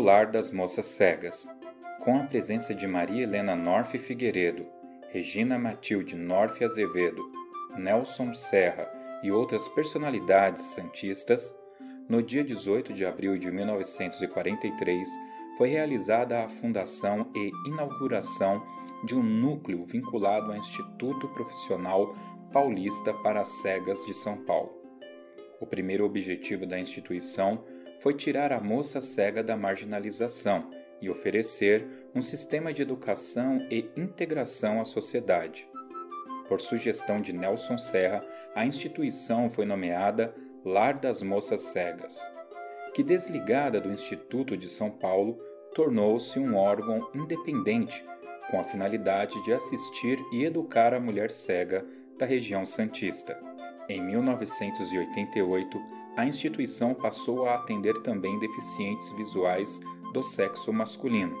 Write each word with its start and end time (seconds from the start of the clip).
O 0.00 0.02
Lar 0.02 0.30
das 0.30 0.50
Moças 0.50 0.86
Cegas, 0.86 1.46
com 2.02 2.16
a 2.16 2.22
presença 2.22 2.74
de 2.74 2.86
Maria 2.86 3.22
Helena 3.22 3.54
Norfe 3.54 3.98
Figueiredo, 3.98 4.64
Regina 5.10 5.58
Matilde 5.58 6.16
Norfe 6.16 6.64
Azevedo, 6.64 7.20
Nelson 7.76 8.32
Serra 8.32 8.90
e 9.22 9.30
outras 9.30 9.68
personalidades 9.68 10.62
santistas, 10.62 11.54
no 12.08 12.22
dia 12.22 12.42
18 12.42 12.94
de 12.94 13.04
abril 13.04 13.36
de 13.36 13.50
1943 13.50 15.06
foi 15.58 15.68
realizada 15.68 16.46
a 16.46 16.48
fundação 16.48 17.30
e 17.36 17.52
inauguração 17.68 18.66
de 19.04 19.14
um 19.14 19.22
núcleo 19.22 19.84
vinculado 19.84 20.50
ao 20.50 20.56
Instituto 20.56 21.28
Profissional 21.28 22.16
Paulista 22.50 23.12
para 23.12 23.42
as 23.42 23.48
Cegas 23.60 24.02
de 24.06 24.14
São 24.14 24.38
Paulo. 24.46 24.72
O 25.60 25.66
primeiro 25.66 26.06
objetivo 26.06 26.64
da 26.64 26.80
instituição 26.80 27.62
foi 28.00 28.14
tirar 28.14 28.52
a 28.52 28.60
moça 28.60 29.00
cega 29.00 29.42
da 29.42 29.56
marginalização 29.56 30.70
e 31.00 31.08
oferecer 31.08 31.86
um 32.14 32.20
sistema 32.20 32.72
de 32.72 32.82
educação 32.82 33.66
e 33.70 33.88
integração 33.96 34.80
à 34.80 34.84
sociedade. 34.84 35.68
Por 36.48 36.60
sugestão 36.60 37.20
de 37.20 37.32
Nelson 37.32 37.78
Serra, 37.78 38.24
a 38.54 38.66
instituição 38.66 39.48
foi 39.48 39.64
nomeada 39.64 40.34
Lar 40.64 40.98
das 40.98 41.22
Moças 41.22 41.62
Cegas, 41.62 42.20
que, 42.92 43.02
desligada 43.02 43.80
do 43.80 43.92
Instituto 43.92 44.56
de 44.56 44.68
São 44.68 44.90
Paulo, 44.90 45.38
tornou-se 45.74 46.38
um 46.38 46.56
órgão 46.56 47.08
independente 47.14 48.04
com 48.50 48.58
a 48.58 48.64
finalidade 48.64 49.42
de 49.44 49.52
assistir 49.52 50.18
e 50.32 50.44
educar 50.44 50.92
a 50.92 51.00
mulher 51.00 51.30
cega 51.30 51.86
da 52.18 52.26
região 52.26 52.66
Santista. 52.66 53.38
Em 53.88 54.02
1988, 54.02 55.99
a 56.20 56.26
instituição 56.26 56.92
passou 56.92 57.48
a 57.48 57.54
atender 57.54 57.94
também 58.02 58.38
deficientes 58.38 59.08
visuais 59.12 59.80
do 60.12 60.22
sexo 60.22 60.70
masculino, 60.70 61.34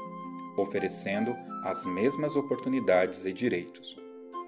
oferecendo 0.56 1.36
as 1.64 1.84
mesmas 1.84 2.34
oportunidades 2.34 3.26
e 3.26 3.32
direitos. 3.32 3.94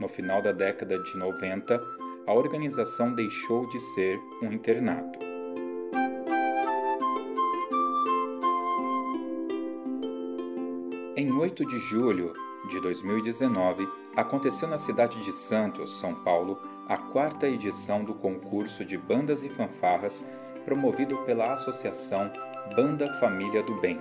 No 0.01 0.09
final 0.09 0.41
da 0.41 0.51
década 0.51 0.99
de 0.99 1.19
90, 1.19 1.79
a 2.27 2.33
organização 2.33 3.15
deixou 3.15 3.69
de 3.69 3.79
ser 3.79 4.19
um 4.43 4.51
internato. 4.51 5.19
Em 11.15 11.31
8 11.31 11.67
de 11.67 11.79
julho 11.79 12.33
de 12.71 12.81
2019, 12.81 13.87
aconteceu 14.17 14.67
na 14.67 14.79
cidade 14.79 15.23
de 15.23 15.33
Santos, 15.33 16.01
São 16.01 16.15
Paulo, 16.15 16.59
a 16.93 16.97
quarta 16.99 17.49
edição 17.49 18.05
do 18.05 18.13
concurso 18.13 18.85
de 18.85 18.99
bandas 18.99 19.43
e 19.43 19.49
fanfarras 19.49 20.27
promovido 20.63 21.17
pela 21.25 21.55
Associação 21.55 22.31
Banda 22.77 23.11
Família 23.15 23.63
do 23.63 23.81
Bem, 23.81 23.99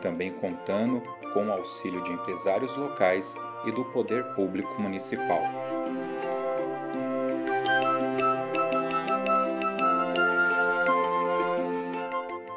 também 0.00 0.32
contando 0.34 1.02
com 1.34 1.48
o 1.48 1.52
auxílio 1.52 2.00
de 2.04 2.12
empresários 2.12 2.76
locais 2.76 3.34
e 3.66 3.72
do 3.72 3.84
poder 3.86 4.22
público 4.36 4.80
municipal. 4.80 5.42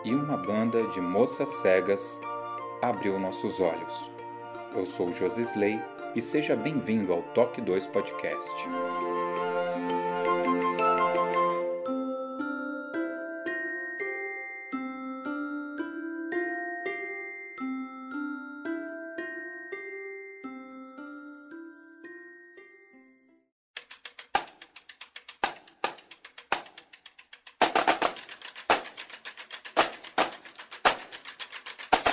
E 0.04 0.14
uma 0.14 0.38
banda 0.38 0.84
de 0.90 1.02
moças 1.02 1.50
cegas 1.50 2.22
abriu 2.84 3.20
nossos 3.20 3.60
olhos. 3.60 4.12
Eu 4.76 4.86
sou 4.86 5.12
Josisley 5.12 5.82
e 6.16 6.22
seja 6.22 6.56
bem-vindo 6.56 7.12
ao 7.12 7.24
Toque 7.34 7.60
2 7.62 7.88
Podcast. 7.88 8.54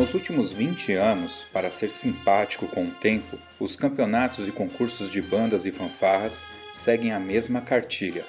Nos 0.00 0.14
últimos 0.14 0.50
20 0.50 0.94
anos, 0.94 1.44
para 1.52 1.68
ser 1.68 1.90
simpático 1.90 2.66
com 2.66 2.86
o 2.86 2.90
tempo, 2.90 3.36
os 3.58 3.76
campeonatos 3.76 4.48
e 4.48 4.50
concursos 4.50 5.12
de 5.12 5.20
bandas 5.20 5.66
e 5.66 5.70
fanfarras 5.70 6.42
seguem 6.72 7.12
a 7.12 7.20
mesma 7.20 7.60
cartilha. 7.60 8.24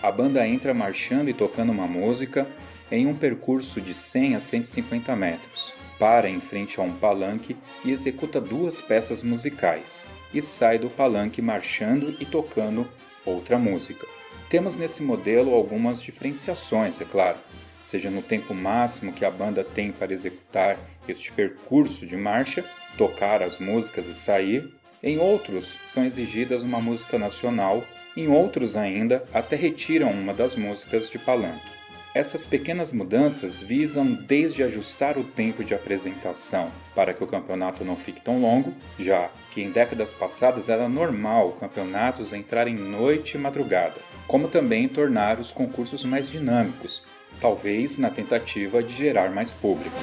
A 0.00 0.12
banda 0.12 0.46
entra 0.46 0.72
marchando 0.72 1.28
e 1.28 1.34
tocando 1.34 1.72
uma 1.72 1.88
música 1.88 2.46
em 2.92 3.08
um 3.08 3.14
percurso 3.16 3.80
de 3.80 3.92
100 3.92 4.36
a 4.36 4.40
150 4.40 5.16
metros. 5.16 5.72
para 5.98 6.30
em 6.30 6.40
frente 6.40 6.78
a 6.78 6.82
um 6.84 6.92
palanque 6.92 7.56
e 7.84 7.90
executa 7.90 8.40
duas 8.40 8.80
peças 8.80 9.22
musicais, 9.22 10.06
e 10.32 10.40
sai 10.40 10.78
do 10.78 10.88
palanque 10.88 11.42
marchando 11.42 12.16
e 12.20 12.24
tocando 12.24 12.88
outra 13.26 13.58
música. 13.58 14.06
Temos 14.48 14.76
nesse 14.76 15.02
modelo 15.02 15.54
algumas 15.54 16.00
diferenciações, 16.00 17.00
é 17.00 17.04
claro, 17.04 17.36
seja 17.82 18.10
no 18.10 18.22
tempo 18.22 18.54
máximo 18.54 19.12
que 19.12 19.24
a 19.24 19.30
banda 19.30 19.64
tem 19.64 19.92
para 19.92 20.12
executar 20.12 20.78
este 21.08 21.32
percurso 21.32 22.06
de 22.06 22.16
marcha, 22.16 22.64
tocar 22.96 23.42
as 23.42 23.58
músicas 23.58 24.06
e 24.06 24.14
sair, 24.14 24.72
em 25.02 25.18
outros 25.18 25.76
são 25.86 26.04
exigidas 26.04 26.62
uma 26.62 26.80
música 26.80 27.18
nacional, 27.18 27.82
em 28.16 28.28
outros 28.28 28.76
ainda 28.76 29.24
até 29.32 29.56
retiram 29.56 30.10
uma 30.10 30.34
das 30.34 30.54
músicas 30.56 31.08
de 31.08 31.18
palanque. 31.18 31.80
Essas 32.12 32.44
pequenas 32.44 32.90
mudanças 32.90 33.60
visam 33.60 34.04
desde 34.04 34.64
ajustar 34.64 35.16
o 35.16 35.22
tempo 35.22 35.62
de 35.62 35.74
apresentação 35.74 36.72
para 36.92 37.14
que 37.14 37.22
o 37.22 37.26
campeonato 37.26 37.84
não 37.84 37.94
fique 37.94 38.20
tão 38.20 38.40
longo, 38.40 38.74
já 38.98 39.30
que 39.52 39.62
em 39.62 39.70
décadas 39.70 40.12
passadas 40.12 40.68
era 40.68 40.88
normal 40.88 41.52
campeonatos 41.52 42.32
entrarem 42.32 42.74
noite 42.74 43.36
e 43.36 43.38
madrugada, 43.38 43.94
como 44.26 44.48
também 44.48 44.88
tornar 44.88 45.38
os 45.38 45.52
concursos 45.52 46.04
mais 46.04 46.28
dinâmicos, 46.28 47.04
talvez 47.40 47.96
na 47.96 48.10
tentativa 48.10 48.82
de 48.82 48.92
gerar 48.92 49.30
mais 49.30 49.52
público. 49.52 49.96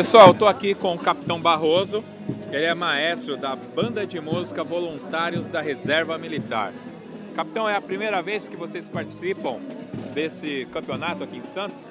Pessoal, 0.00 0.28
eu 0.28 0.32
estou 0.32 0.48
aqui 0.48 0.74
com 0.74 0.94
o 0.94 0.98
Capitão 0.98 1.38
Barroso, 1.38 2.02
ele 2.50 2.64
é 2.64 2.72
maestro 2.72 3.36
da 3.36 3.54
Banda 3.54 4.06
de 4.06 4.18
Música 4.18 4.64
Voluntários 4.64 5.46
da 5.46 5.60
Reserva 5.60 6.16
Militar. 6.16 6.72
Capitão, 7.36 7.68
é 7.68 7.76
a 7.76 7.82
primeira 7.82 8.22
vez 8.22 8.48
que 8.48 8.56
vocês 8.56 8.88
participam 8.88 9.60
desse 10.14 10.66
campeonato 10.72 11.22
aqui 11.22 11.36
em 11.36 11.42
Santos? 11.42 11.82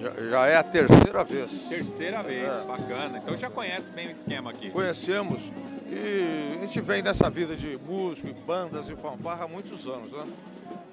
Já, 0.00 0.30
já 0.30 0.46
é 0.48 0.56
a 0.56 0.64
terceira 0.64 1.22
vez. 1.22 1.62
Terceira 1.68 2.24
vez, 2.24 2.44
é. 2.44 2.64
bacana. 2.66 3.18
Então 3.18 3.36
já 3.36 3.48
conhece 3.48 3.92
bem 3.92 4.08
o 4.08 4.10
esquema 4.10 4.50
aqui. 4.50 4.70
Conhecemos 4.70 5.40
e 5.88 6.56
a 6.58 6.66
gente 6.66 6.80
vem 6.80 7.02
nessa 7.02 7.30
vida 7.30 7.54
de 7.54 7.78
músico 7.86 8.26
e 8.26 8.32
bandas 8.32 8.88
e 8.88 8.96
fanfarra 8.96 9.44
há 9.44 9.48
muitos 9.48 9.86
anos, 9.86 10.10
né? 10.10 10.26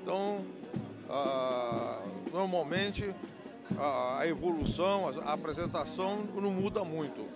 Então, 0.03 0.41
ah, 1.09 1.97
normalmente 2.31 3.15
a, 3.77 4.19
a 4.19 4.27
evolução, 4.27 5.07
a, 5.07 5.29
a, 5.29 5.33
apresentação 5.33 6.27
não 6.35 6.51
muda 6.51 6.83
muito. 6.83 7.27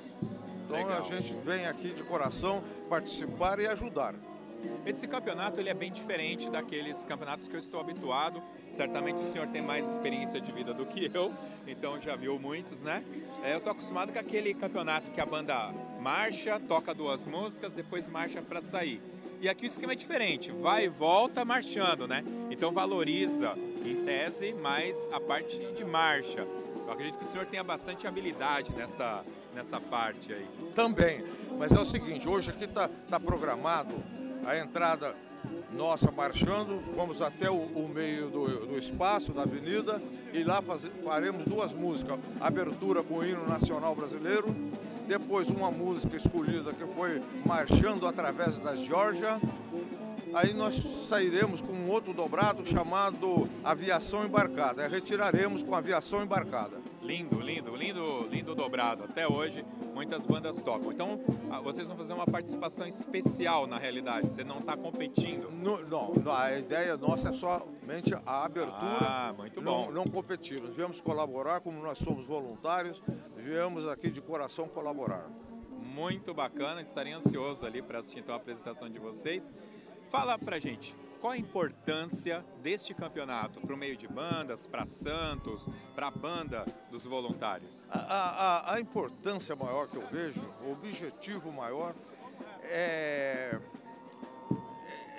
Então 0.65 0.77
Legal. 0.77 0.99
a 0.99 1.01
gente 1.01 1.33
vem 1.43 1.65
aqui 1.65 1.89
de 1.89 2.03
coração 2.03 2.63
participar 2.89 3.59
e 3.59 3.67
ajudar. 3.67 4.15
Esse 4.85 5.07
campeonato 5.07 5.59
ele 5.59 5.69
é 5.69 5.73
bem 5.73 5.91
diferente 5.91 6.49
daqueles 6.49 7.03
campeonatos 7.05 7.47
que 7.47 7.55
eu 7.55 7.59
estou 7.59 7.79
habituado. 7.79 8.41
Certamente 8.69 9.21
o 9.21 9.25
senhor 9.25 9.47
tem 9.47 9.61
mais 9.61 9.89
experiência 9.89 10.39
de 10.39 10.51
vida 10.51 10.73
do 10.73 10.85
que 10.85 11.09
eu, 11.13 11.33
então 11.67 11.99
já 11.99 12.15
viu 12.15 12.39
muitos, 12.39 12.81
né? 12.81 13.03
É, 13.43 13.53
eu 13.53 13.57
estou 13.57 13.71
acostumado 13.71 14.13
com 14.13 14.19
aquele 14.19 14.53
campeonato 14.53 15.11
que 15.11 15.19
a 15.19 15.25
banda 15.25 15.73
marcha, 15.99 16.59
toca 16.59 16.93
duas 16.93 17.25
músicas, 17.25 17.73
depois 17.73 18.07
marcha 18.07 18.41
para 18.41 18.61
sair. 18.61 19.01
E 19.41 19.49
aqui 19.49 19.65
o 19.65 19.67
esquema 19.67 19.93
é 19.93 19.95
diferente, 19.95 20.51
vai 20.51 20.85
e 20.85 20.87
volta 20.87 21.43
marchando, 21.43 22.07
né? 22.07 22.23
Então 22.51 22.71
valoriza, 22.71 23.55
em 23.83 24.05
tese, 24.05 24.53
mais 24.53 25.09
a 25.11 25.19
parte 25.19 25.57
de 25.57 25.83
marcha. 25.83 26.47
Eu 26.85 26.91
acredito 26.93 27.17
que 27.17 27.23
o 27.23 27.27
senhor 27.27 27.47
tenha 27.47 27.63
bastante 27.63 28.05
habilidade 28.05 28.71
nessa, 28.73 29.25
nessa 29.55 29.81
parte 29.81 30.31
aí. 30.31 30.45
Também, 30.75 31.25
mas 31.57 31.71
é 31.71 31.79
o 31.79 31.85
seguinte, 31.87 32.29
hoje 32.29 32.51
aqui 32.51 32.65
está 32.65 32.87
tá 33.09 33.19
programado 33.19 33.95
a 34.45 34.55
entrada 34.59 35.15
nossa 35.71 36.11
marchando, 36.11 36.79
vamos 36.95 37.19
até 37.19 37.49
o, 37.49 37.55
o 37.55 37.89
meio 37.89 38.29
do, 38.29 38.67
do, 38.67 38.77
espaço, 38.77 39.33
da 39.33 39.41
avenida, 39.41 39.99
e 40.31 40.43
lá 40.43 40.61
faz, 40.61 40.87
faremos 41.03 41.45
duas 41.45 41.73
músicas. 41.73 42.19
Abertura 42.39 43.01
com 43.01 43.15
o 43.15 43.25
hino 43.25 43.47
nacional 43.47 43.95
brasileiro 43.95 44.55
depois 45.11 45.49
uma 45.49 45.69
música 45.69 46.15
escolhida 46.15 46.71
que 46.71 46.85
foi 46.85 47.21
Marchando 47.45 48.07
através 48.07 48.59
da 48.59 48.77
Geórgia. 48.77 49.41
Aí 50.33 50.53
nós 50.53 50.81
sairemos 51.09 51.59
com 51.59 51.73
um 51.73 51.89
outro 51.89 52.13
dobrado 52.13 52.65
chamado 52.65 53.49
Aviação 53.61 54.23
Embarcada. 54.23 54.87
Retiraremos 54.87 55.63
com 55.63 55.75
Aviação 55.75 56.23
Embarcada. 56.23 56.80
Lindo, 57.01 57.39
lindo, 57.39 57.75
lindo, 57.75 58.27
lindo 58.29 58.55
dobrado. 58.55 59.03
Até 59.03 59.27
hoje 59.27 59.65
muitas 59.93 60.25
bandas 60.25 60.61
tocam. 60.61 60.91
Então 60.91 61.19
vocês 61.63 61.87
vão 61.87 61.97
fazer 61.97 62.13
uma 62.13 62.25
participação 62.25 62.87
especial 62.87 63.65
na 63.65 63.77
realidade. 63.77 64.29
Você 64.29 64.43
não 64.43 64.59
está 64.59 64.77
competindo? 64.77 65.49
No, 65.51 65.85
não, 65.87 66.13
a 66.31 66.57
ideia 66.57 66.95
nossa 66.97 67.29
é 67.29 67.33
somente 67.33 68.13
a 68.25 68.43
abertura. 68.43 68.75
Ah, 69.01 69.33
muito 69.35 69.61
bom. 69.61 69.85
Não, 69.85 69.91
não 69.91 70.03
competimos. 70.05 70.75
Viemos 70.75 71.01
colaborar, 71.01 71.59
como 71.61 71.81
nós 71.81 71.97
somos 71.97 72.27
voluntários, 72.27 73.01
viemos 73.35 73.87
aqui 73.87 74.09
de 74.09 74.21
coração 74.21 74.67
colaborar. 74.67 75.27
Muito 75.79 76.33
bacana, 76.33 76.81
estarei 76.81 77.13
ansioso 77.13 77.65
ali 77.65 77.81
para 77.81 77.99
assistir 77.99 78.19
então 78.19 78.33
a 78.33 78.37
apresentação 78.37 78.89
de 78.89 78.99
vocês. 78.99 79.51
Fala 80.09 80.37
pra 80.37 80.59
gente, 80.59 80.95
qual 81.21 81.33
a 81.33 81.37
importância 81.37 82.43
deste 82.63 82.95
campeonato 82.95 83.61
para 83.61 83.75
o 83.75 83.77
meio 83.77 83.95
de 83.95 84.07
bandas, 84.07 84.65
para 84.65 84.87
Santos, 84.87 85.67
para 85.93 86.07
a 86.07 86.11
banda 86.11 86.65
dos 86.89 87.03
voluntários? 87.03 87.85
A, 87.89 87.99
a, 87.99 88.73
a, 88.73 88.81
importância 88.81 89.55
maior 89.55 89.87
que 89.87 89.97
eu 89.97 90.07
vejo, 90.07 90.41
o 90.65 90.71
objetivo 90.71 91.51
maior 91.51 91.93
é, 92.63 93.59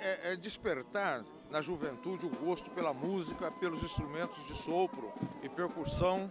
é, 0.01 0.33
é 0.33 0.35
despertar 0.35 1.23
na 1.49 1.61
juventude 1.61 2.25
o 2.25 2.29
gosto 2.29 2.69
pela 2.71 2.93
música, 2.93 3.49
pelos 3.49 3.81
instrumentos 3.81 4.45
de 4.45 4.55
sopro 4.55 5.13
e 5.41 5.47
percussão 5.47 6.29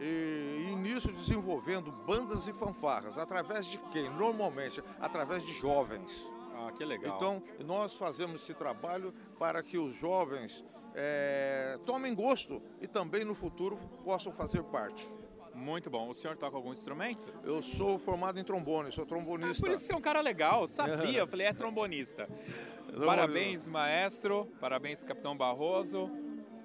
e, 0.00 0.66
e, 0.68 0.76
nisso 0.76 1.12
desenvolvendo 1.12 1.92
bandas 1.92 2.48
e 2.48 2.52
fanfarras. 2.52 3.16
Através 3.16 3.66
de 3.66 3.78
quem? 3.92 4.10
Normalmente, 4.10 4.82
através 4.98 5.44
de 5.44 5.52
jovens. 5.52 6.26
Ah, 6.54 6.72
que 6.72 6.84
legal. 6.84 7.16
Então, 7.16 7.42
nós 7.64 7.94
fazemos 7.94 8.42
esse 8.42 8.54
trabalho 8.54 9.12
para 9.38 9.62
que 9.62 9.78
os 9.78 9.94
jovens 9.94 10.64
é, 10.94 11.78
tomem 11.86 12.14
gosto 12.14 12.62
e 12.80 12.86
também 12.86 13.24
no 13.24 13.34
futuro 13.34 13.76
possam 14.04 14.32
fazer 14.32 14.62
parte. 14.64 15.06
Muito 15.54 15.90
bom. 15.90 16.08
O 16.08 16.14
senhor 16.14 16.36
toca 16.36 16.56
algum 16.56 16.72
instrumento? 16.72 17.28
Eu 17.44 17.60
sou 17.60 17.98
formado 17.98 18.38
em 18.38 18.44
trombone, 18.44 18.92
sou 18.92 19.04
trombonista. 19.04 19.66
Ah, 19.66 19.68
por 19.68 19.74
isso 19.74 19.84
você 19.84 19.92
é 19.92 19.96
um 19.96 20.00
cara 20.00 20.20
legal, 20.20 20.66
sabia. 20.68 21.20
Eu 21.20 21.26
falei, 21.26 21.46
é 21.46 21.52
trombonista. 21.52 22.28
Parabéns, 23.04 23.68
maestro. 23.68 24.46
Parabéns, 24.60 25.04
capitão 25.04 25.36
Barroso. 25.36 26.10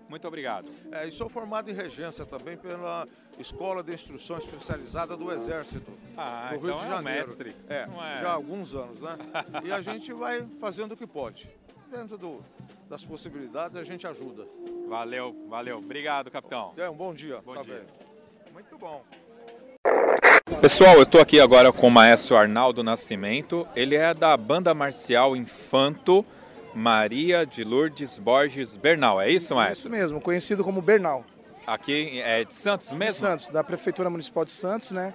Muito 0.07 0.27
obrigado. 0.27 0.69
É, 0.91 1.07
e 1.07 1.11
sou 1.11 1.27
formado 1.27 1.69
em 1.69 1.73
regência 1.73 2.25
também 2.25 2.57
pela 2.57 3.07
Escola 3.39 3.83
de 3.83 3.93
Instrução 3.93 4.37
Especializada 4.37 5.17
do 5.17 5.31
Exército, 5.31 5.91
ah, 6.15 6.49
do 6.51 6.55
então 6.55 6.77
Rio 6.77 6.77
de 6.77 6.87
Janeiro. 6.87 7.19
É, 7.19 7.23
um 7.23 7.27
mestre. 7.27 7.55
é, 7.67 7.75
é, 7.75 7.87
já 8.21 8.29
há 8.29 8.33
alguns 8.33 8.75
anos, 8.75 8.99
né? 9.01 9.17
e 9.63 9.71
a 9.71 9.81
gente 9.81 10.13
vai 10.13 10.45
fazendo 10.59 10.93
o 10.93 10.97
que 10.97 11.07
pode. 11.07 11.49
Dentro 11.89 12.17
do, 12.17 12.43
das 12.89 13.03
possibilidades, 13.03 13.77
a 13.77 13.83
gente 13.83 14.05
ajuda. 14.05 14.45
Valeu, 14.87 15.35
valeu. 15.47 15.77
Obrigado, 15.77 16.29
capitão. 16.29 16.73
É, 16.77 16.89
um 16.89 16.95
bom 16.95 17.13
dia. 17.13 17.41
Bom 17.45 17.53
tá 17.53 17.63
dia. 17.63 17.75
Bem. 17.75 18.53
Muito 18.53 18.77
bom. 18.77 19.03
Pessoal, 20.61 20.95
eu 20.95 21.03
estou 21.03 21.21
aqui 21.21 21.39
agora 21.39 21.71
com 21.71 21.87
o 21.87 21.91
maestro 21.91 22.35
Arnaldo 22.35 22.83
Nascimento. 22.83 23.67
Ele 23.75 23.95
é 23.95 24.13
da 24.13 24.35
banda 24.37 24.73
marcial 24.73 25.35
Infanto 25.35 26.25
Maria 26.75 27.45
de 27.45 27.63
Lourdes 27.63 28.19
Borges 28.19 28.75
Bernal. 28.75 29.21
É 29.21 29.29
isso, 29.29 29.55
maestro? 29.55 29.79
Isso 29.79 29.89
mesmo, 29.89 30.19
conhecido 30.19 30.63
como 30.63 30.81
Bernal. 30.81 31.23
Aqui 31.65 32.19
é 32.19 32.43
de 32.43 32.53
Santos 32.53 32.91
mesmo? 32.91 33.13
De 33.13 33.13
Santos, 33.13 33.47
da 33.47 33.63
Prefeitura 33.63 34.09
Municipal 34.09 34.43
de 34.43 34.51
Santos, 34.51 34.91
né? 34.91 35.13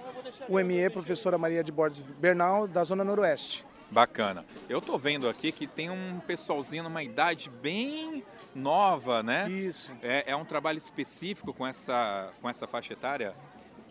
O 0.49 0.59
ME, 0.59 0.89
professora 0.89 1.37
Maria 1.37 1.63
de 1.63 1.71
Borges 1.71 1.99
Bernal, 1.99 2.67
da 2.67 2.83
Zona 2.83 3.03
Noroeste. 3.03 3.63
Bacana. 3.91 4.45
Eu 4.67 4.79
estou 4.79 4.97
vendo 4.97 5.29
aqui 5.29 5.51
que 5.51 5.67
tem 5.67 5.89
um 5.89 6.19
pessoalzinho 6.25 6.83
numa 6.83 7.03
idade 7.03 7.49
bem 7.49 8.23
nova, 8.55 9.21
né? 9.21 9.49
Isso. 9.49 9.91
É, 10.01 10.31
é 10.31 10.35
um 10.35 10.45
trabalho 10.45 10.77
específico 10.77 11.53
com 11.53 11.67
essa, 11.67 12.29
com 12.41 12.49
essa 12.49 12.65
faixa 12.65 12.93
etária? 12.93 13.35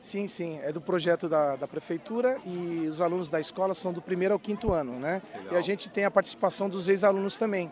Sim, 0.03 0.27
sim. 0.27 0.59
É 0.63 0.73
do 0.73 0.81
projeto 0.81 1.29
da, 1.29 1.57
da 1.57 1.69
prefeitura 1.69 2.39
e 2.45 2.89
os 2.89 3.01
alunos 3.01 3.29
da 3.29 3.39
escola 3.39 3.75
são 3.75 3.93
do 3.93 4.01
primeiro 4.01 4.35
ao 4.35 4.41
quinto 4.41 4.73
ano, 4.73 4.99
né? 4.99 5.21
Legal. 5.35 5.55
E 5.55 5.57
a 5.57 5.61
gente 5.61 5.91
tem 5.91 6.05
a 6.05 6.11
participação 6.11 6.69
dos 6.69 6.89
ex-alunos 6.89 7.39
também. 7.39 7.71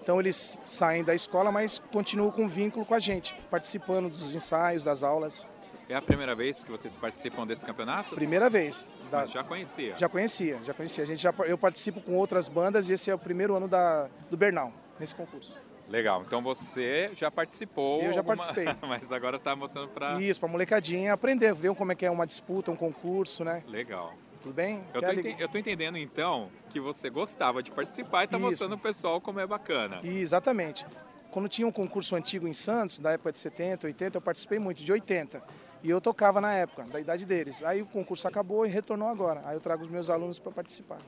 Então 0.00 0.20
eles 0.20 0.58
saem 0.64 1.02
da 1.02 1.14
escola, 1.14 1.50
mas 1.50 1.80
continuam 1.90 2.30
com 2.30 2.46
vínculo 2.46 2.84
com 2.84 2.94
a 2.94 2.98
gente, 2.98 3.34
participando 3.50 4.10
dos 4.10 4.34
ensaios, 4.34 4.84
das 4.84 5.02
aulas. 5.02 5.50
É 5.88 5.94
a 5.94 6.02
primeira 6.02 6.34
vez 6.34 6.62
que 6.62 6.70
vocês 6.70 6.94
participam 6.94 7.46
desse 7.46 7.64
campeonato? 7.64 8.14
Primeira 8.14 8.48
vez. 8.48 8.90
Da... 9.10 9.20
Mas 9.20 9.30
já 9.30 9.42
conhecia? 9.42 9.96
Já 9.96 10.08
conhecia, 10.08 10.60
já 10.62 10.72
conhecia. 10.72 11.04
A 11.04 11.06
gente 11.06 11.22
já, 11.22 11.34
eu 11.46 11.58
participo 11.58 12.00
com 12.00 12.14
outras 12.14 12.48
bandas 12.48 12.88
e 12.88 12.92
esse 12.92 13.10
é 13.10 13.14
o 13.14 13.18
primeiro 13.18 13.54
ano 13.54 13.68
da, 13.68 14.08
do 14.30 14.36
Bernal, 14.36 14.72
nesse 14.98 15.14
concurso. 15.14 15.56
Legal, 15.88 16.22
então 16.26 16.42
você 16.42 17.10
já 17.14 17.30
participou. 17.30 18.00
Eu 18.00 18.12
já 18.12 18.20
alguma... 18.20 18.36
participei. 18.36 18.66
Mas 18.88 19.12
agora 19.12 19.36
está 19.36 19.54
mostrando 19.54 19.88
para. 19.88 20.20
Isso, 20.20 20.40
para 20.40 20.48
molecadinha 20.48 21.12
aprender, 21.12 21.54
ver 21.54 21.74
como 21.74 21.92
é 21.92 21.94
que 21.94 22.06
é 22.06 22.10
uma 22.10 22.26
disputa, 22.26 22.70
um 22.70 22.76
concurso, 22.76 23.44
né? 23.44 23.62
Legal. 23.66 24.14
Tudo 24.42 24.54
bem? 24.54 24.82
Eu 24.92 25.00
tô, 25.00 25.06
eu 25.38 25.48
tô, 25.48 25.56
entendendo 25.56 25.96
então 25.96 26.50
que 26.68 26.78
você 26.78 27.08
gostava 27.08 27.62
de 27.62 27.70
participar 27.70 28.22
e 28.22 28.24
está 28.26 28.38
mostrando 28.38 28.74
o 28.74 28.78
pessoal 28.78 29.18
como 29.18 29.40
é 29.40 29.46
bacana. 29.46 30.00
Exatamente. 30.04 30.84
quando 31.30 31.48
tinha 31.48 31.66
um 31.66 31.72
concurso 31.72 32.14
antigo 32.14 32.46
em 32.46 32.52
Santos, 32.52 32.98
da 32.98 33.12
época 33.12 33.32
de 33.32 33.38
70, 33.38 33.86
80, 33.86 34.18
eu 34.18 34.20
participei 34.20 34.58
muito, 34.58 34.84
de 34.84 34.92
80. 34.92 35.42
E 35.82 35.88
eu 35.88 36.00
tocava 36.00 36.40
na 36.40 36.52
época, 36.52 36.84
da 36.84 37.00
idade 37.00 37.24
deles. 37.24 37.62
Aí 37.62 37.82
o 37.82 37.86
concurso 37.86 38.28
acabou 38.28 38.66
e 38.66 38.68
retornou 38.68 39.08
agora. 39.08 39.42
Aí 39.44 39.56
eu 39.56 39.60
trago 39.60 39.82
os 39.82 39.88
meus 39.88 40.10
alunos 40.10 40.38
para 40.38 40.52
participar. 40.52 40.98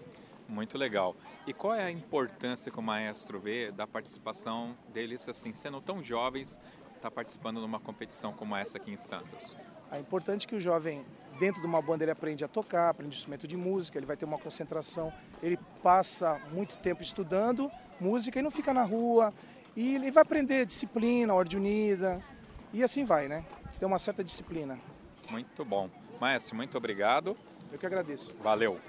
Muito 0.48 0.78
legal. 0.78 1.16
E 1.46 1.52
qual 1.52 1.74
é 1.74 1.84
a 1.84 1.90
importância 1.90 2.70
que 2.70 2.78
o 2.78 2.82
maestro 2.82 3.40
vê 3.40 3.70
da 3.70 3.86
participação 3.86 4.76
deles, 4.92 5.28
assim, 5.28 5.52
sendo 5.52 5.80
tão 5.80 6.02
jovens, 6.02 6.60
estar 6.94 7.00
tá 7.00 7.10
participando 7.10 7.58
de 7.58 7.66
uma 7.66 7.80
competição 7.80 8.32
como 8.32 8.54
essa 8.56 8.78
aqui 8.78 8.90
em 8.90 8.96
Santos? 8.96 9.54
É 9.90 9.98
importante 9.98 10.46
que 10.46 10.54
o 10.54 10.60
jovem, 10.60 11.04
dentro 11.38 11.60
de 11.60 11.66
uma 11.66 11.80
banda, 11.80 12.04
ele 12.04 12.10
aprende 12.10 12.44
a 12.44 12.48
tocar, 12.48 12.90
aprende 12.90 13.14
instrumento 13.14 13.46
de 13.46 13.56
música, 13.56 13.98
ele 13.98 14.06
vai 14.06 14.16
ter 14.16 14.24
uma 14.24 14.38
concentração, 14.38 15.12
ele 15.42 15.58
passa 15.82 16.40
muito 16.52 16.76
tempo 16.76 17.02
estudando 17.02 17.70
música 18.00 18.38
e 18.38 18.42
não 18.42 18.50
fica 18.50 18.72
na 18.72 18.82
rua. 18.82 19.32
E 19.74 19.94
ele 19.94 20.10
vai 20.10 20.22
aprender 20.22 20.64
disciplina, 20.64 21.34
ordem 21.34 21.58
unida, 21.58 22.22
e 22.72 22.82
assim 22.82 23.04
vai, 23.04 23.28
né? 23.28 23.44
Tem 23.78 23.86
uma 23.86 23.98
certa 23.98 24.24
disciplina. 24.24 24.78
Muito 25.30 25.64
bom. 25.64 25.90
Maestro, 26.20 26.56
muito 26.56 26.78
obrigado. 26.78 27.36
Eu 27.70 27.78
que 27.78 27.84
agradeço. 27.84 28.36
Valeu. 28.40 28.80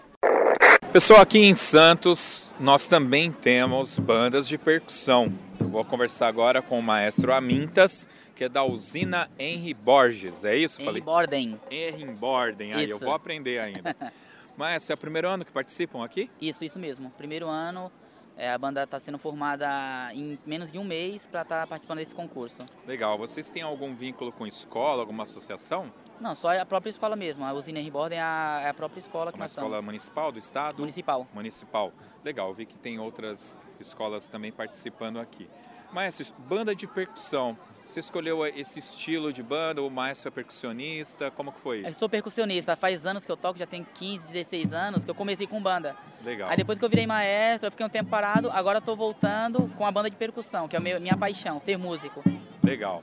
Pessoal, 0.97 1.21
aqui 1.21 1.37
em 1.37 1.53
Santos 1.53 2.51
nós 2.59 2.87
também 2.87 3.31
temos 3.31 3.99
bandas 3.99 4.47
de 4.47 4.57
percussão. 4.57 5.31
Eu 5.59 5.69
vou 5.69 5.85
conversar 5.85 6.27
agora 6.27 6.59
com 6.59 6.79
o 6.79 6.81
maestro 6.81 7.31
Amintas, 7.31 8.09
que 8.35 8.45
é 8.45 8.49
da 8.49 8.63
usina 8.63 9.29
Henry 9.37 9.75
Borges, 9.75 10.43
é 10.43 10.55
isso? 10.55 10.81
Henry 10.81 10.99
Borden. 10.99 11.61
Henry 11.69 12.05
Borden, 12.15 12.73
aí 12.73 12.89
eu 12.89 12.97
vou 12.97 13.13
aprender 13.13 13.59
ainda. 13.59 13.95
maestro, 14.57 14.93
é 14.93 14.95
o 14.95 14.97
primeiro 14.97 15.29
ano 15.29 15.45
que 15.45 15.51
participam 15.51 16.03
aqui? 16.03 16.31
Isso, 16.41 16.65
isso 16.65 16.79
mesmo. 16.79 17.11
Primeiro 17.11 17.47
ano, 17.47 17.91
é, 18.35 18.49
a 18.49 18.57
banda 18.57 18.81
está 18.81 18.99
sendo 18.99 19.19
formada 19.19 19.67
em 20.15 20.39
menos 20.47 20.71
de 20.71 20.79
um 20.79 20.83
mês 20.83 21.27
para 21.27 21.43
estar 21.43 21.61
tá 21.61 21.67
participando 21.67 21.99
desse 21.99 22.15
concurso. 22.15 22.65
Legal. 22.87 23.19
Vocês 23.19 23.51
têm 23.51 23.61
algum 23.61 23.93
vínculo 23.93 24.31
com 24.31 24.47
escola, 24.47 25.03
alguma 25.03 25.25
associação? 25.25 25.93
Não, 26.19 26.33
só 26.33 26.57
a 26.57 26.65
própria 26.65 26.89
escola 26.89 27.15
mesmo. 27.15 27.45
A 27.45 27.53
usina 27.53 27.79
Henry 27.79 27.91
Borden 27.91 28.17
é 28.17 28.21
a, 28.21 28.62
é 28.65 28.69
a 28.69 28.74
própria 28.74 29.00
escola 29.00 29.31
que 29.31 29.38
Uma 29.38 29.43
nós 29.43 29.51
escola 29.51 29.67
estamos. 29.67 29.86
municipal 29.86 30.31
do 30.31 30.39
estado? 30.39 30.79
Municipal. 30.79 31.27
Municipal. 31.33 31.93
Legal, 32.24 32.53
vi 32.53 32.65
que 32.65 32.77
tem 32.77 33.00
outras 33.00 33.57
escolas 33.79 34.27
também 34.27 34.51
participando 34.51 35.19
aqui. 35.19 35.47
Maestro, 35.91 36.25
banda 36.39 36.75
de 36.75 36.88
percussão. 36.88 37.57
Você 37.86 38.01
escolheu 38.01 38.45
esse 38.45 38.79
estilo 38.79 39.31
de 39.31 39.41
banda, 39.41 39.81
o 39.81 39.89
maestro 39.89 40.27
é 40.27 40.31
percussionista, 40.31 41.31
como 41.31 41.53
que 41.53 41.59
foi 41.62 41.77
isso? 41.77 41.88
Eu 41.88 41.91
sou 41.93 42.09
percussionista, 42.09 42.75
faz 42.75 43.05
anos 43.05 43.24
que 43.24 43.31
eu 43.31 43.38
toco, 43.38 43.57
já 43.57 43.65
tem 43.65 43.88
15, 43.93 44.27
16 44.27 44.74
anos 44.74 45.05
que 45.05 45.09
eu 45.09 45.15
comecei 45.15 45.47
com 45.47 45.62
banda. 45.62 45.95
Legal. 46.21 46.50
Aí 46.50 46.57
depois 46.57 46.77
que 46.77 46.83
eu 46.83 46.89
virei 46.89 47.07
maestro, 47.07 47.67
eu 47.67 47.71
fiquei 47.71 47.86
um 47.86 47.89
tempo 47.89 48.09
parado, 48.09 48.51
agora 48.51 48.79
estou 48.79 48.93
voltando 48.93 49.71
com 49.77 49.86
a 49.86 49.91
banda 49.91 50.09
de 50.09 50.17
percussão, 50.17 50.67
que 50.67 50.75
é 50.75 50.79
a 50.79 51.00
minha 51.00 51.15
paixão, 51.15 51.62
ser 51.62 51.77
músico. 51.77 52.21
Legal. 52.62 53.01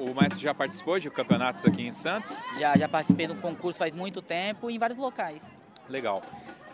O 0.00 0.14
maestro 0.14 0.40
já 0.40 0.54
participou 0.54 0.98
de 0.98 1.10
campeonatos 1.10 1.62
aqui 1.66 1.82
em 1.82 1.92
Santos? 1.92 2.42
Já, 2.58 2.74
já 2.74 2.88
participei 2.88 3.26
de 3.26 3.34
um 3.34 3.36
concurso 3.36 3.78
faz 3.78 3.94
muito 3.94 4.22
tempo 4.22 4.70
em 4.70 4.78
vários 4.78 4.98
locais. 4.98 5.42
Legal. 5.90 6.22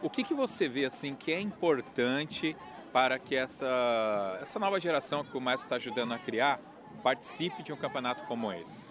O 0.01 0.09
que, 0.09 0.23
que 0.23 0.33
você 0.33 0.69
vê 0.69 0.85
assim 0.85 1.13
que 1.13 1.33
é 1.33 1.41
importante 1.41 2.57
para 2.93 3.19
que 3.19 3.35
essa, 3.35 4.39
essa 4.41 4.61
nova 4.61 4.81
geração 4.81 5.25
que 5.25 5.37
o 5.37 5.41
maestro 5.41 5.67
está 5.67 5.75
ajudando 5.75 6.15
a 6.15 6.19
criar 6.21 6.61
participe 7.03 7.65
de 7.65 7.73
um 7.73 7.77
campeonato 7.77 8.23
como 8.27 8.53
esse? 8.53 8.85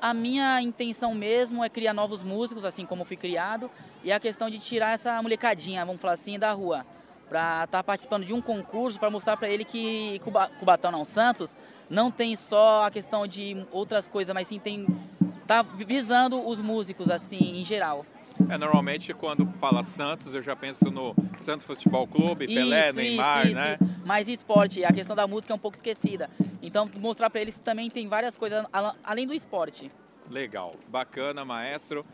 A 0.00 0.14
minha 0.14 0.62
intenção 0.62 1.14
mesmo 1.14 1.62
é 1.62 1.68
criar 1.68 1.92
novos 1.92 2.22
músicos, 2.22 2.64
assim 2.64 2.86
como 2.86 3.04
fui 3.04 3.18
criado, 3.18 3.70
e 4.02 4.10
a 4.10 4.18
questão 4.18 4.48
de 4.48 4.58
tirar 4.58 4.94
essa 4.94 5.20
molecadinha, 5.20 5.84
vamos 5.84 6.00
falar 6.00 6.14
assim, 6.14 6.38
da 6.38 6.52
rua 6.52 6.86
para 7.28 7.64
estar 7.64 7.78
tá 7.78 7.82
participando 7.82 8.24
de 8.24 8.32
um 8.32 8.40
concurso 8.40 8.98
para 8.98 9.10
mostrar 9.10 9.36
para 9.36 9.48
ele 9.48 9.64
que 9.64 10.20
Cubatão 10.58 10.90
não 10.90 11.04
Santos 11.04 11.56
não 11.88 12.10
tem 12.10 12.36
só 12.36 12.84
a 12.84 12.90
questão 12.90 13.26
de 13.26 13.64
outras 13.70 14.08
coisas, 14.08 14.34
mas 14.34 14.48
sim 14.48 14.58
tem 14.58 14.86
tá 15.46 15.62
visando 15.62 16.46
os 16.46 16.60
músicos 16.60 17.10
assim 17.10 17.60
em 17.60 17.64
geral. 17.64 18.06
É, 18.48 18.58
normalmente 18.58 19.12
quando 19.14 19.46
fala 19.58 19.82
Santos, 19.82 20.34
eu 20.34 20.42
já 20.42 20.56
penso 20.56 20.90
no 20.90 21.14
Santos 21.36 21.64
Futebol 21.64 22.06
Clube, 22.06 22.46
isso, 22.46 22.54
Pelé, 22.54 22.92
Neymar, 22.92 23.46
isso, 23.46 23.54
né? 23.54 23.74
Isso. 23.74 24.00
Mas 24.04 24.28
esporte, 24.28 24.84
a 24.84 24.92
questão 24.92 25.14
da 25.14 25.26
música 25.26 25.52
é 25.52 25.56
um 25.56 25.58
pouco 25.58 25.76
esquecida. 25.76 26.28
Então 26.62 26.88
mostrar 26.98 27.30
para 27.30 27.40
eles 27.40 27.54
que 27.54 27.60
também 27.60 27.88
tem 27.88 28.08
várias 28.08 28.36
coisas 28.36 28.64
além 29.02 29.26
do 29.26 29.34
esporte. 29.34 29.90
Legal, 30.28 30.74
bacana, 30.88 31.44
maestro. 31.44 32.04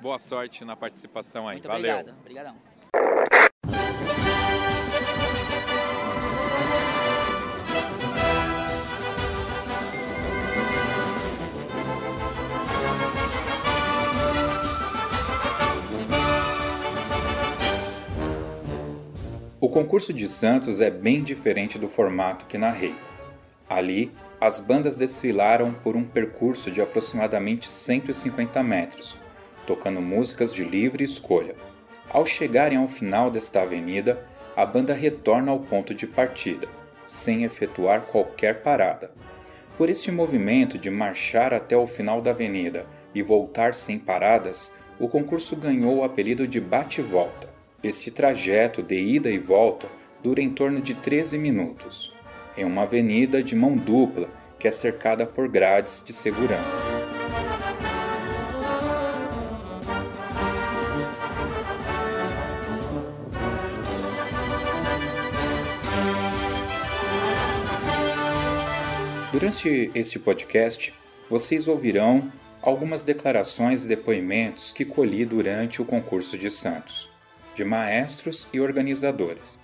Boa 0.00 0.18
sorte 0.18 0.64
na 0.64 0.74
participação 0.74 1.46
aí. 1.46 1.56
Muito 1.56 1.68
Valeu. 1.68 1.92
obrigado. 1.92 2.18
Obrigadão. 2.18 2.71
Concurso 19.72 20.12
de 20.12 20.28
Santos 20.28 20.82
é 20.82 20.90
bem 20.90 21.22
diferente 21.22 21.78
do 21.78 21.88
formato 21.88 22.44
que 22.44 22.58
narrei. 22.58 22.94
Ali, 23.68 24.12
as 24.38 24.60
bandas 24.60 24.96
desfilaram 24.96 25.72
por 25.72 25.96
um 25.96 26.04
percurso 26.04 26.70
de 26.70 26.82
aproximadamente 26.82 27.70
150 27.70 28.62
metros, 28.62 29.16
tocando 29.66 29.98
músicas 30.02 30.52
de 30.52 30.62
livre 30.62 31.02
escolha. 31.02 31.54
Ao 32.10 32.26
chegarem 32.26 32.76
ao 32.76 32.86
final 32.86 33.30
desta 33.30 33.62
avenida, 33.62 34.22
a 34.54 34.66
banda 34.66 34.92
retorna 34.92 35.50
ao 35.50 35.60
ponto 35.60 35.94
de 35.94 36.06
partida, 36.06 36.68
sem 37.06 37.44
efetuar 37.44 38.02
qualquer 38.02 38.62
parada. 38.62 39.10
Por 39.78 39.88
este 39.88 40.12
movimento 40.12 40.76
de 40.76 40.90
marchar 40.90 41.54
até 41.54 41.74
o 41.74 41.86
final 41.86 42.20
da 42.20 42.32
avenida 42.32 42.84
e 43.14 43.22
voltar 43.22 43.74
sem 43.74 43.98
paradas, 43.98 44.70
o 45.00 45.08
concurso 45.08 45.56
ganhou 45.56 45.96
o 45.96 46.04
apelido 46.04 46.46
de 46.46 46.60
bate-volta. 46.60 47.51
Este 47.82 48.12
trajeto 48.12 48.80
de 48.80 48.94
ida 48.94 49.28
e 49.28 49.38
volta 49.38 49.88
dura 50.22 50.40
em 50.40 50.50
torno 50.50 50.80
de 50.80 50.94
13 50.94 51.36
minutos, 51.36 52.14
em 52.56 52.64
uma 52.64 52.82
avenida 52.82 53.42
de 53.42 53.56
mão 53.56 53.76
dupla 53.76 54.30
que 54.56 54.68
é 54.68 54.70
cercada 54.70 55.26
por 55.26 55.48
grades 55.48 56.04
de 56.06 56.12
segurança. 56.12 56.80
Durante 69.32 69.90
este 69.92 70.20
podcast, 70.20 70.94
vocês 71.28 71.66
ouvirão 71.66 72.30
algumas 72.60 73.02
declarações 73.02 73.84
e 73.84 73.88
depoimentos 73.88 74.70
que 74.70 74.84
colhi 74.84 75.24
durante 75.24 75.82
o 75.82 75.84
concurso 75.84 76.38
de 76.38 76.48
Santos 76.48 77.11
de 77.54 77.64
maestros 77.64 78.48
e 78.52 78.60
organizadores. 78.60 79.58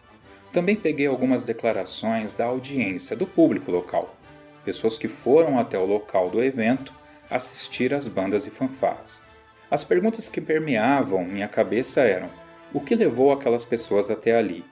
Também 0.53 0.77
peguei 0.77 1.07
algumas 1.07 1.43
declarações 1.43 2.35
da 2.35 2.47
audiência 2.47 3.17
do 3.17 3.27
público 3.27 3.71
local, 3.71 4.17
pessoas 4.65 4.99
que 4.99 5.09
foram 5.09 5.59
até 5.59 5.79
o 5.79 5.87
local 5.87 6.31
do 6.31 6.43
evento 6.43 6.93
assistir 7.31 7.93
às 7.93 8.09
bandas 8.09 8.47
e 8.47 8.51
fanfarras. 8.51 9.23
As 9.71 9.85
perguntas 9.85 10.29
que 10.29 10.41
permeavam 10.41 11.25
minha 11.25 11.49
cabeça 11.49 12.01
eram: 12.01 12.31
o 12.73 12.81
que 12.81 12.95
levou 12.95 13.33
aquelas 13.33 13.65
pessoas 13.65 14.11
até 14.11 14.37
ali? 14.37 14.65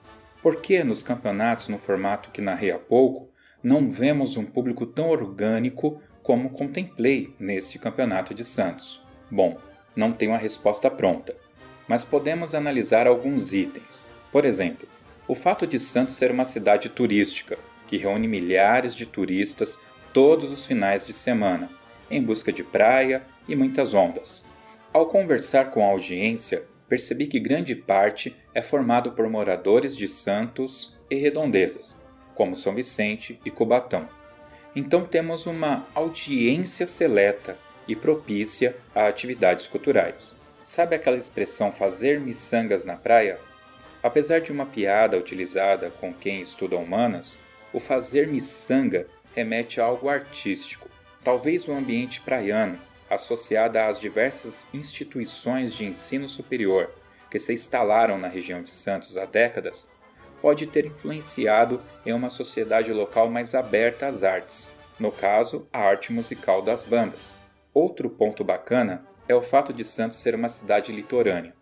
Por 0.42 0.56
que 0.56 0.82
nos 0.82 1.02
campeonatos 1.02 1.68
no 1.68 1.78
formato 1.78 2.30
que 2.30 2.40
narrei 2.40 2.70
há 2.70 2.78
pouco 2.78 3.28
não 3.62 3.90
vemos 3.90 4.37
um 4.37 4.44
público 4.44 4.87
tão 4.87 5.08
orgânico 5.08 6.00
como 6.23 6.50
contemplei 6.50 7.35
neste 7.38 7.78
campeonato 7.78 8.35
de 8.35 8.44
Santos? 8.44 9.02
Bom, 9.30 9.58
não 9.94 10.12
tenho 10.12 10.32
a 10.32 10.38
resposta 10.38 10.90
pronta 10.90 11.46
mas 11.88 12.05
podemos 12.05 12.55
analisar 12.55 13.07
alguns 13.07 13.52
itens. 13.52 14.09
Por 14.33 14.45
exemplo, 14.45 14.88
o 15.28 15.35
fato 15.35 15.66
de 15.66 15.78
Santos 15.78 16.14
ser 16.14 16.31
uma 16.31 16.45
cidade 16.45 16.88
turística, 16.88 17.59
que 17.87 17.97
reúne 17.97 18.28
milhares 18.28 18.95
de 18.95 19.07
turistas 19.07 19.78
todos 20.12 20.50
os 20.50 20.66
finais 20.66 21.07
de 21.07 21.12
semana, 21.12 21.71
em 22.11 22.23
busca 22.23 22.52
de 22.52 22.62
praia 22.62 23.23
e 23.49 23.57
muitas 23.57 23.95
ondas. 23.95 24.45
Ao 24.93 25.07
conversar 25.07 25.71
com 25.71 25.85
a 25.85 25.90
audiência, 25.90 26.64
percebi 26.88 27.26
que 27.26 27.40
grande 27.40 27.75
parte 27.75 28.37
é 28.55 28.62
formado 28.62 29.12
por 29.12 29.28
moradores 29.28 29.97
de 29.97 30.07
Santos 30.07 30.97
e 31.11 31.16
redondezas, 31.16 32.00
como 32.35 32.55
São 32.55 32.75
Vicente 32.75 33.40
e 33.45 33.50
Cubatão. 33.50 34.09
Então 34.75 35.05
temos 35.05 35.47
uma 35.47 35.87
audiência 35.95 36.87
seleta 36.87 37.57
e 37.88 37.97
propícia 37.97 38.76
a 38.95 39.07
atividades 39.07 39.66
culturais. 39.66 40.36
Sabe 40.66 40.96
aquela 40.96 41.16
expressão 41.16 41.70
fazer 41.70 42.18
miçangas 42.18 42.85
na 42.85 42.96
praia? 42.96 43.38
Apesar 44.02 44.40
de 44.40 44.50
uma 44.50 44.66
piada 44.66 45.16
utilizada 45.16 45.90
com 46.00 46.12
quem 46.12 46.40
estuda 46.40 46.76
humanas, 46.76 47.38
o 47.73 47.78
fazer 47.78 48.26
miçanga 48.26 49.06
remete 49.32 49.80
a 49.80 49.85
algo 49.85 50.08
artístico, 50.08 50.88
talvez 51.23 51.68
o 51.68 51.70
um 51.70 51.78
ambiente 51.78 52.20
praiano, 52.20 52.80
associado 53.08 53.78
às 53.78 54.00
diversas 54.00 54.66
instituições 54.75 55.73
de 55.73 55.85
ensino 55.85 56.28
superior 56.28 56.90
que 57.30 57.38
se 57.38 57.52
instalaram 57.54 58.18
na 58.18 58.26
região 58.26 58.61
de 58.61 58.70
Santos 58.70 59.16
há 59.16 59.25
décadas, 59.25 59.88
pode 60.42 60.66
ter 60.66 60.87
influenciado 60.87 61.80
em 62.04 62.12
uma 62.12 62.28
sociedade 62.28 62.92
local 62.92 63.30
mais 63.30 63.54
aberta 63.54 64.08
às 64.08 64.25
artes, 64.25 64.68
no 64.99 65.12
caso, 65.12 65.68
a 65.73 65.78
arte 65.78 66.12
musical 66.12 66.61
das 66.61 66.82
bandas. 66.82 67.37
Outro 67.73 68.11
ponto 68.11 68.42
bacana 68.42 69.06
é 69.28 69.35
o 69.35 69.42
fato 69.42 69.73
de 69.73 69.85
Santos 69.85 70.18
ser 70.18 70.35
uma 70.35 70.49
cidade 70.49 70.92
litorânea. 70.92 71.54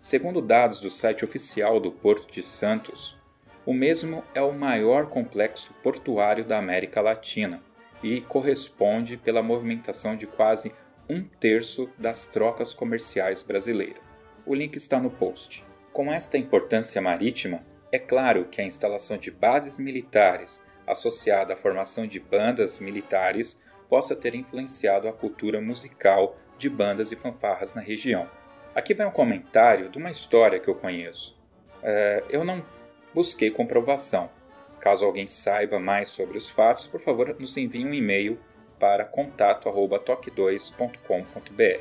Segundo 0.00 0.40
dados 0.40 0.80
do 0.80 0.90
site 0.90 1.24
oficial 1.24 1.78
do 1.78 1.92
Porto 1.92 2.32
de 2.32 2.42
Santos, 2.42 3.16
o 3.64 3.72
mesmo 3.72 4.24
é 4.34 4.42
o 4.42 4.52
maior 4.52 5.06
complexo 5.06 5.74
portuário 5.82 6.44
da 6.44 6.58
América 6.58 7.00
Latina 7.00 7.62
e 8.02 8.20
corresponde 8.22 9.16
pela 9.16 9.42
movimentação 9.42 10.16
de 10.16 10.26
quase 10.26 10.74
um 11.08 11.22
terço 11.22 11.88
das 11.96 12.26
trocas 12.26 12.74
comerciais 12.74 13.42
brasileiras. 13.42 14.02
O 14.44 14.54
link 14.54 14.74
está 14.74 14.98
no 14.98 15.10
post. 15.10 15.64
Com 15.92 16.12
esta 16.12 16.36
importância 16.36 17.00
marítima, 17.00 17.60
é 17.92 17.98
claro 17.98 18.46
que 18.46 18.60
a 18.60 18.64
instalação 18.64 19.18
de 19.18 19.30
bases 19.30 19.78
militares 19.78 20.66
associada 20.86 21.54
à 21.54 21.56
formação 21.56 22.06
de 22.06 22.18
bandas 22.18 22.80
militares 22.80 23.60
possa 23.88 24.16
ter 24.16 24.34
influenciado 24.34 25.06
a 25.06 25.12
cultura 25.12 25.60
musical 25.60 26.36
de 26.62 26.70
bandas 26.70 27.10
e 27.10 27.16
fanfarras 27.16 27.74
na 27.74 27.82
região. 27.82 28.30
Aqui 28.72 28.94
vai 28.94 29.04
um 29.04 29.10
comentário 29.10 29.88
de 29.88 29.98
uma 29.98 30.12
história 30.12 30.60
que 30.60 30.68
eu 30.68 30.76
conheço. 30.76 31.36
É, 31.82 32.22
eu 32.30 32.44
não 32.44 32.64
busquei 33.12 33.50
comprovação. 33.50 34.30
Caso 34.78 35.04
alguém 35.04 35.26
saiba 35.26 35.80
mais 35.80 36.08
sobre 36.08 36.38
os 36.38 36.48
fatos, 36.48 36.86
por 36.86 37.00
favor, 37.00 37.36
nos 37.38 37.56
envie 37.56 37.84
um 37.84 37.92
e-mail 37.92 38.38
para 38.78 39.04
contato@toque2.com.br. 39.04 41.80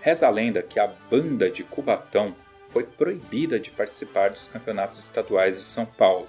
Reza 0.00 0.28
a 0.28 0.30
lenda 0.30 0.62
que 0.62 0.78
a 0.78 0.86
banda 0.86 1.50
de 1.50 1.64
Cubatão 1.64 2.36
foi 2.68 2.84
proibida 2.84 3.58
de 3.58 3.72
participar 3.72 4.30
dos 4.30 4.46
campeonatos 4.46 5.00
estaduais 5.00 5.58
de 5.58 5.64
São 5.64 5.84
Paulo, 5.84 6.28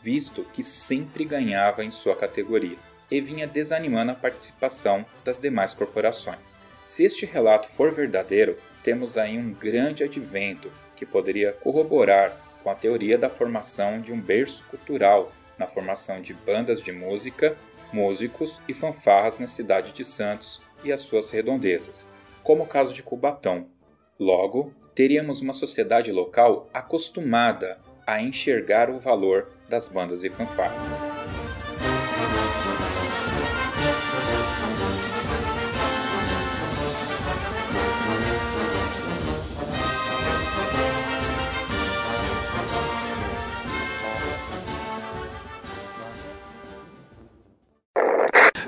visto 0.00 0.44
que 0.52 0.62
sempre 0.62 1.24
ganhava 1.24 1.84
em 1.84 1.90
sua 1.90 2.14
categoria 2.14 2.78
e 3.12 3.20
vinha 3.20 3.46
desanimando 3.46 4.12
a 4.12 4.14
participação 4.14 5.04
das 5.22 5.38
demais 5.38 5.74
corporações. 5.74 6.58
Se 6.82 7.04
este 7.04 7.26
relato 7.26 7.68
for 7.68 7.92
verdadeiro, 7.92 8.56
temos 8.82 9.18
aí 9.18 9.36
um 9.36 9.52
grande 9.52 10.02
advento 10.02 10.72
que 10.96 11.04
poderia 11.04 11.52
corroborar 11.52 12.34
com 12.62 12.70
a 12.70 12.74
teoria 12.74 13.18
da 13.18 13.28
formação 13.28 14.00
de 14.00 14.14
um 14.14 14.20
berço 14.20 14.64
cultural 14.68 15.30
na 15.58 15.66
formação 15.66 16.22
de 16.22 16.32
bandas 16.32 16.82
de 16.82 16.90
música, 16.90 17.54
músicos 17.92 18.58
e 18.66 18.72
fanfarras 18.72 19.38
na 19.38 19.46
cidade 19.46 19.92
de 19.92 20.06
Santos 20.06 20.62
e 20.82 20.90
as 20.90 21.00
suas 21.00 21.30
redondezas, 21.30 22.08
como 22.42 22.62
o 22.62 22.66
caso 22.66 22.94
de 22.94 23.02
Cubatão. 23.02 23.66
Logo, 24.18 24.72
teríamos 24.94 25.42
uma 25.42 25.52
sociedade 25.52 26.10
local 26.10 26.70
acostumada 26.72 27.78
a 28.06 28.22
enxergar 28.22 28.88
o 28.88 28.98
valor 28.98 29.52
das 29.68 29.86
bandas 29.86 30.24
e 30.24 30.30
fanfarras. 30.30 31.21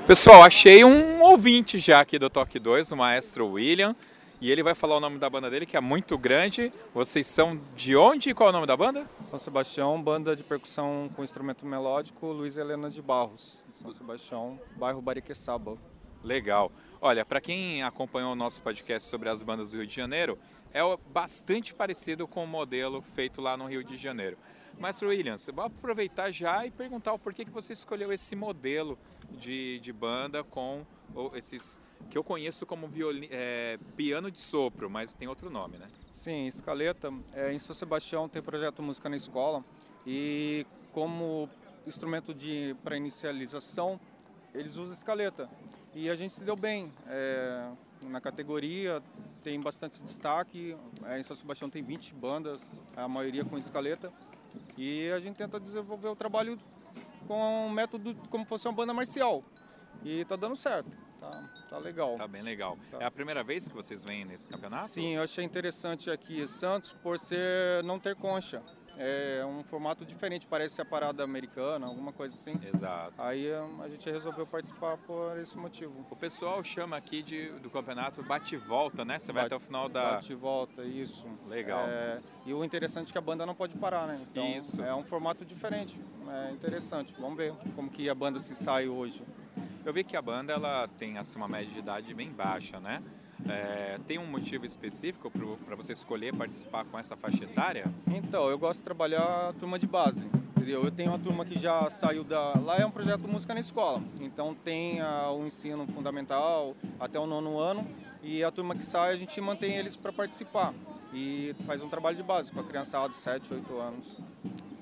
Pessoal, 0.07 0.43
achei 0.43 0.85
um 0.85 1.23
ouvinte 1.23 1.79
já 1.79 1.99
aqui 1.99 2.19
do 2.19 2.29
Toque 2.29 2.59
2, 2.59 2.91
o 2.91 2.95
maestro 2.95 3.47
William. 3.47 3.95
E 4.39 4.51
ele 4.51 4.61
vai 4.61 4.75
falar 4.75 4.97
o 4.97 4.99
nome 4.99 5.17
da 5.17 5.27
banda 5.27 5.49
dele, 5.49 5.65
que 5.65 5.75
é 5.75 5.81
muito 5.81 6.15
grande. 6.15 6.71
Vocês 6.93 7.25
são 7.25 7.59
de 7.75 7.95
onde 7.95 8.29
e 8.29 8.33
qual 8.35 8.49
é 8.49 8.51
o 8.51 8.53
nome 8.53 8.67
da 8.67 8.77
banda? 8.77 9.09
São 9.21 9.39
Sebastião, 9.39 9.99
banda 9.99 10.35
de 10.35 10.43
percussão 10.43 11.09
com 11.15 11.23
instrumento 11.23 11.65
melódico, 11.65 12.27
Luiz 12.27 12.55
Helena 12.55 12.87
de 12.87 13.01
Barros, 13.01 13.65
de 13.67 13.77
São 13.77 13.91
Sebastião, 13.91 14.59
bairro 14.75 15.01
Bariqueçaba. 15.01 15.75
Legal. 16.23 16.71
Olha, 17.01 17.25
para 17.25 17.41
quem 17.41 17.81
acompanhou 17.81 18.33
o 18.33 18.35
nosso 18.35 18.61
podcast 18.61 19.09
sobre 19.09 19.27
as 19.27 19.41
bandas 19.41 19.71
do 19.71 19.77
Rio 19.77 19.87
de 19.87 19.95
Janeiro, 19.95 20.37
é 20.71 20.81
bastante 21.11 21.73
parecido 21.73 22.27
com 22.27 22.43
o 22.43 22.47
modelo 22.47 23.01
feito 23.01 23.41
lá 23.41 23.57
no 23.57 23.65
Rio 23.65 23.83
de 23.83 23.97
Janeiro. 23.97 24.37
Maestro 24.77 25.09
Williams, 25.09 25.49
vou 25.51 25.65
aproveitar 25.65 26.29
já 26.29 26.63
e 26.63 26.69
perguntar 26.69 27.13
o 27.13 27.17
porquê 27.17 27.43
que 27.43 27.49
você 27.49 27.73
escolheu 27.73 28.13
esse 28.13 28.35
modelo 28.35 28.99
de, 29.31 29.79
de 29.79 29.93
banda 29.93 30.43
com 30.43 30.85
esses 31.33 31.79
que 32.09 32.17
eu 32.17 32.23
conheço 32.23 32.65
como 32.65 32.89
é, 33.31 33.79
piano 33.95 34.29
de 34.29 34.39
sopro, 34.39 34.89
mas 34.89 35.13
tem 35.13 35.27
outro 35.27 35.49
nome, 35.49 35.77
né? 35.77 35.87
Sim, 36.11 36.47
escaleta. 36.47 37.11
É, 37.33 37.53
em 37.53 37.59
São 37.59 37.73
Sebastião 37.73 38.27
tem 38.27 38.41
projeto 38.41 38.81
Música 38.81 39.09
na 39.09 39.15
Escola 39.15 39.63
e 40.05 40.65
como 40.91 41.49
instrumento 41.85 42.33
de 42.33 42.75
para 42.83 42.97
inicialização 42.97 43.99
eles 44.53 44.77
usam 44.77 44.95
escaleta 44.95 45.49
e 45.93 46.09
a 46.09 46.15
gente 46.15 46.33
se 46.33 46.43
deu 46.43 46.55
bem 46.55 46.91
é, 47.07 47.69
na 48.07 48.19
categoria 48.19 49.03
tem 49.43 49.59
bastante 49.59 50.01
destaque 50.01 50.75
é, 51.05 51.19
em 51.19 51.23
São 51.23 51.35
Sebastião 51.35 51.69
tem 51.69 51.83
20 51.83 52.13
bandas 52.15 52.81
a 52.95 53.07
maioria 53.07 53.45
com 53.45 53.57
escaleta 53.57 54.11
e 54.77 55.11
a 55.11 55.19
gente 55.19 55.35
tenta 55.35 55.59
desenvolver 55.59 56.07
o 56.07 56.15
trabalho 56.15 56.57
com 57.27 57.67
um 57.67 57.69
método 57.69 58.15
como 58.29 58.45
fosse 58.45 58.67
uma 58.67 58.73
banda 58.73 58.93
marcial 58.93 59.43
e 60.03 60.21
está 60.21 60.35
dando 60.35 60.55
certo 60.55 61.05
Tá, 61.31 61.49
tá 61.69 61.77
legal. 61.77 62.17
Tá 62.17 62.27
bem 62.27 62.41
legal. 62.41 62.77
Tá. 62.91 62.99
É 62.99 63.05
a 63.05 63.11
primeira 63.11 63.43
vez 63.43 63.67
que 63.67 63.73
vocês 63.73 64.03
vêm 64.03 64.25
nesse 64.25 64.47
campeonato? 64.47 64.89
Sim, 64.89 65.15
eu 65.15 65.23
achei 65.23 65.43
interessante 65.43 66.09
aqui 66.09 66.47
Santos 66.47 66.93
por 67.01 67.17
ser 67.17 67.83
não 67.83 67.99
ter 67.99 68.15
concha. 68.15 68.61
É 68.97 69.45
um 69.45 69.63
formato 69.63 70.05
diferente, 70.05 70.47
parece 70.47 70.81
a 70.81 70.85
parada 70.85 71.23
americana, 71.23 71.85
alguma 71.85 72.11
coisa 72.11 72.35
assim. 72.35 72.59
Exato. 72.73 73.13
Aí 73.17 73.51
hum, 73.51 73.81
a 73.81 73.89
gente 73.89 74.09
resolveu 74.09 74.45
participar 74.45 74.97
por 74.97 75.37
esse 75.39 75.57
motivo. 75.57 76.05
O 76.09 76.15
pessoal 76.15 76.63
chama 76.63 76.95
aqui 76.95 77.21
de, 77.21 77.49
do 77.59 77.69
campeonato 77.69 78.23
bate-volta, 78.23 79.03
né? 79.03 79.19
Você 79.19 79.31
vai 79.31 79.45
até 79.45 79.55
o 79.55 79.59
final 79.59 79.89
da. 79.89 80.13
Bate-volta, 80.13 80.83
isso. 80.83 81.27
Legal. 81.47 81.85
É, 81.87 82.19
e 82.45 82.53
o 82.53 82.63
interessante 82.63 83.09
é 83.09 83.11
que 83.11 83.17
a 83.17 83.21
banda 83.21 83.45
não 83.45 83.55
pode 83.55 83.75
parar, 83.75 84.07
né? 84.07 84.19
Então 84.29 84.45
isso. 84.45 84.81
é 84.81 84.93
um 84.95 85.03
formato 85.03 85.43
diferente. 85.45 85.99
É 86.27 86.51
interessante. 86.51 87.13
Vamos 87.19 87.37
ver 87.37 87.53
como 87.75 87.89
que 87.89 88.09
a 88.09 88.15
banda 88.15 88.39
se 88.39 88.55
sai 88.55 88.87
hoje. 88.87 89.23
Eu 89.85 89.93
vi 89.93 90.03
que 90.03 90.17
a 90.17 90.21
banda 90.21 90.53
ela 90.53 90.87
tem 90.97 91.17
assim, 91.17 91.35
uma 91.37 91.47
média 91.47 91.71
de 91.71 91.79
idade 91.79 92.13
bem 92.13 92.31
baixa, 92.31 92.79
né? 92.79 93.03
É, 93.47 93.99
tem 94.07 94.17
um 94.17 94.25
motivo 94.25 94.65
específico 94.65 95.31
para 95.65 95.75
você 95.75 95.93
escolher 95.93 96.33
participar 96.33 96.85
com 96.85 96.97
essa 96.97 97.15
faixa 97.15 97.43
etária? 97.43 97.85
Então, 98.07 98.49
eu 98.49 98.57
gosto 98.57 98.79
de 98.79 98.83
trabalhar 98.83 99.49
a 99.49 99.53
turma 99.53 99.77
de 99.77 99.87
base. 99.87 100.25
Entendeu? 100.65 100.83
Eu 100.83 100.91
tenho 100.91 101.11
uma 101.11 101.19
turma 101.19 101.45
que 101.45 101.59
já 101.59 101.87
saiu 101.91 102.23
da. 102.23 102.57
Lá 102.57 102.77
é 102.77 102.85
um 102.85 102.89
projeto 102.89 103.27
Música 103.27 103.53
na 103.53 103.59
Escola. 103.59 104.01
Então 104.19 104.55
tem 104.55 104.99
a, 104.99 105.29
o 105.29 105.45
ensino 105.45 105.85
fundamental 105.85 106.75
até 106.99 107.19
o 107.19 107.27
nono 107.27 107.59
ano. 107.59 107.87
E 108.23 108.43
a 108.43 108.49
turma 108.49 108.75
que 108.75 108.83
sai, 108.83 109.13
a 109.13 109.15
gente 109.15 109.39
mantém 109.39 109.75
eles 109.75 109.95
para 109.95 110.11
participar. 110.11 110.73
E 111.13 111.55
faz 111.67 111.83
um 111.83 111.87
trabalho 111.87 112.17
de 112.17 112.23
base 112.23 112.51
com 112.51 112.59
a 112.61 112.63
criançada 112.63 113.09
de 113.09 113.15
7, 113.15 113.53
8 113.53 113.77
anos. 113.77 114.17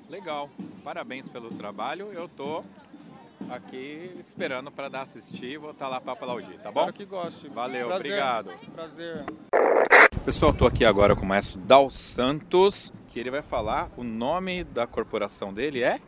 Legal. 0.10 0.50
Parabéns 0.86 1.28
pelo 1.28 1.50
trabalho. 1.52 2.14
Eu 2.14 2.30
tô 2.30 2.64
aqui 3.50 4.12
esperando 4.20 4.72
para 4.72 4.90
dar 4.90 5.02
assistir. 5.04 5.58
Vou 5.58 5.72
estar 5.72 5.86
tá 5.86 5.92
lá 5.92 6.02
para 6.02 6.14
aplaudir, 6.14 6.58
tá 6.60 6.72
bom? 6.72 6.82
Espero 6.82 6.94
que 6.94 7.06
goste. 7.06 7.48
Valeu, 7.50 7.88
Prazer. 7.88 8.06
obrigado. 8.06 8.52
Prazer. 8.74 9.26
Pessoal, 10.26 10.52
estou 10.52 10.68
aqui 10.68 10.86
agora 10.86 11.16
com 11.16 11.24
o 11.24 11.28
maestro 11.28 11.60
Dal 11.60 11.90
Santos, 11.90 12.94
que 13.10 13.20
ele 13.20 13.30
vai 13.30 13.42
falar 13.42 13.92
o 13.98 14.04
nome 14.04 14.64
da 14.64 14.88
corporação 14.88 15.54
dele 15.54 15.84
é? 15.84 16.00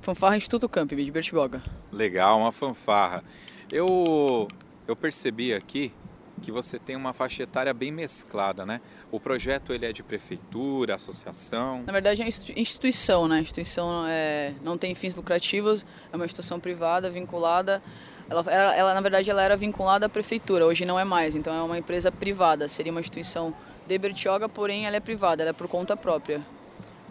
Fanfarra 0.00 0.36
Instituto 0.36 0.68
Camp, 0.68 0.90
de 0.90 1.10
Bertioga. 1.10 1.62
Legal, 1.92 2.38
uma 2.38 2.52
fanfarra. 2.52 3.22
Eu, 3.70 4.48
eu 4.86 4.96
percebi 4.96 5.54
aqui 5.54 5.92
que 6.40 6.50
você 6.50 6.78
tem 6.78 6.96
uma 6.96 7.12
faixa 7.12 7.42
etária 7.42 7.72
bem 7.72 7.92
mesclada, 7.92 8.66
né? 8.66 8.80
O 9.10 9.20
projeto 9.20 9.72
ele 9.72 9.86
é 9.86 9.92
de 9.92 10.02
prefeitura, 10.02 10.94
associação? 10.94 11.82
Na 11.86 11.92
verdade 11.92 12.22
é 12.22 12.28
instituição, 12.56 13.28
né? 13.28 13.36
A 13.36 13.40
instituição 13.40 14.04
é, 14.06 14.54
não 14.62 14.76
tem 14.76 14.94
fins 14.94 15.14
lucrativos, 15.14 15.86
é 16.12 16.16
uma 16.16 16.24
instituição 16.24 16.58
privada 16.58 17.10
vinculada. 17.10 17.82
Ela, 18.28 18.44
ela, 18.46 18.76
ela, 18.76 18.94
na 18.94 19.00
verdade, 19.00 19.28
ela 19.28 19.42
era 19.42 19.56
vinculada 19.56 20.06
à 20.06 20.08
prefeitura, 20.08 20.64
hoje 20.64 20.84
não 20.84 20.98
é 20.98 21.04
mais. 21.04 21.34
Então 21.34 21.52
é 21.52 21.62
uma 21.62 21.76
empresa 21.76 22.12
privada, 22.12 22.68
seria 22.68 22.92
uma 22.92 23.00
instituição 23.00 23.52
de 23.86 23.98
Bertioga, 23.98 24.48
porém 24.48 24.86
ela 24.86 24.96
é 24.96 25.00
privada, 25.00 25.42
ela 25.42 25.50
é 25.50 25.52
por 25.52 25.66
conta 25.66 25.96
própria. 25.96 26.40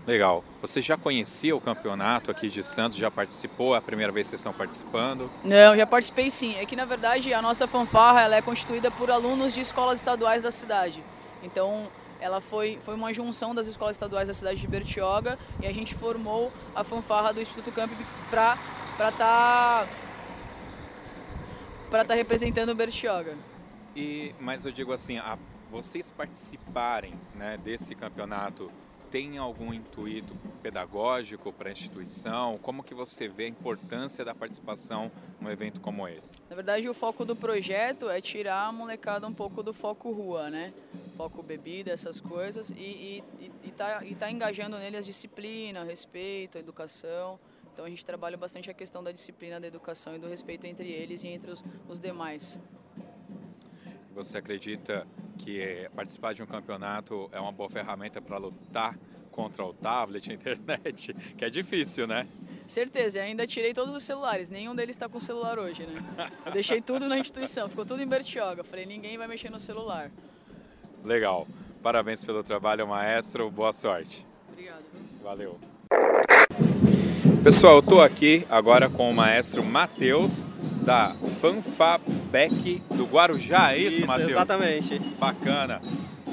Legal. 0.09 0.43
Você 0.59 0.81
já 0.81 0.97
conhecia 0.97 1.55
o 1.55 1.61
campeonato 1.61 2.31
aqui 2.31 2.49
de 2.49 2.63
Santos? 2.63 2.97
Já 2.97 3.11
participou? 3.11 3.75
É 3.75 3.77
a 3.77 3.81
primeira 3.81 4.11
vez 4.11 4.25
que 4.25 4.29
vocês 4.31 4.39
estão 4.39 4.51
participando? 4.51 5.29
Não, 5.43 5.77
já 5.77 5.85
participei 5.85 6.31
sim. 6.31 6.55
É 6.55 6.65
que 6.65 6.75
na 6.75 6.83
verdade 6.83 7.31
a 7.31 7.39
nossa 7.43 7.67
fanfarra 7.67 8.21
ela 8.21 8.35
é 8.35 8.41
constituída 8.41 8.89
por 8.89 9.11
alunos 9.11 9.53
de 9.53 9.61
escolas 9.61 9.99
estaduais 9.99 10.41
da 10.41 10.49
cidade. 10.49 11.03
Então 11.43 11.87
ela 12.19 12.41
foi, 12.41 12.79
foi 12.81 12.95
uma 12.95 13.13
junção 13.13 13.53
das 13.53 13.67
escolas 13.67 13.97
estaduais 13.97 14.27
da 14.27 14.33
cidade 14.33 14.59
de 14.59 14.67
Bertioga 14.67 15.37
e 15.61 15.67
a 15.67 15.71
gente 15.71 15.93
formou 15.93 16.51
a 16.73 16.83
fanfarra 16.83 17.31
do 17.31 17.39
Instituto 17.39 17.71
Camp 17.71 17.91
para 18.31 18.57
estar 18.97 19.11
tá, 19.11 19.87
estar 21.85 22.05
tá 22.05 22.15
representando 22.15 22.73
Bertioga. 22.73 23.37
E 23.95 24.33
mas 24.39 24.65
eu 24.65 24.71
digo 24.71 24.91
assim, 24.91 25.19
a, 25.19 25.37
vocês 25.69 26.09
participarem 26.09 27.13
né, 27.35 27.59
desse 27.63 27.93
campeonato 27.93 28.71
tem 29.11 29.37
algum 29.37 29.73
intuito 29.73 30.35
pedagógico 30.61 31.51
para 31.51 31.69
a 31.69 31.71
instituição? 31.71 32.57
Como 32.59 32.83
que 32.83 32.93
você 32.93 33.27
vê 33.27 33.45
a 33.45 33.47
importância 33.47 34.23
da 34.23 34.35
participação 34.35 35.11
num 35.39 35.49
evento 35.49 35.81
como 35.81 36.07
esse? 36.07 36.35
Na 36.49 36.55
verdade, 36.55 36.87
o 36.87 36.93
foco 36.93 37.25
do 37.25 37.35
projeto 37.35 38.09
é 38.09 38.21
tirar 38.21 38.67
a 38.67 38.71
molecada 38.71 39.27
um 39.27 39.33
pouco 39.33 39.63
do 39.63 39.73
foco 39.73 40.11
rua, 40.11 40.49
né? 40.49 40.73
Foco 41.17 41.41
bebida, 41.41 41.91
essas 41.91 42.19
coisas, 42.19 42.69
e, 42.71 43.23
e, 43.39 43.51
e, 43.63 43.71
tá, 43.71 44.05
e 44.05 44.15
tá 44.15 44.31
engajando 44.31 44.77
nele 44.77 44.97
as 44.97 45.05
disciplinas, 45.05 45.87
respeito, 45.87 46.57
educação. 46.57 47.39
Então 47.73 47.85
a 47.85 47.89
gente 47.89 48.05
trabalha 48.05 48.37
bastante 48.37 48.69
a 48.69 48.73
questão 48.73 49.03
da 49.03 49.11
disciplina, 49.11 49.59
da 49.59 49.67
educação 49.67 50.15
e 50.15 50.19
do 50.19 50.27
respeito 50.27 50.65
entre 50.67 50.89
eles 50.89 51.23
e 51.23 51.27
entre 51.27 51.51
os, 51.51 51.63
os 51.87 51.99
demais. 51.99 52.59
Você 54.13 54.37
acredita 54.37 55.07
que 55.37 55.89
participar 55.95 56.33
de 56.33 56.43
um 56.43 56.45
campeonato 56.45 57.29
é 57.31 57.39
uma 57.39 57.51
boa 57.51 57.69
ferramenta 57.69 58.21
para 58.21 58.37
lutar 58.37 58.97
contra 59.31 59.63
o 59.63 59.73
tablet, 59.73 60.29
a 60.29 60.33
internet, 60.33 61.13
que 61.37 61.45
é 61.45 61.49
difícil, 61.49 62.05
né? 62.05 62.27
Certeza, 62.67 63.19
e 63.19 63.21
ainda 63.21 63.47
tirei 63.47 63.73
todos 63.73 63.95
os 63.95 64.03
celulares, 64.03 64.49
nenhum 64.49 64.75
deles 64.75 64.95
está 64.95 65.07
com 65.07 65.19
celular 65.19 65.57
hoje, 65.57 65.83
né? 65.83 66.29
Eu 66.45 66.51
deixei 66.51 66.81
tudo 66.81 67.07
na 67.07 67.17
instituição, 67.17 67.69
ficou 67.69 67.85
tudo 67.85 68.03
em 68.03 68.07
Bertioga. 68.07 68.63
Falei, 68.63 68.85
ninguém 68.85 69.17
vai 69.17 69.27
mexer 69.27 69.49
no 69.49 69.59
celular. 69.59 70.11
Legal. 71.03 71.47
Parabéns 71.81 72.23
pelo 72.23 72.43
trabalho, 72.43 72.85
maestro. 72.87 73.49
Boa 73.49 73.71
sorte. 73.71 74.25
Obrigado. 74.51 74.83
Valeu. 75.23 75.57
Pessoal, 77.41 77.75
eu 77.75 77.79
estou 77.79 78.01
aqui 78.01 78.45
agora 78.49 78.89
com 78.89 79.09
o 79.09 79.13
maestro 79.13 79.63
Matheus 79.63 80.45
da 80.81 81.13
Fanfabec 81.41 82.81
do 82.95 83.05
Guarujá, 83.05 83.73
é 83.73 83.77
isso, 83.77 83.97
isso 83.97 84.07
Matheus? 84.07 84.31
Exatamente. 84.31 84.99
Bacana. 85.19 85.81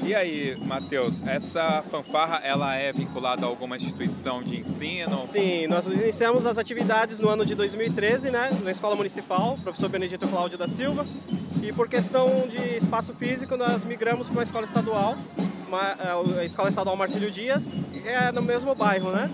E 0.03 0.15
aí, 0.15 0.55
Matheus, 0.65 1.21
essa 1.25 1.83
fanfarra 1.89 2.41
ela 2.43 2.75
é 2.75 2.91
vinculada 2.91 3.45
a 3.45 3.49
alguma 3.49 3.75
instituição 3.75 4.41
de 4.41 4.59
ensino? 4.59 5.17
Sim, 5.17 5.67
nós 5.67 5.87
iniciamos 5.87 6.45
as 6.45 6.57
atividades 6.57 7.19
no 7.19 7.29
ano 7.29 7.45
de 7.45 7.55
2013, 7.55 8.31
né, 8.31 8.49
na 8.63 8.71
Escola 8.71 8.95
Municipal, 8.95 9.57
professor 9.61 9.89
Benedito 9.89 10.27
Cláudio 10.27 10.57
da 10.57 10.67
Silva, 10.67 11.05
e 11.61 11.73
por 11.73 11.89
questão 11.89 12.47
de 12.47 12.77
espaço 12.77 13.13
físico 13.13 13.57
nós 13.57 13.83
migramos 13.83 14.27
para 14.27 14.33
uma 14.33 14.43
escola 14.43 14.65
estadual, 14.65 15.15
uma, 15.67 15.81
é, 15.81 16.39
a 16.39 16.45
Escola 16.45 16.69
Estadual 16.69 16.95
Marcílio 16.95 17.29
Dias, 17.29 17.75
que 17.91 18.07
é 18.07 18.31
no 18.31 18.41
mesmo 18.41 18.73
bairro, 18.73 19.11
né? 19.11 19.29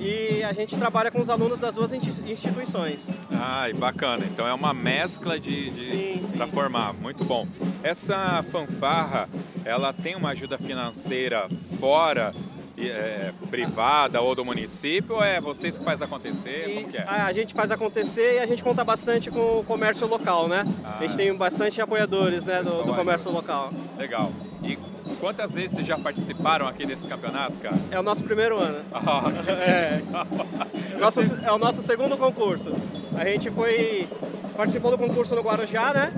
E 0.00 0.44
a 0.44 0.52
gente 0.52 0.76
trabalha 0.76 1.10
com 1.10 1.20
os 1.20 1.28
alunos 1.28 1.58
das 1.58 1.74
duas 1.74 1.92
instituições. 1.92 3.10
Ah, 3.32 3.66
bacana. 3.74 4.24
Então 4.26 4.46
é 4.46 4.54
uma 4.54 4.72
mescla 4.72 5.40
de, 5.40 5.70
de 5.70 6.36
para 6.36 6.46
formar. 6.46 6.92
Muito 6.92 7.24
bom. 7.24 7.48
Essa 7.82 8.44
fanfarra, 8.52 9.28
ela 9.64 9.92
tem 9.92 10.07
uma 10.16 10.30
ajuda 10.30 10.58
financeira 10.58 11.48
fora 11.78 12.32
é, 12.76 13.32
privada 13.50 14.20
ou 14.20 14.34
do 14.34 14.44
município 14.44 15.16
ou 15.16 15.24
é 15.24 15.40
vocês 15.40 15.76
que 15.76 15.84
faz 15.84 16.00
acontecer? 16.00 16.86
É? 16.94 17.04
A 17.06 17.32
gente 17.32 17.54
faz 17.54 17.70
acontecer 17.70 18.36
e 18.36 18.38
a 18.38 18.46
gente 18.46 18.62
conta 18.62 18.84
bastante 18.84 19.30
com 19.30 19.60
o 19.60 19.64
comércio 19.64 20.06
local, 20.06 20.48
né? 20.48 20.64
Ah. 20.84 20.98
A 20.98 21.02
gente 21.02 21.16
tem 21.16 21.34
bastante 21.34 21.80
apoiadores 21.80 22.46
né, 22.46 22.62
do, 22.62 22.84
do 22.84 22.94
comércio 22.94 23.30
local. 23.30 23.70
Legal. 23.96 24.30
E 24.62 24.78
Quantas 25.20 25.54
vezes 25.54 25.72
vocês 25.72 25.86
já 25.86 25.98
participaram 25.98 26.68
aqui 26.68 26.86
desse 26.86 27.08
campeonato, 27.08 27.58
cara? 27.58 27.76
É 27.90 27.98
o 27.98 28.02
nosso 28.02 28.22
primeiro 28.22 28.58
ano. 28.58 28.78
Ah, 28.92 29.22
é. 29.50 30.02
nosso, 30.98 31.20
é 31.20 31.52
o 31.52 31.58
nosso 31.58 31.82
segundo 31.82 32.16
concurso. 32.16 32.72
A 33.16 33.24
gente 33.24 33.50
foi 33.50 34.06
participou 34.56 34.90
do 34.90 34.98
concurso 34.98 35.34
no 35.34 35.40
Guarujá, 35.40 35.94
né? 35.94 36.12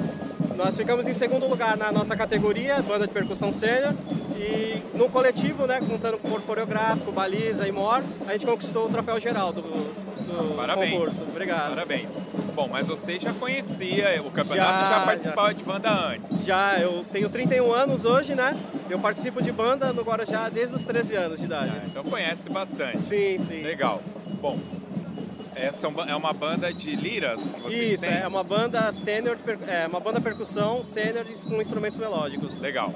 Nós 0.63 0.77
ficamos 0.77 1.09
em 1.09 1.15
segundo 1.15 1.49
lugar 1.49 1.75
na 1.75 1.91
nossa 1.91 2.15
categoria, 2.15 2.83
banda 2.83 3.07
de 3.07 3.13
percussão 3.15 3.51
sênior. 3.51 3.95
E 4.37 4.83
no 4.95 5.09
coletivo, 5.09 5.67
né, 5.67 5.81
contando 5.81 6.19
com 6.19 6.29
corpo 6.29 6.47
coreográfico, 6.47 7.11
baliza 7.11 7.67
e 7.67 7.73
mor, 7.73 8.03
a 8.29 8.33
gente 8.35 8.45
conquistou 8.45 8.87
o 8.87 8.91
troféu 8.91 9.19
geral 9.19 9.55
do, 9.55 9.63
do 9.63 10.57
Parabéns. 10.57 10.93
concurso. 10.93 11.23
Obrigado. 11.23 11.71
Parabéns. 11.71 12.21
Bom, 12.55 12.69
mas 12.69 12.87
você 12.87 13.19
já 13.19 13.33
conhecia 13.33 14.23
o 14.23 14.31
campeonato, 14.31 14.85
já, 14.85 14.99
já 14.99 15.01
participava 15.01 15.49
já, 15.49 15.53
de 15.55 15.65
banda 15.65 15.91
antes? 15.91 16.45
Já, 16.45 16.79
eu 16.79 17.07
tenho 17.11 17.31
31 17.31 17.73
anos 17.73 18.05
hoje, 18.05 18.35
né? 18.35 18.55
Eu 18.91 18.99
participo 18.99 19.43
de 19.43 19.51
banda 19.51 19.95
no 19.95 20.03
Guarujá 20.03 20.51
desde 20.51 20.77
os 20.77 20.85
13 20.85 21.17
anos 21.17 21.39
de 21.39 21.47
idade. 21.47 21.73
Ah, 21.75 21.87
então 21.87 22.05
conhece 22.05 22.51
bastante. 22.51 22.99
Sim, 22.99 23.39
sim. 23.39 23.63
Legal. 23.63 24.03
Bom, 24.43 24.59
essa 25.61 25.87
é 25.87 26.17
uma 26.17 26.33
banda 26.33 26.73
de 26.73 26.95
liras 26.97 27.41
que 27.43 27.61
vocês 27.61 27.93
Isso, 27.93 28.05
têm? 28.05 28.19
é 28.19 28.27
uma 28.27 28.43
banda 28.43 28.91
sênior, 28.93 29.37
é 29.67 29.87
uma 29.87 30.01
banda 30.01 30.21
percussão 30.21 30.83
sênior 30.83 31.25
com 31.49 31.61
instrumentos 31.61 31.99
melódicos. 31.99 32.59
Legal. 32.59 32.95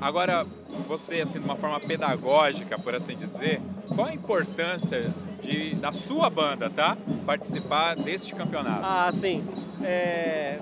Agora, 0.00 0.46
você, 0.88 1.20
assim, 1.20 1.38
de 1.38 1.44
uma 1.44 1.56
forma 1.56 1.78
pedagógica, 1.78 2.78
por 2.78 2.94
assim 2.94 3.14
dizer, 3.16 3.60
qual 3.94 4.08
a 4.08 4.14
importância 4.14 5.10
de, 5.42 5.74
da 5.76 5.92
sua 5.92 6.28
banda, 6.28 6.70
tá? 6.70 6.96
Participar 7.24 7.96
deste 7.96 8.34
campeonato? 8.34 8.80
Ah, 8.82 9.10
sim. 9.12 9.44
É, 9.82 10.58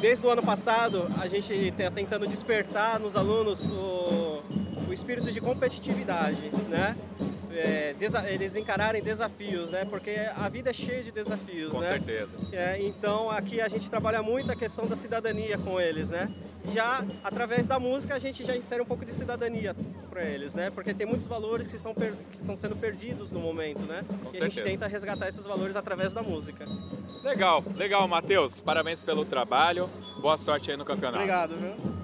desde 0.00 0.26
o 0.26 0.30
ano 0.30 0.42
passado, 0.42 1.08
a 1.20 1.28
gente 1.28 1.52
está 1.52 1.90
tentando 1.90 2.26
despertar 2.26 2.98
nos 2.98 3.16
alunos 3.16 3.62
o, 3.64 4.42
o 4.88 4.92
espírito 4.92 5.30
de 5.30 5.40
competitividade, 5.40 6.50
né? 6.68 6.96
É, 7.54 7.94
eles 8.28 8.56
encararem 8.56 9.02
desafios, 9.02 9.70
né? 9.70 9.84
Porque 9.84 10.10
a 10.34 10.48
vida 10.48 10.70
é 10.70 10.72
cheia 10.72 11.02
de 11.02 11.10
desafios, 11.10 11.72
com 11.72 11.80
né? 11.80 11.88
certeza. 11.88 12.32
É, 12.52 12.78
então 12.82 13.30
aqui 13.30 13.60
a 13.60 13.68
gente 13.68 13.88
trabalha 13.88 14.22
muito 14.22 14.50
a 14.50 14.56
questão 14.56 14.86
da 14.86 14.96
cidadania 14.96 15.58
com 15.58 15.80
eles, 15.80 16.10
né? 16.10 16.32
Já 16.66 17.04
através 17.24 17.66
da 17.66 17.78
música 17.78 18.14
a 18.14 18.18
gente 18.18 18.44
já 18.44 18.56
insere 18.56 18.80
um 18.80 18.84
pouco 18.86 19.04
de 19.04 19.14
cidadania 19.14 19.74
para 20.08 20.22
eles, 20.24 20.54
né? 20.54 20.70
Porque 20.70 20.94
tem 20.94 21.06
muitos 21.06 21.26
valores 21.26 21.68
que 21.68 21.76
estão, 21.76 21.94
que 21.94 22.36
estão 22.36 22.56
sendo 22.56 22.76
perdidos 22.76 23.32
no 23.32 23.40
momento, 23.40 23.80
né? 23.80 24.04
Com 24.08 24.30
e 24.30 24.32
certeza. 24.32 24.44
a 24.44 24.48
gente 24.48 24.62
tenta 24.62 24.86
resgatar 24.86 25.28
esses 25.28 25.44
valores 25.44 25.76
através 25.76 26.12
da 26.12 26.22
música. 26.22 26.64
Legal, 27.24 27.64
legal, 27.76 28.06
Matheus. 28.06 28.60
Parabéns 28.60 29.02
pelo 29.02 29.24
trabalho. 29.24 29.88
Boa 30.20 30.38
sorte 30.38 30.70
aí 30.70 30.76
no 30.76 30.84
campeonato. 30.84 31.18
Obrigado, 31.18 31.56
viu? 31.56 32.02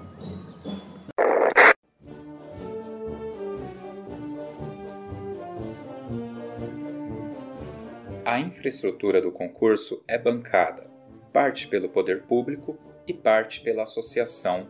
A 8.29 8.39
infraestrutura 8.39 9.19
do 9.19 9.31
concurso 9.31 10.03
é 10.07 10.15
bancada, 10.15 10.87
parte 11.33 11.67
pelo 11.67 11.89
poder 11.89 12.21
público 12.27 12.77
e 13.07 13.11
parte 13.11 13.59
pela 13.59 13.81
associação 13.81 14.67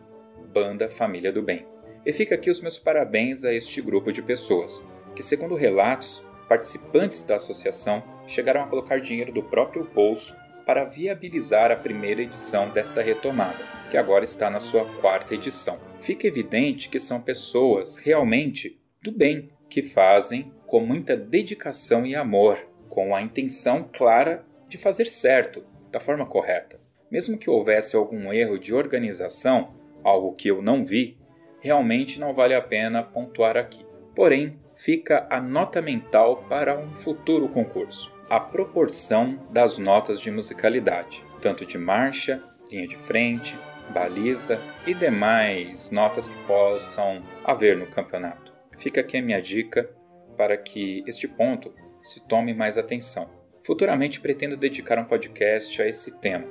Banda 0.50 0.90
Família 0.90 1.30
do 1.30 1.42
Bem. 1.42 1.66
E 2.06 2.10
fica 2.10 2.36
aqui 2.36 2.48
os 2.48 2.62
meus 2.62 2.78
parabéns 2.78 3.44
a 3.44 3.52
este 3.52 3.82
grupo 3.82 4.10
de 4.10 4.22
pessoas, 4.22 4.82
que, 5.14 5.22
segundo 5.22 5.54
relatos, 5.54 6.24
participantes 6.48 7.22
da 7.22 7.36
associação 7.36 8.02
chegaram 8.26 8.62
a 8.62 8.66
colocar 8.66 8.98
dinheiro 8.98 9.30
do 9.30 9.42
próprio 9.42 9.84
bolso 9.84 10.34
para 10.64 10.84
viabilizar 10.84 11.70
a 11.70 11.76
primeira 11.76 12.22
edição 12.22 12.70
desta 12.70 13.02
retomada, 13.02 13.62
que 13.90 13.98
agora 13.98 14.24
está 14.24 14.48
na 14.48 14.58
sua 14.58 14.86
quarta 15.02 15.34
edição. 15.34 15.78
Fica 16.00 16.26
evidente 16.26 16.88
que 16.88 16.98
são 16.98 17.20
pessoas 17.20 17.98
realmente 17.98 18.80
do 19.02 19.12
bem, 19.12 19.50
que 19.68 19.82
fazem 19.82 20.50
com 20.66 20.80
muita 20.80 21.14
dedicação 21.14 22.06
e 22.06 22.16
amor 22.16 22.69
com 22.90 23.16
a 23.16 23.22
intenção 23.22 23.88
clara 23.90 24.44
de 24.68 24.76
fazer 24.76 25.06
certo, 25.06 25.64
da 25.90 25.98
forma 25.98 26.26
correta. 26.26 26.78
Mesmo 27.10 27.38
que 27.38 27.48
houvesse 27.48 27.96
algum 27.96 28.32
erro 28.32 28.58
de 28.58 28.74
organização, 28.74 29.74
algo 30.04 30.34
que 30.34 30.48
eu 30.48 30.60
não 30.60 30.84
vi, 30.84 31.18
realmente 31.60 32.20
não 32.20 32.34
vale 32.34 32.54
a 32.54 32.60
pena 32.60 33.02
pontuar 33.02 33.56
aqui. 33.56 33.84
Porém, 34.14 34.58
fica 34.76 35.26
a 35.30 35.40
nota 35.40 35.80
mental 35.80 36.44
para 36.48 36.78
um 36.78 36.90
futuro 36.90 37.48
concurso: 37.48 38.12
a 38.28 38.38
proporção 38.38 39.38
das 39.50 39.78
notas 39.78 40.20
de 40.20 40.30
musicalidade, 40.30 41.24
tanto 41.40 41.64
de 41.64 41.78
marcha, 41.78 42.42
linha 42.70 42.86
de 42.86 42.96
frente, 42.96 43.56
baliza 43.92 44.60
e 44.86 44.94
demais 44.94 45.90
notas 45.90 46.28
que 46.28 46.44
possam 46.44 47.22
haver 47.44 47.76
no 47.76 47.86
campeonato. 47.86 48.52
Fica 48.78 49.00
aqui 49.00 49.16
a 49.16 49.22
minha 49.22 49.42
dica 49.42 49.90
para 50.36 50.56
que 50.56 51.02
este 51.06 51.28
ponto 51.28 51.74
se 52.02 52.20
tome 52.26 52.54
mais 52.54 52.78
atenção. 52.78 53.28
Futuramente 53.64 54.20
pretendo 54.20 54.56
dedicar 54.56 54.98
um 54.98 55.04
podcast 55.04 55.80
a 55.82 55.86
esse 55.86 56.18
tema. 56.18 56.46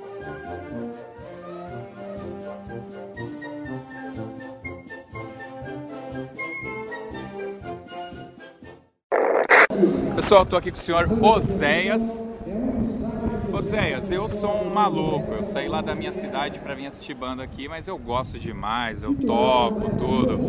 Pessoal, 10.15 10.43
estou 10.43 10.59
aqui 10.59 10.71
com 10.71 10.77
o 10.77 10.81
senhor 10.81 11.23
Oséias. 11.23 12.28
Oséias, 13.60 14.10
eu 14.10 14.30
sou 14.30 14.63
um 14.63 14.74
maluco. 14.74 15.34
Eu 15.34 15.43
saí 15.43 15.67
lá 15.67 15.82
da 15.82 15.93
minha 15.93 16.13
cidade 16.13 16.60
para 16.60 16.74
vir 16.74 16.88
assistir 16.88 17.13
banda 17.13 17.43
aqui, 17.43 17.67
mas 17.67 17.89
eu 17.89 17.98
gosto 17.98 18.39
demais, 18.39 19.04
eu 19.04 19.13
toco 19.13 19.98
tudo. 19.98 20.39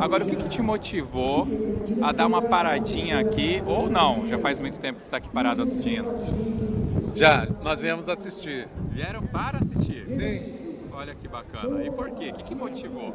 Agora, 0.00 0.24
o 0.24 0.26
que, 0.26 0.36
que 0.36 0.48
te 0.48 0.62
motivou 0.62 1.46
a 2.00 2.12
dar 2.12 2.26
uma 2.26 2.40
paradinha 2.40 3.20
aqui? 3.20 3.62
Ou 3.66 3.90
não? 3.90 4.26
Já 4.26 4.38
faz 4.38 4.58
muito 4.58 4.78
tempo 4.78 4.96
que 4.96 5.02
você 5.02 5.06
está 5.06 5.18
aqui 5.18 5.28
parado 5.28 5.60
assistindo? 5.60 6.08
Já, 7.14 7.46
nós 7.62 7.82
viemos 7.82 8.08
assistir. 8.08 8.66
Vieram 8.90 9.22
para 9.26 9.58
assistir? 9.58 10.06
Sim. 10.06 10.88
Olha 10.94 11.14
que 11.14 11.28
bacana. 11.28 11.84
E 11.84 11.90
por 11.90 12.10
quê? 12.12 12.30
O 12.30 12.38
que, 12.38 12.42
que 12.42 12.54
motivou? 12.54 13.14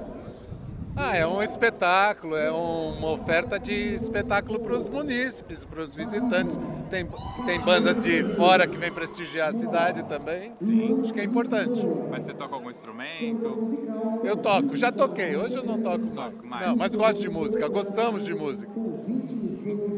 Ah, 0.96 1.16
é 1.16 1.26
um 1.26 1.42
espetáculo, 1.42 2.36
é 2.36 2.52
uma 2.52 3.12
oferta 3.12 3.58
de 3.58 3.74
espetáculo 3.96 4.60
para 4.60 4.76
os 4.76 4.90
munícipes, 4.90 5.64
para 5.64 5.82
os 5.82 5.96
visitantes. 5.96 6.60
Tem, 6.90 7.08
tem 7.46 7.60
bandas 7.62 8.04
de 8.04 8.24
fora 8.36 8.68
que 8.68 8.78
vêm 8.78 8.92
prestigiar 8.92 9.50
a 9.50 9.54
cidade 9.54 10.04
também. 10.04 10.54
Sim. 10.56 11.00
Acho 11.02 11.14
que 11.14 11.22
é 11.22 11.24
importante. 11.24 11.86
Mas 12.10 12.24
você 12.24 12.34
toca 12.34 12.56
algum 12.56 12.70
instrumento? 12.70 14.22
Eu 14.24 14.36
toco, 14.36 14.76
já 14.76 14.92
toquei. 14.92 15.36
Hoje 15.36 15.56
eu 15.56 15.64
não 15.64 15.82
toco 15.82 16.06
mais. 16.14 16.44
mais. 16.44 16.68
Não, 16.68 16.76
mas 16.76 16.94
gosto 16.94 17.22
de 17.22 17.30
música, 17.30 17.68
gostamos 17.70 18.26
de 18.26 18.34
música. 18.34 18.72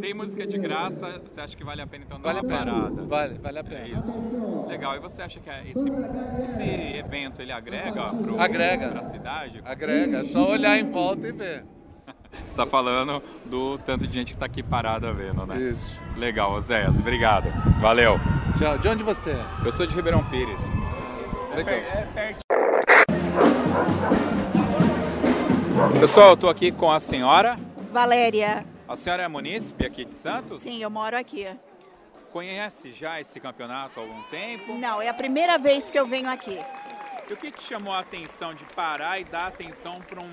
Tem 0.01 0.13
música 0.13 0.45
de 0.45 0.57
graça, 0.57 1.21
você 1.25 1.39
acha 1.39 1.55
que 1.55 1.63
vale 1.63 1.81
a 1.81 1.87
pena 1.87 2.03
então 2.05 2.19
dar 2.19 2.33
vale 2.33 2.45
uma 2.45 2.57
parada? 2.57 3.01
Vale, 3.03 3.39
vale 3.41 3.59
a 3.59 3.63
pena. 3.63 3.81
É 3.81 3.87
isso. 3.87 4.65
Legal. 4.67 4.95
E 4.97 4.99
você 4.99 5.21
acha 5.21 5.39
que 5.39 5.49
esse, 5.49 5.89
esse 6.45 6.97
evento 6.97 7.41
ele 7.41 7.51
agrega 7.51 8.11
agrega. 8.37 8.89
pra 8.89 9.03
cidade? 9.03 9.61
Agrega, 9.63 10.19
é 10.19 10.23
só 10.23 10.49
olhar 10.51 10.77
em 10.77 10.82
volta 10.83 11.27
e 11.27 11.31
ver. 11.31 11.65
Você 12.31 12.45
está 12.45 12.65
falando 12.65 13.21
do 13.45 13.77
tanto 13.79 14.07
de 14.07 14.13
gente 14.13 14.27
que 14.29 14.33
está 14.33 14.45
aqui 14.45 14.63
parada 14.63 15.11
vendo, 15.13 15.45
né? 15.45 15.57
Isso. 15.57 15.99
Legal, 16.17 16.53
Oséias. 16.53 16.99
Obrigado. 16.99 17.49
Valeu. 17.79 18.19
Tchau. 18.57 18.77
De 18.77 18.87
onde 18.87 19.03
você 19.03 19.31
é? 19.31 19.45
Eu 19.63 19.71
sou 19.71 19.85
de 19.85 19.95
Ribeirão 19.95 20.23
Pires. 20.29 20.73
Legal. 21.55 21.73
É, 21.73 22.07
é 22.15 22.35
Pessoal, 25.99 26.29
eu 26.29 26.33
estou 26.33 26.49
aqui 26.49 26.71
com 26.71 26.91
a 26.91 26.99
senhora 26.99 27.57
Valéria. 27.91 28.65
A 28.87 28.95
senhora 28.95 29.23
é 29.23 29.27
munícipe 29.27 29.85
aqui 29.85 30.03
de 30.03 30.13
Santos? 30.13 30.59
Sim, 30.59 30.81
eu 30.81 30.89
moro 30.89 31.15
aqui. 31.15 31.47
Conhece 32.31 32.91
já 32.91 33.21
esse 33.21 33.39
campeonato 33.39 33.99
há 33.99 34.03
algum 34.03 34.21
tempo? 34.23 34.73
Não, 34.73 35.01
é 35.01 35.09
a 35.09 35.13
primeira 35.13 35.57
vez 35.57 35.91
que 35.91 35.99
eu 35.99 36.07
venho 36.07 36.29
aqui. 36.29 36.59
E 37.29 37.33
o 37.33 37.37
que 37.37 37.51
te 37.51 37.63
chamou 37.63 37.93
a 37.93 37.99
atenção 37.99 38.53
de 38.53 38.65
parar 38.75 39.19
e 39.19 39.23
dar 39.23 39.47
atenção 39.47 40.01
para 40.01 40.19
um 40.19 40.31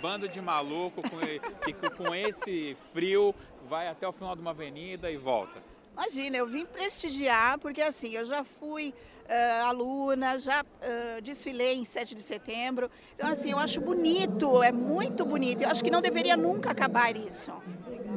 bando 0.00 0.28
de 0.28 0.40
maluco 0.40 1.02
com, 1.02 1.18
que 1.64 1.90
com 1.90 2.14
esse 2.14 2.76
frio 2.92 3.34
vai 3.68 3.88
até 3.88 4.08
o 4.08 4.12
final 4.12 4.34
de 4.34 4.40
uma 4.40 4.50
avenida 4.50 5.10
e 5.10 5.16
volta? 5.16 5.62
Imagina, 5.92 6.36
eu 6.36 6.46
vim 6.46 6.64
prestigiar, 6.64 7.58
porque 7.58 7.82
assim, 7.82 8.14
eu 8.14 8.24
já 8.24 8.42
fui 8.42 8.94
uh, 9.30 9.66
aluna, 9.66 10.38
já 10.38 10.62
uh, 10.62 11.22
desfilei 11.22 11.74
em 11.74 11.84
7 11.84 12.14
de 12.14 12.22
setembro. 12.22 12.90
Então, 13.14 13.28
assim, 13.28 13.50
eu 13.50 13.58
acho 13.58 13.80
bonito, 13.80 14.62
é 14.62 14.72
muito 14.72 15.24
bonito. 15.24 15.62
Eu 15.62 15.68
acho 15.68 15.84
que 15.84 15.90
não 15.90 16.00
deveria 16.00 16.36
nunca 16.36 16.70
acabar 16.70 17.14
isso. 17.16 17.52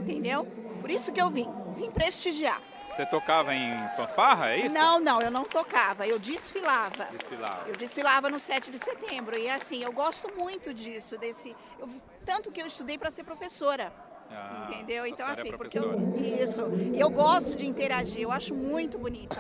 Entendeu? 0.02 0.46
Por 0.80 0.90
isso 0.90 1.12
que 1.12 1.22
eu 1.22 1.30
vim, 1.30 1.48
vim 1.76 1.92
prestigiar. 1.92 2.62
Você 2.94 3.08
tocava 3.08 3.56
em 3.56 3.76
fanfarra, 3.96 4.52
é 4.52 4.68
isso? 4.68 4.76
Não, 4.76 5.00
não, 5.00 5.20
eu 5.20 5.32
não 5.32 5.44
tocava, 5.44 6.06
eu 6.06 6.20
desfilava. 6.20 7.06
Desfilava. 7.06 7.68
Eu 7.68 7.76
desfilava 7.76 8.30
no 8.30 8.40
7 8.40 8.70
de 8.70 8.78
setembro. 8.78 9.36
E 9.36 9.50
assim, 9.50 9.84
eu 9.84 9.92
gosto 9.92 10.32
muito 10.38 10.72
disso, 10.72 11.18
desse. 11.18 11.56
Eu, 11.80 11.90
tanto 12.24 12.52
que 12.52 12.62
eu 12.62 12.68
estudei 12.68 13.00
para 13.00 13.10
ser 13.10 13.24
professora. 13.24 13.92
Ah, 14.30 14.68
entendeu? 14.70 15.08
Então, 15.08 15.28
assim, 15.28 15.50
é 15.50 15.58
porque 15.58 15.80
eu. 15.80 16.14
Isso. 16.18 16.70
E 16.94 17.00
eu 17.00 17.10
gosto 17.10 17.56
de 17.56 17.66
interagir, 17.66 18.22
eu 18.22 18.32
acho 18.32 18.54
muito 18.54 19.00
bonito. 19.00 19.40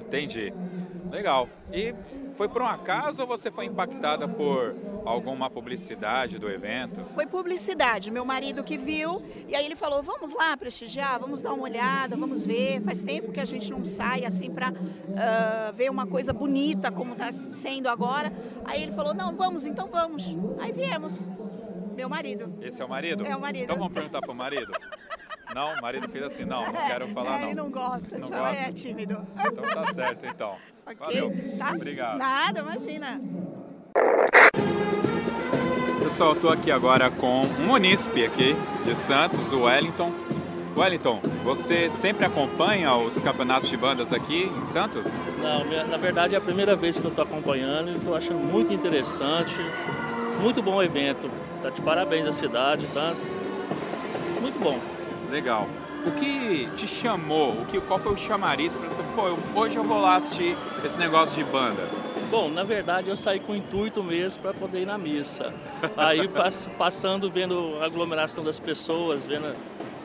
Entendi. 0.00 0.52
Legal. 1.10 1.48
E 1.72 1.94
foi 2.34 2.48
por 2.48 2.62
um 2.62 2.66
acaso 2.66 3.22
ou 3.22 3.28
você 3.28 3.50
foi 3.50 3.64
impactada 3.64 4.28
por 4.28 4.74
alguma 5.04 5.48
publicidade 5.48 6.38
do 6.38 6.48
evento? 6.50 7.00
Foi 7.14 7.26
publicidade. 7.26 8.10
Meu 8.10 8.24
marido 8.24 8.62
que 8.62 8.76
viu 8.76 9.22
e 9.48 9.54
aí 9.54 9.64
ele 9.64 9.76
falou: 9.76 10.02
vamos 10.02 10.32
lá 10.34 10.56
prestigiar, 10.56 11.18
vamos 11.18 11.42
dar 11.42 11.52
uma 11.52 11.64
olhada, 11.64 12.16
vamos 12.16 12.44
ver. 12.44 12.80
Faz 12.82 13.02
tempo 13.02 13.32
que 13.32 13.40
a 13.40 13.44
gente 13.44 13.70
não 13.70 13.84
sai 13.84 14.24
assim 14.24 14.50
para 14.50 14.70
uh, 14.70 14.74
ah, 15.16 15.72
ver 15.74 15.90
uma 15.90 16.06
coisa 16.06 16.32
bonita 16.32 16.90
como 16.90 17.12
está 17.12 17.32
sendo 17.50 17.88
agora. 17.88 18.32
Aí 18.64 18.82
ele 18.82 18.92
falou: 18.92 19.14
não, 19.14 19.34
vamos, 19.34 19.66
então 19.66 19.88
vamos. 19.88 20.24
Aí 20.58 20.72
viemos. 20.72 21.28
Meu 21.96 22.10
marido. 22.10 22.52
Esse 22.60 22.82
é 22.82 22.84
o 22.84 22.88
marido? 22.88 23.24
É 23.24 23.34
o 23.34 23.40
marido. 23.40 23.64
Então 23.64 23.76
vamos 23.76 23.94
perguntar 23.94 24.20
pro 24.20 24.34
marido. 24.34 24.70
Não, 25.54 25.74
o 25.74 25.82
marido 25.82 26.08
fez 26.08 26.24
assim, 26.24 26.44
não, 26.44 26.64
não 26.64 26.72
quero 26.72 27.08
falar 27.08 27.36
é, 27.36 27.40
não. 27.40 27.46
Ele 27.46 27.54
não 27.54 27.70
gosta 27.70 28.18
não 28.18 28.28
de 28.28 28.34
falar, 28.34 28.54
é 28.54 28.72
tímido. 28.72 29.26
Então 29.38 29.64
tá 29.64 29.92
certo, 29.92 30.26
então. 30.26 30.56
Okay. 30.86 31.20
Valeu. 31.20 31.32
Tá? 31.58 31.72
Obrigado. 31.72 32.16
Nada, 32.16 32.60
imagina. 32.60 33.20
Pessoal, 35.98 36.34
eu 36.34 36.40
tô 36.40 36.48
aqui 36.48 36.70
agora 36.70 37.10
com 37.10 37.40
um 37.42 37.66
munícipe 37.66 38.24
aqui 38.24 38.54
de 38.84 38.94
Santos, 38.94 39.50
o 39.50 39.64
Wellington. 39.64 40.12
Wellington, 40.76 41.20
você 41.42 41.90
sempre 41.90 42.24
acompanha 42.24 42.94
os 42.94 43.20
campeonatos 43.20 43.68
de 43.68 43.76
bandas 43.76 44.12
aqui 44.12 44.44
em 44.44 44.64
Santos? 44.64 45.08
Não, 45.42 45.64
na 45.88 45.96
verdade 45.96 46.36
é 46.36 46.38
a 46.38 46.40
primeira 46.40 46.76
vez 46.76 46.98
que 47.00 47.04
eu 47.04 47.10
estou 47.10 47.24
acompanhando 47.24 47.90
e 47.90 47.96
estou 47.96 48.14
achando 48.14 48.38
muito 48.38 48.72
interessante, 48.72 49.56
muito 50.40 50.62
bom 50.62 50.76
o 50.76 50.82
evento. 50.84 51.28
Tá 51.62 51.70
de 51.70 51.82
parabéns 51.82 52.28
à 52.28 52.32
cidade, 52.32 52.86
tá? 52.94 53.12
Muito 54.40 54.60
bom. 54.60 54.78
Legal. 55.30 55.68
O 56.06 56.10
que 56.12 56.68
te 56.76 56.86
chamou? 56.86 57.52
O 57.62 57.66
que, 57.66 57.80
qual 57.80 57.98
foi 57.98 58.12
o 58.12 58.16
chamariz 58.16 58.76
para 58.76 58.88
você? 58.88 59.02
Pô, 59.14 59.26
eu, 59.26 59.38
hoje 59.54 59.76
eu 59.76 59.82
vou 59.82 60.00
lá 60.00 60.16
assistir 60.16 60.56
esse 60.84 60.98
negócio 61.00 61.34
de 61.34 61.42
banda. 61.50 61.82
Bom, 62.30 62.48
na 62.48 62.62
verdade 62.62 63.08
eu 63.08 63.16
saí 63.16 63.40
com 63.40 63.52
o 63.52 63.56
intuito 63.56 64.02
mesmo 64.02 64.42
para 64.42 64.54
poder 64.54 64.82
ir 64.82 64.86
na 64.86 64.96
missa. 64.96 65.52
Aí 65.96 66.28
passando, 66.78 67.30
vendo 67.30 67.76
a 67.80 67.86
aglomeração 67.86 68.44
das 68.44 68.60
pessoas, 68.60 69.26
vendo 69.26 69.52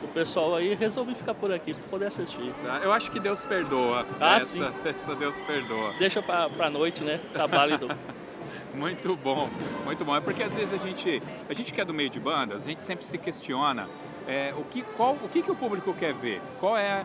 o 0.02 0.08
pessoal 0.08 0.56
aí, 0.56 0.74
resolvi 0.74 1.14
ficar 1.14 1.34
por 1.34 1.52
aqui 1.52 1.72
para 1.72 1.84
poder 1.88 2.06
assistir. 2.06 2.52
Ah, 2.68 2.80
eu 2.82 2.92
acho 2.92 3.10
que 3.10 3.20
Deus 3.20 3.44
perdoa. 3.44 4.04
Ah, 4.20 4.36
essa, 4.36 4.46
sim. 4.46 4.72
essa 4.84 5.14
Deus 5.14 5.38
perdoa. 5.40 5.94
Deixa 5.98 6.20
para 6.20 6.48
a 6.58 6.70
noite, 6.70 7.04
né? 7.04 7.20
Tá 7.32 7.46
válido. 7.46 7.88
muito 8.74 9.14
bom, 9.16 9.48
muito 9.84 10.04
bom. 10.04 10.16
É 10.16 10.20
porque 10.20 10.42
às 10.42 10.54
vezes 10.54 10.72
a 10.72 10.84
gente, 10.84 11.22
a 11.48 11.54
gente 11.54 11.72
que 11.72 11.80
é 11.80 11.84
do 11.84 11.94
meio 11.94 12.10
de 12.10 12.18
bandas, 12.18 12.64
a 12.64 12.68
gente 12.68 12.82
sempre 12.82 13.04
se 13.04 13.18
questiona 13.18 13.88
é, 14.28 14.54
o, 14.56 14.64
que, 14.64 14.82
qual, 14.82 15.14
o 15.14 15.28
que, 15.28 15.42
que 15.42 15.50
o 15.50 15.54
público 15.54 15.92
quer 15.94 16.14
ver? 16.14 16.40
Qual 16.60 16.76
é 16.76 17.04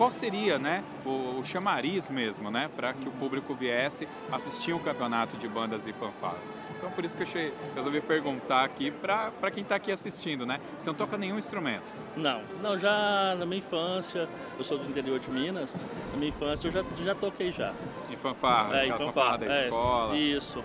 qual 0.00 0.10
seria 0.10 0.58
né, 0.58 0.82
o, 1.04 1.40
o 1.40 1.44
chamariz 1.44 2.10
mesmo 2.10 2.50
né, 2.50 2.70
para 2.74 2.94
que 2.94 3.06
o 3.06 3.12
público 3.12 3.54
viesse 3.54 4.08
assistir 4.32 4.72
um 4.72 4.78
campeonato 4.78 5.36
de 5.36 5.46
bandas 5.46 5.86
e 5.86 5.92
fanfarras. 5.92 6.48
Então 6.74 6.90
por 6.90 7.04
isso 7.04 7.14
que 7.14 7.22
eu 7.22 7.26
achei, 7.26 7.52
resolvi 7.74 8.00
perguntar 8.00 8.64
aqui 8.64 8.90
para 8.90 9.50
quem 9.50 9.62
está 9.62 9.74
aqui 9.74 9.92
assistindo, 9.92 10.46
né? 10.46 10.58
Você 10.74 10.88
não 10.88 10.94
toca 10.94 11.18
nenhum 11.18 11.38
instrumento? 11.38 11.84
Não, 12.16 12.40
não, 12.62 12.78
já 12.78 13.36
na 13.38 13.44
minha 13.44 13.58
infância, 13.58 14.26
eu 14.56 14.64
sou 14.64 14.78
do 14.78 14.88
interior 14.88 15.18
de 15.18 15.30
Minas, 15.30 15.84
na 16.12 16.16
minha 16.16 16.30
infância 16.30 16.68
eu 16.68 16.72
já, 16.72 16.82
já 17.04 17.14
toquei 17.14 17.50
já. 17.50 17.74
Em 18.08 18.16
fanfarra? 18.16 18.78
É, 18.78 18.86
em 18.86 18.92
fanfarra, 18.92 19.12
fanfarra 19.12 19.38
da 19.38 19.46
é, 19.54 19.64
escola? 19.64 20.16
Isso. 20.16 20.64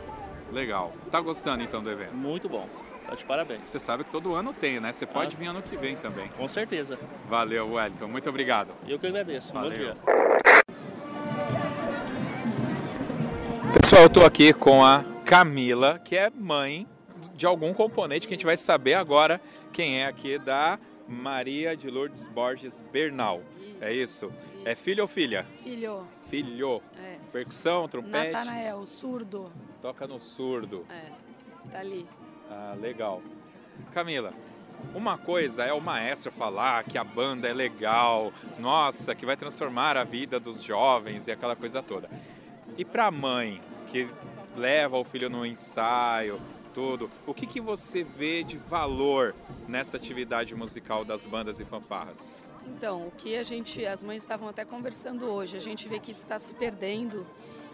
Legal. 0.50 0.94
Tá 1.12 1.20
gostando 1.20 1.62
então 1.62 1.84
do 1.84 1.92
evento? 1.92 2.16
Muito 2.16 2.48
bom. 2.48 2.70
Tá 3.08 3.16
de 3.16 3.24
parabéns. 3.24 3.70
Você 3.70 3.80
sabe 3.80 4.04
que 4.04 4.10
todo 4.10 4.34
ano 4.34 4.54
tem, 4.54 4.80
né? 4.80 4.92
Você 4.92 5.06
pode 5.06 5.36
ah, 5.36 5.40
vir 5.40 5.48
ano 5.48 5.62
que 5.62 5.78
vem 5.78 5.96
também. 5.96 6.28
Com 6.30 6.48
certeza. 6.48 6.98
Valeu, 7.28 7.74
Wellington. 7.74 8.08
Muito 8.08 8.30
obrigado. 8.30 8.74
Eu 8.88 8.98
que 8.98 9.06
agradeço. 9.08 9.54
Valeu. 9.54 9.70
Bom 9.70 9.78
dia. 9.78 9.98
Pessoal, 13.82 14.04
eu 14.04 14.10
tô 14.10 14.26
aqui 14.26 14.54
com 14.54 14.84
a 14.84 15.04
Camila, 15.24 16.00
que 16.00 16.16
é 16.16 16.32
mãe 16.32 16.88
de 17.36 17.46
algum 17.46 17.74
componente 17.74 18.28
que 18.28 18.34
a 18.34 18.38
gente 18.38 18.46
vai 18.46 18.58
saber 18.58 18.96
agora 18.96 19.40
quem 19.72 20.02
é 20.02 20.08
aqui 20.08 20.40
da 20.40 20.80
Maria 21.08 21.78
de 21.78 21.90
Lourdes 21.90 22.28
Borges 22.28 22.84
Bernal. 22.92 23.42
Isso, 23.60 23.78
é 23.82 23.94
isso? 23.94 24.26
isso? 24.26 24.34
É 24.66 24.74
filho 24.74 25.04
ou 25.04 25.08
filha? 25.08 25.46
Filho. 25.64 26.08
Filho. 26.28 26.82
É. 27.00 27.18
Percussão, 27.32 27.88
trompete? 27.88 28.32
Natanael, 28.32 28.84
surdo. 28.88 29.52
Toca 29.80 30.08
no 30.08 30.20
surdo. 30.20 30.86
É, 30.90 31.72
tá 31.72 31.80
ali. 31.80 32.08
Ah, 32.50 32.76
legal. 32.80 33.22
Camila, 33.94 34.34
uma 34.94 35.18
coisa 35.18 35.64
é 35.64 35.74
o 35.74 35.82
maestro 35.82 36.32
falar 36.32 36.84
que 36.84 36.98
a 36.98 37.04
banda 37.04 37.48
é 37.48 37.54
legal, 37.54 38.32
nossa, 38.60 39.16
que 39.16 39.26
vai 39.26 39.36
transformar 39.36 39.98
a 39.98 40.04
vida 40.04 40.40
dos 40.40 40.62
jovens 40.62 41.28
e 41.28 41.32
aquela 41.32 41.56
coisa 41.56 41.82
toda. 41.82 42.10
E 42.78 42.86
para 42.86 43.06
a 43.06 43.12
mãe 43.12 43.62
que 43.88 44.08
leva 44.56 44.98
o 44.98 45.04
filho 45.04 45.30
no 45.30 45.46
ensaio, 45.46 46.40
tudo, 46.74 47.10
o 47.26 47.34
que, 47.34 47.48
que 47.48 47.62
você 47.62 48.04
vê 48.04 48.44
de 48.44 48.58
valor 48.58 49.34
nessa 49.68 49.98
atividade 49.98 50.54
musical 50.54 51.06
das 51.06 51.26
bandas 51.26 51.60
e 51.60 51.66
fanfarras? 51.66 52.30
Então, 52.68 53.08
o 53.08 53.12
que 53.12 53.38
a 53.38 53.44
gente, 53.44 53.86
as 53.86 54.04
mães 54.04 54.24
estavam 54.24 54.50
até 54.50 54.66
conversando 54.66 55.26
hoje, 55.26 55.56
a 55.56 55.62
gente 55.62 55.88
vê 55.88 56.00
que 56.00 56.12
isso 56.12 56.24
está 56.24 56.40
se 56.40 56.54
perdendo, 56.54 57.26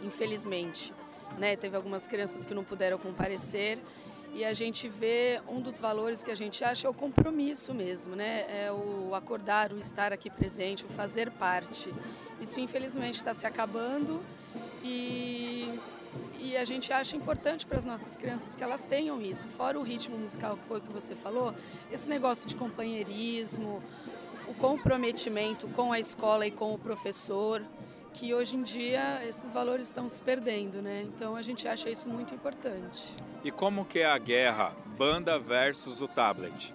infelizmente. 0.04 0.94
Né? 1.38 1.56
Teve 1.56 1.76
algumas 1.76 2.08
crianças 2.08 2.46
que 2.46 2.54
não 2.54 2.64
puderam 2.64 2.98
comparecer 2.98 3.80
e 4.34 4.46
a 4.46 4.54
gente 4.54 4.88
vê 4.88 5.42
um 5.48 5.60
dos 5.60 5.80
valores 5.80 6.24
que 6.24 6.32
a 6.32 6.36
gente 6.36 6.64
acha 6.64 6.88
é 6.88 6.90
o 6.90 6.94
compromisso 6.94 7.74
mesmo, 7.74 8.16
né? 8.16 8.46
É 8.50 8.72
o 8.72 9.14
acordar, 9.14 9.74
o 9.74 9.78
estar 9.78 10.14
aqui 10.14 10.30
presente, 10.30 10.86
o 10.86 10.88
fazer 10.88 11.30
parte. 11.32 11.94
Isso 12.40 12.60
infelizmente 12.60 13.16
está 13.16 13.34
se 13.34 13.46
acabando 13.46 14.22
e, 14.84 15.70
e 16.40 16.56
a 16.56 16.64
gente 16.64 16.94
acha 16.94 17.16
importante 17.16 17.66
para 17.66 17.78
as 17.78 17.86
nossas 17.86 18.16
crianças 18.16 18.56
que 18.56 18.64
elas 18.64 18.86
tenham 18.86 19.22
isso. 19.22 19.48
Fora 19.50 19.78
o 19.78 19.84
ritmo 19.84 20.18
musical 20.18 20.56
que 20.58 20.66
foi 20.66 20.78
o 20.80 20.82
que 20.82 20.92
você 20.92 21.14
falou, 21.14 21.54
esse 21.92 22.08
negócio 22.08 22.48
de 22.48 22.56
companheirismo, 22.56 23.84
o 24.48 24.54
comprometimento 24.54 25.68
com 25.70 25.92
a 25.92 26.00
escola 26.00 26.48
e 26.48 26.52
com 26.52 26.74
o 26.74 26.78
professor. 26.78 27.62
Que 28.14 28.34
hoje 28.34 28.56
em 28.56 28.64
dia 28.64 29.26
esses 29.28 29.54
valores 29.54 29.88
estão 29.88 30.08
se 30.08 30.22
perdendo, 30.22 30.82
né? 30.82 31.04
Então 31.04 31.36
a 31.36 31.42
gente 31.42 31.68
acha 31.68 31.90
isso 31.90 32.08
muito 32.10 32.34
importante. 32.34 33.16
E 33.44 33.52
como 33.52 33.86
que 33.86 34.00
é 34.00 34.06
a 34.06 34.18
guerra 34.18 34.74
banda 34.98 35.40
versus 35.40 36.02
o 36.02 36.08
tablet? 36.08 36.74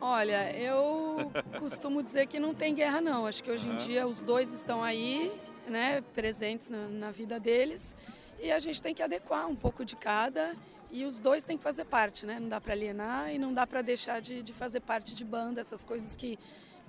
Olha, 0.00 0.50
eu 0.56 1.30
costumo 1.60 2.02
dizer 2.02 2.26
que 2.26 2.40
não 2.40 2.54
tem 2.54 2.74
guerra 2.74 3.00
não. 3.00 3.26
Acho 3.26 3.44
que 3.44 3.50
hoje 3.50 3.68
em 3.68 3.76
dia 3.76 4.06
os 4.06 4.22
dois 4.22 4.52
estão 4.52 4.82
aí, 4.82 5.30
né, 5.68 6.02
presentes 6.14 6.68
na, 6.68 6.88
na 6.88 7.10
vida 7.10 7.38
deles, 7.38 7.94
e 8.40 8.50
a 8.50 8.58
gente 8.58 8.82
tem 8.82 8.94
que 8.94 9.02
adequar 9.02 9.46
um 9.46 9.54
pouco 9.54 9.84
de 9.84 9.96
cada 9.96 10.54
e 10.90 11.04
os 11.04 11.18
dois 11.18 11.44
têm 11.44 11.56
que 11.56 11.62
fazer 11.62 11.84
parte, 11.84 12.26
né? 12.26 12.38
Não 12.40 12.48
dá 12.48 12.60
para 12.60 12.72
alienar 12.72 13.32
e 13.32 13.38
não 13.38 13.52
dá 13.52 13.66
para 13.66 13.80
deixar 13.82 14.20
de, 14.20 14.42
de 14.42 14.52
fazer 14.52 14.80
parte 14.80 15.14
de 15.14 15.24
banda, 15.24 15.60
essas 15.60 15.84
coisas 15.84 16.16
que, 16.16 16.38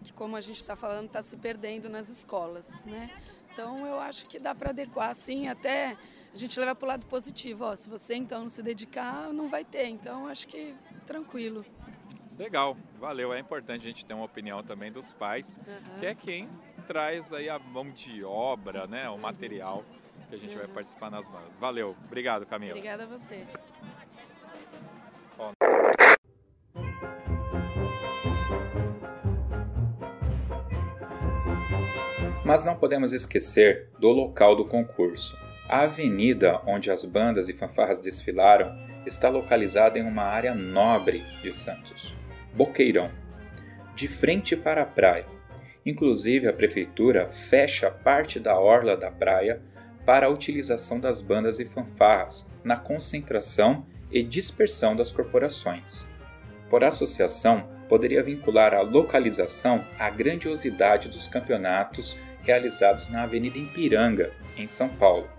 que 0.04 0.12
como 0.14 0.36
a 0.36 0.42
gente 0.42 0.58
está 0.58 0.76
falando, 0.76 1.06
está 1.08 1.22
se 1.22 1.38
perdendo 1.38 1.90
nas 1.90 2.10
escolas, 2.10 2.84
né? 2.86 3.10
Então 3.54 3.86
eu 3.86 4.00
acho 4.00 4.26
que 4.28 4.40
dá 4.40 4.56
para 4.56 4.70
adequar, 4.70 5.14
sim, 5.16 5.48
até 5.48 5.98
a 6.34 6.38
gente 6.38 6.58
leva 6.60 6.74
para 6.74 6.86
o 6.86 6.88
lado 6.88 7.06
positivo. 7.06 7.66
Ó, 7.66 7.76
se 7.76 7.90
você 7.90 8.16
então 8.16 8.42
não 8.44 8.50
se 8.50 8.64
dedicar, 8.64 9.32
não 9.34 9.48
vai 9.50 9.64
ter. 9.66 9.88
Então 9.88 10.28
acho 10.28 10.48
que 10.48 10.74
tranquilo. 11.06 11.66
Legal, 12.38 12.76
valeu. 13.00 13.34
É 13.34 13.40
importante 13.40 13.82
a 13.86 13.88
gente 13.90 14.06
ter 14.06 14.14
uma 14.14 14.24
opinião 14.26 14.64
também 14.64 14.92
dos 14.92 15.14
pais, 15.14 15.60
Uhum. 15.68 16.00
que 16.00 16.06
é 16.06 16.16
quem 16.16 16.50
traz 16.88 17.32
aí 17.34 17.50
a 17.50 17.60
mão 17.60 17.90
de 17.92 18.24
obra, 18.24 18.88
né, 18.88 19.10
o 19.10 19.18
material 19.18 19.84
que 20.30 20.36
a 20.36 20.38
gente 20.40 20.56
vai 20.56 20.66
Uhum. 20.66 20.74
participar 20.74 21.12
nas 21.12 21.28
bandas. 21.28 21.56
Valeu, 21.58 21.96
obrigado 22.06 22.46
Camila. 22.46 22.72
Obrigada 22.72 23.04
a 23.04 23.06
você. 23.08 23.46
Ó, 25.38 25.52
Mas 32.52 32.66
não 32.66 32.76
podemos 32.76 33.14
esquecer 33.14 33.88
do 33.98 34.10
local 34.10 34.58
do 34.58 34.66
concurso. 34.66 35.40
A 35.70 35.84
avenida 35.84 36.60
onde 36.68 36.92
as 36.92 37.06
bandas 37.06 37.48
e 37.48 37.54
fanfarras 37.54 38.02
desfilaram 38.02 38.78
está 39.06 39.30
localizada 39.30 39.98
em 39.98 40.02
uma 40.02 40.24
área 40.24 40.54
nobre 40.54 41.24
de 41.42 41.56
Santos, 41.56 42.14
Boqueirão, 42.54 43.10
de 43.96 44.06
frente 44.10 44.58
para 44.58 44.82
a 44.82 44.86
praia. 44.86 45.26
Inclusive, 45.86 46.46
a 46.46 46.52
prefeitura 46.52 47.30
fecha 47.30 47.90
parte 47.90 48.38
da 48.38 48.60
orla 48.60 48.98
da 48.98 49.10
praia 49.10 49.62
para 50.06 50.26
a 50.26 50.30
utilização 50.30 51.00
das 51.00 51.22
bandas 51.22 51.58
e 51.58 51.64
fanfarras 51.64 52.52
na 52.66 52.76
concentração 52.76 53.86
e 54.12 54.22
dispersão 54.22 54.94
das 54.94 55.10
corporações. 55.10 56.06
Por 56.70 56.84
associação, 56.84 57.70
poderia 57.92 58.24
vincular 58.24 58.74
a 58.74 58.80
localização 58.80 59.84
à 60.00 60.10
grandiosidade 60.10 61.10
dos 61.10 61.28
campeonatos 61.28 62.18
realizados 62.42 63.10
na 63.10 63.24
Avenida 63.24 63.58
Ipiranga, 63.58 64.32
em 64.58 64.66
São 64.66 64.88
Paulo. 64.88 65.30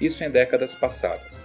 Isso 0.00 0.24
em 0.24 0.30
décadas 0.30 0.72
passadas. 0.72 1.44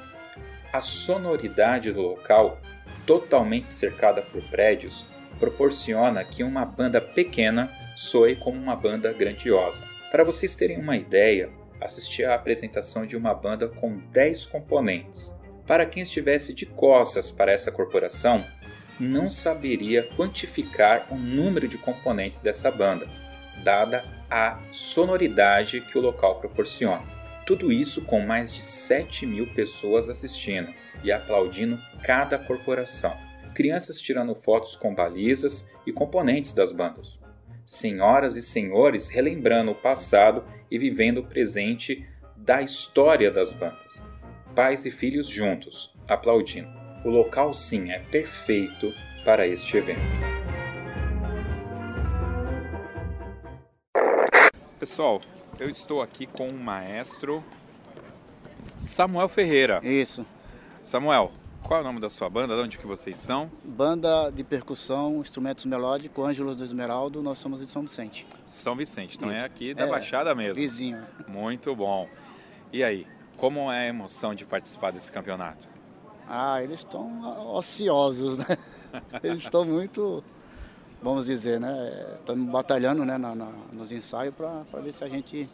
A 0.71 0.79
sonoridade 0.79 1.91
do 1.91 2.01
local, 2.01 2.57
totalmente 3.05 3.69
cercada 3.69 4.21
por 4.21 4.41
prédios, 4.43 5.05
proporciona 5.41 6.23
que 6.23 6.41
uma 6.41 6.63
banda 6.63 7.01
pequena 7.01 7.69
soe 7.97 8.37
como 8.37 8.57
uma 8.57 8.77
banda 8.77 9.11
grandiosa. 9.11 9.83
Para 10.09 10.23
vocês 10.23 10.55
terem 10.55 10.79
uma 10.79 10.95
ideia, 10.95 11.49
assisti 11.81 12.23
à 12.23 12.33
apresentação 12.33 13.05
de 13.05 13.17
uma 13.17 13.33
banda 13.33 13.67
com 13.67 13.97
10 14.13 14.45
componentes. 14.45 15.37
Para 15.67 15.85
quem 15.85 16.01
estivesse 16.01 16.53
de 16.53 16.65
costas 16.65 17.29
para 17.29 17.51
essa 17.51 17.73
corporação, 17.73 18.41
não 18.99 19.29
saberia 19.29 20.03
quantificar 20.15 21.07
o 21.09 21.15
número 21.15 21.67
de 21.67 21.77
componentes 21.77 22.39
dessa 22.39 22.69
banda, 22.69 23.07
dada 23.63 24.03
a 24.29 24.59
sonoridade 24.71 25.81
que 25.81 25.97
o 25.97 26.01
local 26.01 26.39
proporciona. 26.39 27.03
Tudo 27.45 27.71
isso 27.71 28.05
com 28.05 28.21
mais 28.21 28.51
de 28.51 28.61
7 28.61 29.25
mil 29.25 29.47
pessoas 29.47 30.09
assistindo 30.09 30.71
e 31.03 31.11
aplaudindo 31.11 31.79
cada 32.03 32.37
corporação. 32.37 33.15
Crianças 33.55 33.99
tirando 33.99 34.35
fotos 34.35 34.75
com 34.75 34.93
balizas 34.93 35.71
e 35.85 35.91
componentes 35.91 36.53
das 36.53 36.71
bandas. 36.71 37.23
Senhoras 37.65 38.35
e 38.35 38.41
senhores 38.41 39.09
relembrando 39.09 39.71
o 39.71 39.75
passado 39.75 40.43
e 40.69 40.77
vivendo 40.77 41.19
o 41.19 41.25
presente 41.25 42.05
da 42.37 42.61
história 42.61 43.31
das 43.31 43.51
bandas. 43.51 44.07
Pais 44.55 44.85
e 44.85 44.91
filhos 44.91 45.27
juntos, 45.27 45.93
aplaudindo. 46.07 46.78
O 47.03 47.09
local 47.09 47.53
sim 47.53 47.91
é 47.91 47.99
perfeito 47.99 48.93
para 49.23 49.47
este 49.47 49.77
evento. 49.77 49.99
Pessoal, 54.77 55.19
eu 55.59 55.69
estou 55.69 56.01
aqui 56.01 56.25
com 56.25 56.47
o 56.49 56.53
maestro 56.57 57.43
Samuel 58.77 59.27
Ferreira. 59.29 59.81
Isso. 59.83 60.25
Samuel, 60.81 61.31
qual 61.63 61.79
é 61.79 61.81
o 61.81 61.85
nome 61.85 61.99
da 61.99 62.09
sua 62.09 62.29
banda? 62.29 62.55
De 62.55 62.61
onde 62.61 62.77
que 62.77 62.87
vocês 62.87 63.17
são? 63.17 63.51
Banda 63.63 64.29
de 64.29 64.43
percussão, 64.43 65.19
instrumentos 65.19 65.65
melódicos, 65.65 66.25
Ângelos 66.25 66.55
do 66.55 66.63
Esmeraldo, 66.63 67.21
nós 67.21 67.39
somos 67.39 67.59
de 67.59 67.67
São 67.67 67.81
Vicente. 67.81 68.25
São 68.45 68.75
Vicente, 68.75 69.17
então 69.17 69.29
é 69.29 69.35
Isso. 69.35 69.45
aqui 69.45 69.73
da 69.73 69.83
É, 69.83 69.87
Baixada 69.87 70.33
mesmo. 70.33 70.55
Vizinho. 70.55 71.01
Muito 71.27 71.75
bom. 71.75 72.07
E 72.71 72.83
aí, 72.83 73.05
como 73.37 73.69
é 73.71 73.81
a 73.81 73.87
emoção 73.87 74.33
de 74.33 74.45
participar 74.45 74.91
desse 74.91 75.11
campeonato? 75.11 75.67
Ah, 76.29 76.61
eles 76.63 76.79
estão 76.81 77.55
ociosos, 77.55 78.37
né? 78.37 78.45
Eles 79.23 79.41
estão 79.41 79.63
muito, 79.65 80.23
vamos 81.01 81.25
dizer, 81.27 81.59
né? 81.59 82.15
Estamos 82.19 82.49
batalhando 82.51 83.03
né, 83.05 83.17
na, 83.17 83.33
na- 83.35 83.51
nos 83.73 83.91
ensaios 83.91 84.33
para 84.35 84.63
ver 84.81 84.91
se 84.93 85.03
a 85.03 85.07
gente 85.09 85.49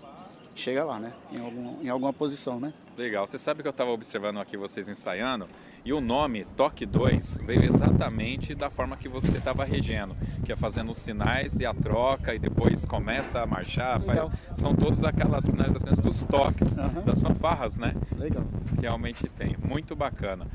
chega 0.53 0.83
lá, 0.85 0.99
né? 0.99 1.13
Em, 1.31 1.39
algum, 1.39 1.81
em 1.83 1.89
alguma 1.89 2.13
posição, 2.13 2.59
né? 2.59 2.73
Legal. 2.97 3.25
Você 3.27 3.37
sabe 3.37 3.61
que 3.61 3.67
eu 3.67 3.71
estava 3.71 3.91
observando 3.91 4.39
aqui 4.39 4.55
vocês 4.57 4.87
ensaiando 4.87 5.47
e 5.85 5.93
o 5.93 6.01
nome 6.01 6.45
Toque 6.57 6.83
2 6.83 7.41
veio 7.45 7.63
exatamente 7.63 8.55
da 8.55 8.71
forma 8.71 8.97
que 8.97 9.07
você 9.07 9.37
estava 9.37 9.63
regendo, 9.63 10.17
que 10.43 10.51
é 10.51 10.55
fazendo 10.55 10.89
os 10.89 10.97
sinais 10.97 11.59
e 11.59 11.65
a 11.65 11.75
troca 11.75 12.33
e 12.33 12.39
depois 12.39 12.85
começa 12.85 13.39
a 13.39 13.45
marchar. 13.45 14.01
faz-. 14.01 14.31
São 14.53 14.73
todas 14.75 15.03
aquelas 15.03 15.45
sinalizações 15.45 15.99
dos 15.99 16.23
toques, 16.23 16.75
Aham. 16.75 17.01
das 17.01 17.19
fanfarras, 17.19 17.77
né? 17.77 17.93
Legal. 18.17 18.43
Realmente 18.81 19.27
tem. 19.29 19.55
Muito 19.63 19.95
bacana. 19.95 20.47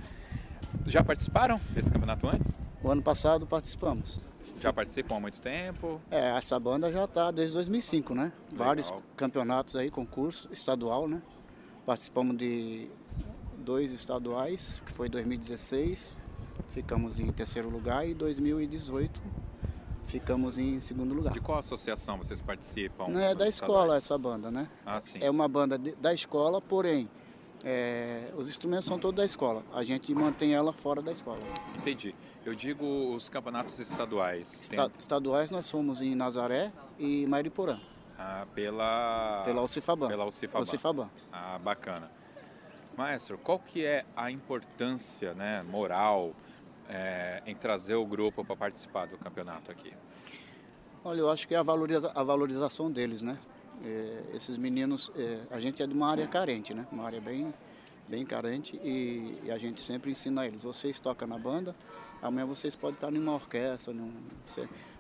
Já 0.85 1.05
participaram 1.05 1.61
desse 1.71 1.93
campeonato 1.93 2.29
antes? 2.29 2.59
O 2.83 2.91
ano 2.91 3.01
passado 3.03 3.47
participamos. 3.47 4.21
Já 4.61 4.73
participam 4.73 5.17
há 5.17 5.21
muito 5.21 5.41
tempo? 5.41 6.01
É, 6.11 6.37
essa 6.37 6.59
banda 6.59 6.91
já 6.91 7.05
está 7.05 7.31
desde 7.31 7.55
2005, 7.55 8.15
né? 8.15 8.33
Legal. 8.51 8.67
Vários 8.67 8.93
campeonatos 9.17 9.77
aí, 9.77 9.93
concurso 9.93 10.49
estadual, 10.53 11.07
né? 11.07 11.23
Participamos 11.87 12.37
de 12.37 12.91
dois 13.61 13.93
estaduais, 13.93 14.83
que 14.87 14.93
foi 14.93 15.09
2016, 15.09 16.17
ficamos 16.71 17.21
em 17.21 17.31
terceiro 17.33 17.69
lugar, 17.69 18.07
e 18.09 18.15
2018 18.15 19.21
ficamos 20.07 20.59
em 20.59 20.81
segundo 20.81 21.15
lugar. 21.15 21.33
De 21.33 21.41
qual 21.41 21.59
associação 21.59 22.19
vocês 22.19 22.41
participam? 22.41 23.09
Não 23.09 23.21
é 23.21 23.35
da 23.35 23.47
escola 23.47 23.97
estaduais? 23.99 24.05
essa 24.05 24.19
banda, 24.19 24.51
né? 24.51 24.69
Ah, 24.85 25.01
sim. 25.01 25.19
É 25.23 25.31
uma 25.31 25.47
banda 25.47 25.79
de- 25.79 25.93
da 25.93 26.13
escola, 26.13 26.61
porém, 26.61 27.09
é, 27.63 28.33
os 28.37 28.49
instrumentos 28.49 28.87
são 28.87 28.99
todos 28.99 29.17
da 29.17 29.25
escola. 29.25 29.63
A 29.73 29.83
gente 29.83 30.13
mantém 30.15 30.53
ela 30.55 30.73
fora 30.73 31.01
da 31.01 31.13
escola. 31.13 31.39
Entendi. 31.77 32.15
Eu 32.45 32.55
digo 32.55 33.15
os 33.15 33.29
campeonatos 33.29 33.79
estaduais. 33.79 34.69
Tem- 34.69 34.79
Esta- 34.81 34.93
estaduais 34.99 35.51
nós 35.51 35.71
fomos 35.71 36.01
em 36.03 36.15
Nazaré 36.15 36.73
e 36.99 37.27
Mariporã, 37.27 37.79
Ah, 38.19 38.47
pela... 38.55 39.43
pela 39.45 39.61
Alcifaban. 39.61 40.09
Pela 40.09 40.25
Alcifaban. 40.25 40.59
Alcifaban. 40.61 41.11
Ah, 41.33 41.59
bacana. 41.59 42.11
Maestro, 42.97 43.39
qual 43.39 43.59
que 43.59 43.85
é 43.85 44.05
a 44.17 44.31
importância 44.31 45.33
né, 45.35 45.63
moral 45.63 46.33
é, 46.89 47.43
em 47.47 47.55
trazer 47.55 47.95
o 47.95 48.05
grupo 48.05 48.45
para 48.45 48.57
participar 48.57 49.07
do 49.07 49.17
campeonato 49.17 49.71
aqui? 49.71 49.93
Olha, 51.03 51.21
eu 51.21 51.31
acho 51.31 51.49
que 51.49 51.55
é 51.55 51.59
a, 51.59 51.63
valoriza- 51.63 52.13
a 52.15 52.23
valorização 52.23 52.91
deles, 52.91 53.23
né? 53.23 53.39
É, 53.83 54.25
esses 54.35 54.59
meninos, 54.59 55.11
é, 55.17 55.41
a 55.51 55.59
gente 55.59 55.83
é 55.83 55.87
de 55.87 55.95
uma 55.95 56.11
área 56.11 56.27
carente, 56.27 56.75
né? 56.75 56.87
Uma 56.93 57.05
área 57.07 57.21
bem, 57.21 57.55
bem 58.07 58.27
carente 58.27 58.77
e, 58.85 59.41
e 59.45 59.51
a 59.51 59.57
gente 59.57 59.81
sempre 59.81 60.11
ensina 60.11 60.47
eles. 60.47 60.63
Vocês 60.65 61.01
tocam 61.01 61.27
na 61.27 61.39
banda, 61.39 61.75
amanhã 62.21 62.45
vocês 62.45 62.77
podem 62.77 62.97
estar 62.97 63.11
numa 63.11 63.33
orquestra. 63.33 63.95
Num, 63.95 64.13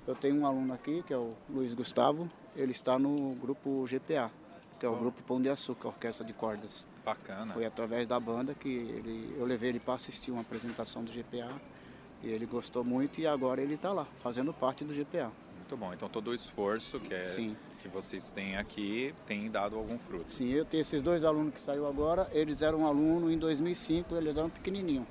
eu 0.06 0.14
tenho 0.14 0.36
um 0.36 0.46
aluno 0.46 0.72
aqui, 0.72 1.02
que 1.06 1.12
é 1.12 1.18
o 1.18 1.34
Luiz 1.50 1.74
Gustavo, 1.74 2.30
ele 2.56 2.72
está 2.72 2.98
no 2.98 3.34
grupo 3.34 3.84
GPA, 3.86 4.30
que 4.80 4.86
é 4.86 4.88
o 4.88 4.96
grupo 4.96 5.22
Pão 5.22 5.40
de 5.40 5.50
Açúcar, 5.50 5.88
Orquestra 5.88 6.26
de 6.26 6.32
Cordas. 6.32 6.88
Bacana. 7.04 7.52
Foi 7.52 7.66
através 7.66 8.08
da 8.08 8.18
banda 8.18 8.54
que 8.54 8.68
ele, 8.68 9.36
eu 9.38 9.44
levei 9.44 9.68
ele 9.68 9.78
para 9.78 9.92
assistir 9.92 10.30
uma 10.30 10.40
apresentação 10.40 11.04
do 11.04 11.12
GPA 11.12 11.52
e 12.22 12.30
ele 12.30 12.46
gostou 12.46 12.82
muito 12.82 13.20
e 13.20 13.26
agora 13.26 13.60
ele 13.60 13.74
está 13.74 13.92
lá, 13.92 14.06
fazendo 14.16 14.54
parte 14.54 14.82
do 14.82 14.94
GPA. 14.94 15.30
Muito 15.58 15.76
bom. 15.76 15.92
Então 15.92 16.08
todo 16.08 16.30
o 16.30 16.34
esforço 16.34 16.98
que, 16.98 17.12
é, 17.12 17.24
Sim. 17.24 17.54
que 17.82 17.88
vocês 17.88 18.30
têm 18.30 18.56
aqui 18.56 19.14
tem 19.26 19.50
dado 19.50 19.76
algum 19.76 19.98
fruto. 19.98 20.32
Sim, 20.32 20.48
eu 20.48 20.64
tenho 20.64 20.80
esses 20.80 21.02
dois 21.02 21.24
alunos 21.24 21.52
que 21.52 21.60
saiu 21.60 21.86
agora, 21.86 22.26
eles 22.32 22.62
eram 22.62 22.86
alunos 22.86 23.30
em 23.30 23.38
2005, 23.38 24.16
eles 24.16 24.38
eram 24.38 24.48
pequenininhos. 24.48 25.06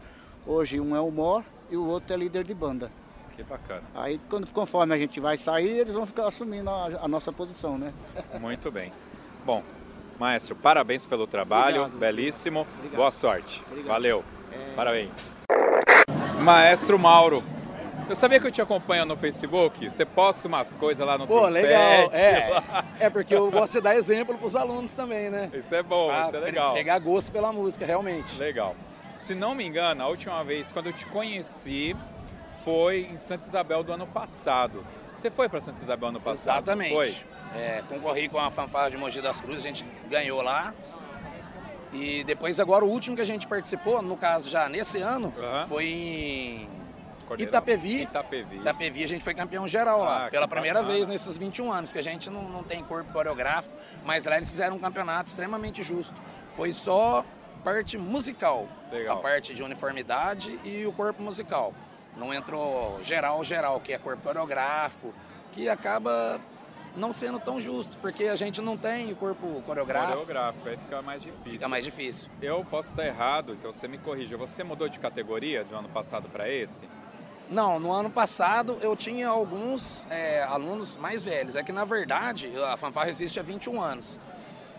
Hoje 0.48 0.80
um 0.80 0.96
é 0.96 1.00
o 1.00 1.12
Mor 1.12 1.46
e 1.70 1.78
o 1.78 1.86
outro 1.86 2.12
é 2.12 2.18
líder 2.18 2.44
de 2.44 2.56
banda. 2.56 2.92
Que 3.36 3.44
bacana. 3.44 3.84
Aí 3.94 4.20
quando 4.28 4.52
conforme 4.52 4.96
a 4.96 4.98
gente 4.98 5.20
vai 5.20 5.38
sair, 5.38 5.78
eles 5.78 5.94
vão 5.94 6.08
ficar 6.08 6.28
assumindo 6.28 6.72
a, 6.72 6.86
a 7.04 7.08
nossa 7.08 7.32
posição, 7.32 7.78
né? 7.78 7.94
Muito 8.42 8.72
bem. 8.72 8.92
Bom, 9.46 9.64
maestro, 10.20 10.56
parabéns 10.56 11.06
pelo 11.06 11.26
trabalho, 11.26 11.84
Obrigado. 11.84 12.00
belíssimo. 12.00 12.68
Obrigado. 12.78 12.98
Boa 12.98 13.12
sorte. 13.12 13.64
Obrigado. 13.68 13.88
Valeu. 13.88 14.24
É. 14.52 14.76
Parabéns. 14.76 15.32
Maestro 16.42 16.98
Mauro. 16.98 17.44
Eu 18.10 18.16
sabia 18.16 18.40
que 18.40 18.48
eu 18.48 18.52
te 18.52 18.60
acompanho 18.60 19.06
no 19.06 19.16
Facebook. 19.16 19.88
Você 19.88 20.04
posta 20.04 20.48
umas 20.48 20.76
coisas 20.76 21.06
lá 21.06 21.16
no 21.16 21.28
Pô, 21.28 21.42
trompete, 21.42 21.68
legal. 21.68 22.10
É, 22.12 22.50
lá. 22.50 22.86
é 23.00 23.08
porque 23.08 23.36
eu 23.36 23.52
gosto 23.52 23.74
de 23.74 23.82
dar 23.82 23.96
exemplo 23.96 24.36
para 24.36 24.48
os 24.48 24.56
alunos 24.56 24.92
também, 24.96 25.30
né? 25.30 25.52
Isso 25.54 25.76
é 25.76 25.84
bom, 25.84 26.08
Pra 26.08 26.22
isso 26.22 26.36
é 26.36 26.40
legal. 26.40 26.74
Pegar 26.74 26.98
gosto 26.98 27.32
pela 27.32 27.54
música, 27.54 27.86
realmente. 27.86 28.36
Legal. 28.40 28.76
Se 29.16 29.36
não 29.36 29.54
me 29.54 29.64
engano, 29.64 30.02
a 30.02 30.08
última 30.08 30.44
vez 30.44 30.72
quando 30.72 30.88
eu 30.88 30.94
te 30.94 31.06
conheci 31.06 31.96
foi 32.66 33.08
em 33.12 33.18
Santa 33.18 33.46
Isabel 33.46 33.84
do 33.84 33.94
ano 33.94 34.08
passado. 34.08 34.84
Você 35.14 35.30
foi 35.30 35.48
para 35.48 35.62
Santa 35.62 35.84
Isabel 35.84 36.10
ano 36.10 36.20
passado? 36.20 36.64
Exatamente. 36.64 36.94
Foi? 36.94 37.16
É, 37.56 37.84
concorri 37.90 38.30
com 38.30 38.38
a 38.40 38.52
fanfarra 38.52 38.92
de 38.92 38.98
Mogi 38.98 39.22
das 39.22 39.40
Cruzes, 39.42 39.64
a 39.66 39.68
gente 39.68 39.86
ganhou 40.08 40.42
lá. 40.42 40.74
E 41.92 42.24
depois 42.24 42.60
agora 42.60 42.86
o 42.86 42.90
último 42.90 43.16
que 43.16 43.22
a 43.22 43.26
gente 43.26 43.48
participou, 43.48 44.02
no 44.02 44.16
caso 44.16 44.50
já 44.50 44.70
nesse 44.70 45.00
ano, 45.02 45.34
Aham. 45.38 45.66
foi 45.68 45.86
em. 45.88 46.70
Itapevi. 47.38 48.04
Itapevi. 48.04 48.58
Itapevi 48.58 49.04
a 49.04 49.08
gente 49.08 49.24
foi 49.24 49.36
campeão 49.36 49.68
geral 49.68 50.00
lá, 50.00 50.26
Ah, 50.26 50.30
pela 50.32 50.48
que 50.48 50.52
primeira 50.52 50.80
bacana. 50.80 50.96
vez 50.96 51.08
nesses 51.08 51.38
21 51.38 51.72
anos, 51.72 51.90
porque 51.92 52.00
a 52.00 52.04
gente 52.04 52.28
não, 52.30 52.42
não 52.50 52.64
tem 52.64 52.84
corpo 52.84 53.12
coreográfico, 53.14 53.76
mas 54.04 54.26
lá 54.26 54.38
eles 54.38 54.50
fizeram 54.50 54.76
um 54.78 54.80
campeonato 54.80 55.30
extremamente 55.30 55.84
justo. 55.84 56.20
Foi 56.56 56.74
só 56.74 57.24
parte 57.64 58.00
musical, 58.00 58.68
Legal. 58.92 59.18
a 59.18 59.22
parte 59.22 59.54
de 59.54 59.62
uniformidade 59.62 60.60
e 60.64 60.86
o 60.88 60.92
corpo 60.92 61.22
musical. 61.22 61.72
Não 62.18 62.34
entrou 62.34 63.00
geral, 63.04 63.44
geral, 63.44 63.80
que 63.80 63.94
é 63.94 64.00
corpo 64.00 64.24
coreográfico, 64.24 65.14
que 65.52 65.70
acaba 65.70 66.40
não 66.96 67.12
sendo 67.12 67.40
tão 67.40 67.60
justo, 67.60 67.98
porque 67.98 68.26
a 68.26 68.36
gente 68.36 68.62
não 68.62 68.78
tem 68.78 69.12
o 69.12 69.16
corpo 69.16 69.62
coreográfico. 69.66 70.12
Coreográfico, 70.26 70.70
aí 70.70 70.78
fica 70.78 71.02
mais 71.02 71.22
difícil. 71.22 71.52
Fica 71.52 71.68
mais 71.68 71.86
difícil. 71.86 72.30
Eu 72.42 72.66
posso 72.66 72.90
estar 72.90 73.06
errado, 73.06 73.54
então 73.54 73.72
você 73.72 73.88
me 73.88 73.98
corrija. 73.98 74.36
Você 74.38 74.64
mudou 74.64 74.90
de 74.90 75.00
categoria 75.00 75.64
do 75.64 75.76
ano 75.76 75.90
passado 75.90 76.28
para 76.30 76.50
esse? 76.50 76.84
Não, 77.50 77.80
no 77.80 77.92
ano 77.92 78.10
passado 78.10 78.78
eu 78.82 78.96
tinha 78.96 79.28
alguns 79.28 80.06
é, 80.10 80.44
alunos 80.44 80.98
mais 80.98 81.24
velhos. 81.24 81.56
É 81.56 81.64
que 81.64 81.72
na 81.72 81.84
verdade 81.86 82.52
a 82.64 82.78
fanfarra 82.78 83.10
existe 83.10 83.40
há 83.40 83.44
21 83.44 83.82
anos. 83.82 84.20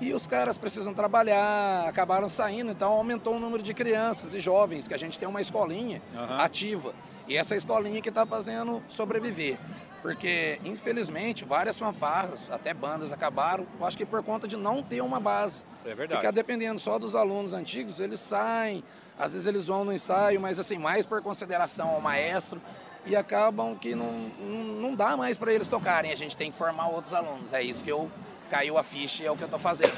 E 0.00 0.14
os 0.14 0.26
caras 0.26 0.56
precisam 0.56 0.94
trabalhar, 0.94 1.86
acabaram 1.86 2.26
saindo, 2.26 2.70
então 2.70 2.92
aumentou 2.92 3.36
o 3.36 3.40
número 3.40 3.62
de 3.62 3.74
crianças 3.74 4.32
e 4.32 4.40
jovens, 4.40 4.88
que 4.88 4.94
a 4.94 4.98
gente 4.98 5.18
tem 5.18 5.28
uma 5.28 5.42
escolinha 5.42 6.00
Aham. 6.16 6.38
ativa. 6.38 6.94
E 7.28 7.36
essa 7.36 7.54
escolinha 7.54 8.00
que 8.00 8.08
está 8.08 8.24
fazendo 8.24 8.82
sobreviver. 8.88 9.58
Porque, 10.02 10.58
infelizmente, 10.64 11.44
várias 11.44 11.78
fanfarras, 11.78 12.50
até 12.50 12.72
bandas 12.72 13.12
acabaram, 13.12 13.66
eu 13.78 13.86
acho 13.86 13.96
que 13.96 14.06
por 14.06 14.22
conta 14.22 14.48
de 14.48 14.56
não 14.56 14.82
ter 14.82 15.02
uma 15.02 15.20
base. 15.20 15.62
É 15.84 15.94
verdade. 15.94 16.20
Ficar 16.20 16.30
dependendo 16.30 16.80
só 16.80 16.98
dos 16.98 17.14
alunos 17.14 17.52
antigos, 17.52 18.00
eles 18.00 18.20
saem, 18.20 18.82
às 19.18 19.32
vezes 19.32 19.46
eles 19.46 19.66
vão 19.66 19.84
no 19.84 19.92
ensaio, 19.92 20.40
mas 20.40 20.58
assim, 20.58 20.78
mais 20.78 21.04
por 21.04 21.20
consideração 21.22 21.90
ao 21.90 22.00
maestro, 22.00 22.60
e 23.04 23.14
acabam 23.14 23.76
que 23.76 23.94
não, 23.94 24.12
não, 24.38 24.64
não 24.64 24.94
dá 24.94 25.16
mais 25.16 25.36
para 25.36 25.52
eles 25.52 25.68
tocarem. 25.68 26.12
A 26.12 26.16
gente 26.16 26.36
tem 26.36 26.50
que 26.50 26.56
formar 26.56 26.88
outros 26.88 27.12
alunos. 27.12 27.52
É 27.52 27.62
isso 27.62 27.82
que 27.84 27.90
eu 27.90 28.10
caiu 28.48 28.76
a 28.78 28.82
ficha 28.82 29.22
e 29.22 29.26
é 29.26 29.30
o 29.30 29.36
que 29.36 29.42
eu 29.42 29.46
estou 29.46 29.60
fazendo. 29.60 29.96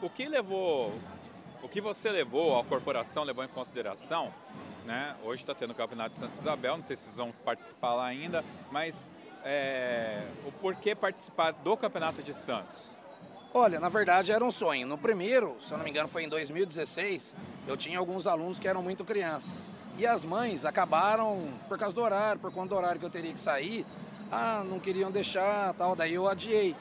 O 0.00 0.10
que 0.10 0.26
levou, 0.26 0.92
o 1.62 1.68
que 1.68 1.80
você 1.80 2.10
levou, 2.10 2.58
a 2.58 2.64
corporação 2.64 3.22
levou 3.22 3.44
em 3.44 3.48
consideração, 3.48 4.32
né? 4.84 5.14
Hoje 5.22 5.42
está 5.42 5.54
tendo 5.54 5.70
o 5.70 5.74
campeonato 5.74 6.12
de 6.12 6.18
Santa 6.18 6.36
Isabel, 6.36 6.76
não 6.76 6.82
sei 6.82 6.96
se 6.96 7.04
vocês 7.04 7.16
vão 7.16 7.32
participar 7.44 7.94
lá 7.94 8.06
ainda, 8.06 8.44
mas 8.70 9.08
é, 9.44 10.22
o 10.46 10.52
porquê 10.52 10.94
participar 10.94 11.52
do 11.52 11.76
campeonato 11.76 12.22
de 12.22 12.32
Santos? 12.34 12.90
Olha, 13.54 13.78
na 13.78 13.88
verdade 13.88 14.32
era 14.32 14.42
um 14.44 14.50
sonho. 14.50 14.86
No 14.86 14.96
primeiro, 14.96 15.56
se 15.60 15.70
eu 15.72 15.76
não 15.76 15.84
me 15.84 15.90
engano, 15.90 16.08
foi 16.08 16.24
em 16.24 16.28
2016, 16.28 17.34
eu 17.66 17.76
tinha 17.76 17.98
alguns 17.98 18.26
alunos 18.26 18.58
que 18.58 18.66
eram 18.66 18.82
muito 18.82 19.04
crianças. 19.04 19.70
E 19.98 20.06
as 20.06 20.24
mães 20.24 20.64
acabaram, 20.64 21.48
por 21.68 21.78
causa 21.78 21.94
do 21.94 22.00
horário, 22.00 22.40
por 22.40 22.50
conta 22.50 22.70
do 22.70 22.76
horário 22.76 22.98
que 22.98 23.04
eu 23.04 23.10
teria 23.10 23.32
que 23.32 23.40
sair, 23.40 23.84
ah, 24.30 24.64
não 24.64 24.78
queriam 24.80 25.10
deixar 25.10 25.74
tal, 25.74 25.94
daí 25.94 26.14
eu 26.14 26.26
adiei. 26.26 26.74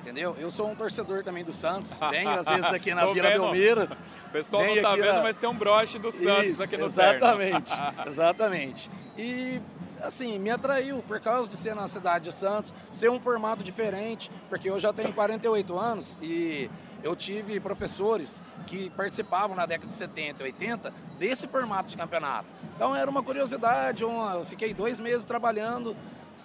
Entendeu? 0.00 0.34
Eu 0.38 0.50
sou 0.50 0.70
um 0.70 0.74
torcedor 0.74 1.22
também 1.22 1.44
do 1.44 1.52
Santos. 1.52 1.92
Venho 2.10 2.30
às 2.30 2.46
vezes 2.46 2.72
aqui 2.72 2.94
na 2.94 3.04
Vila 3.12 3.28
vendo. 3.28 3.42
Belmiro. 3.42 3.88
O 4.28 4.30
pessoal 4.30 4.64
não 4.64 4.80
tá 4.80 4.94
vendo, 4.96 5.12
na- 5.12 5.22
mas 5.22 5.36
tem 5.36 5.50
um 5.50 5.54
broche 5.54 5.98
do 5.98 6.10
Santos 6.10 6.46
Isso, 6.46 6.62
aqui 6.62 6.78
no 6.78 6.86
Exatamente, 6.86 7.76
terno. 7.76 8.02
exatamente. 8.06 8.90
E 9.18 9.62
assim, 10.02 10.38
me 10.38 10.50
atraiu 10.50 11.02
por 11.06 11.20
causa 11.20 11.48
de 11.48 11.56
ser 11.56 11.74
na 11.74 11.88
cidade 11.88 12.24
de 12.30 12.34
Santos, 12.34 12.72
ser 12.92 13.10
um 13.10 13.20
formato 13.20 13.62
diferente, 13.62 14.30
porque 14.48 14.68
eu 14.70 14.78
já 14.78 14.92
tenho 14.92 15.12
48 15.12 15.78
anos 15.78 16.18
e 16.22 16.70
eu 17.02 17.14
tive 17.14 17.60
professores 17.60 18.40
que 18.66 18.90
participavam 18.90 19.54
na 19.56 19.64
década 19.66 19.88
de 19.88 19.94
70 19.94 20.42
e 20.42 20.46
80 20.46 20.92
desse 21.18 21.46
formato 21.46 21.88
de 21.90 21.96
campeonato. 21.96 22.52
Então 22.74 22.94
era 22.96 23.10
uma 23.10 23.22
curiosidade, 23.22 24.04
uma- 24.04 24.34
eu 24.34 24.46
fiquei 24.46 24.74
dois 24.74 24.98
meses 24.98 25.24
trabalhando, 25.24 25.96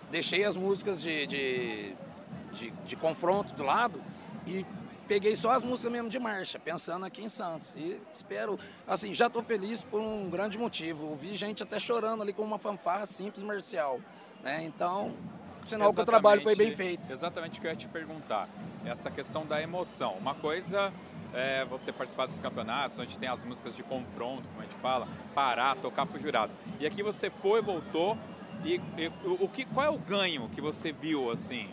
deixei 0.09 0.43
as 0.45 0.55
músicas 0.55 1.01
de, 1.01 1.25
de, 1.25 1.95
de, 2.53 2.71
de 2.85 2.95
confronto 2.95 3.53
do 3.53 3.63
lado 3.63 3.99
e 4.45 4.65
peguei 5.11 5.35
só 5.35 5.51
as 5.51 5.61
músicas 5.61 5.91
mesmo 5.91 6.07
de 6.07 6.17
marcha, 6.17 6.57
pensando 6.57 7.05
aqui 7.05 7.21
em 7.21 7.27
Santos. 7.27 7.75
E 7.77 7.99
espero, 8.13 8.57
assim, 8.87 9.13
já 9.13 9.27
estou 9.27 9.43
feliz 9.43 9.83
por 9.83 9.99
um 9.99 10.29
grande 10.29 10.57
motivo. 10.57 11.05
Ouvi 11.07 11.35
gente 11.35 11.61
até 11.61 11.77
chorando 11.81 12.23
ali 12.23 12.31
com 12.31 12.43
uma 12.43 12.57
fanfarra 12.57 13.05
simples 13.05 13.43
marcial. 13.43 13.99
Né? 14.41 14.63
Então, 14.63 15.13
sinal 15.65 15.93
que 15.93 15.99
o 15.99 16.05
trabalho 16.05 16.41
foi 16.41 16.55
bem 16.55 16.67
Exatamente- 16.69 16.97
feito. 16.97 17.11
Exatamente 17.11 17.57
o 17.59 17.61
que 17.61 17.67
eu 17.67 17.71
ia 17.71 17.75
te 17.75 17.89
perguntar. 17.89 18.47
Essa 18.85 19.11
questão 19.11 19.45
da 19.45 19.61
emoção. 19.61 20.13
Uma 20.13 20.33
coisa 20.33 20.93
é 21.33 21.65
você 21.65 21.91
participar 21.91 22.27
dos 22.27 22.39
campeonatos, 22.39 22.97
onde 22.97 23.17
tem 23.17 23.27
as 23.27 23.43
músicas 23.43 23.75
de 23.75 23.83
confronto, 23.83 24.47
como 24.47 24.61
a 24.61 24.63
gente 24.63 24.77
fala, 24.77 25.09
parar, 25.35 25.75
tocar 25.75 26.05
pro 26.05 26.21
jurado. 26.21 26.53
E 26.79 26.87
aqui 26.87 27.03
você 27.03 27.29
foi, 27.29 27.61
voltou. 27.61 28.17
E, 28.63 28.75
e 28.97 29.11
o 29.25 29.49
que, 29.49 29.65
qual 29.65 29.85
é 29.85 29.89
o 29.89 29.97
ganho 29.97 30.47
que 30.55 30.61
você 30.61 30.93
viu 30.93 31.29
assim? 31.29 31.69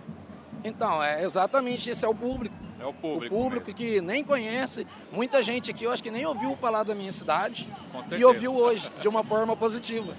Então, 0.64 1.00
é 1.00 1.22
exatamente 1.22 1.88
esse 1.88 2.04
é 2.04 2.08
o 2.08 2.14
público. 2.16 2.67
É 2.80 2.86
o 2.86 2.92
público. 2.92 3.34
O 3.34 3.38
público 3.38 3.74
que 3.74 4.00
nem 4.00 4.22
conhece, 4.22 4.86
muita 5.12 5.42
gente 5.42 5.70
aqui 5.70 5.84
eu 5.84 5.92
acho 5.92 6.02
que 6.02 6.10
nem 6.10 6.24
ouviu 6.24 6.54
falar 6.56 6.84
da 6.84 6.94
minha 6.94 7.12
cidade 7.12 7.68
e 8.16 8.24
ouviu 8.24 8.54
hoje 8.54 8.90
de 9.00 9.08
uma 9.08 9.24
forma 9.24 9.56
positiva, 9.56 10.14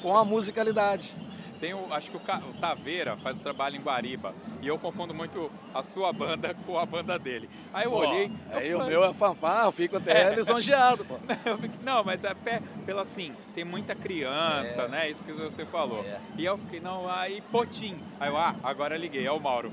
com 0.00 0.16
a 0.16 0.24
musicalidade. 0.24 1.14
Tem 1.60 1.74
o, 1.74 1.92
acho 1.92 2.10
que 2.10 2.16
o, 2.16 2.20
o 2.20 2.52
Taveira 2.60 3.16
faz 3.16 3.36
o 3.38 3.40
trabalho 3.40 3.76
em 3.76 3.80
Guariba. 3.80 4.32
E 4.62 4.66
eu 4.68 4.78
confundo 4.78 5.12
muito 5.12 5.50
a 5.74 5.82
sua 5.82 6.12
banda 6.12 6.54
com 6.66 6.78
a 6.78 6.86
banda 6.86 7.18
dele. 7.18 7.48
Aí 7.74 7.84
eu 7.86 7.90
Pô, 7.90 7.98
olhei. 7.98 8.30
aí 8.52 8.68
eu 8.68 8.78
o 8.80 8.86
meu 8.86 9.04
é 9.04 9.12
fanfarra, 9.14 9.66
eu 9.66 9.72
fico 9.72 9.96
até 9.96 10.34
lisonjeado, 10.34 11.04
pô. 11.04 11.14
Não, 11.82 12.04
mas 12.04 12.22
é 12.24 12.32
pé, 12.34 12.62
pelo 12.86 13.00
assim, 13.00 13.32
tem 13.54 13.64
muita 13.64 13.94
criança, 13.94 14.82
É. 14.82 14.88
né? 14.88 15.10
Isso 15.10 15.24
que 15.24 15.32
você 15.32 15.64
falou. 15.66 16.04
E 16.36 16.44
eu 16.44 16.56
fiquei, 16.58 16.80
não, 16.80 17.08
aí 17.10 17.40
Potim. 17.50 17.96
Aí 18.20 18.28
eu, 18.30 18.36
ah, 18.36 18.54
agora 18.62 18.96
liguei, 18.96 19.26
é 19.26 19.32
o 19.32 19.40
Mauro. 19.40 19.70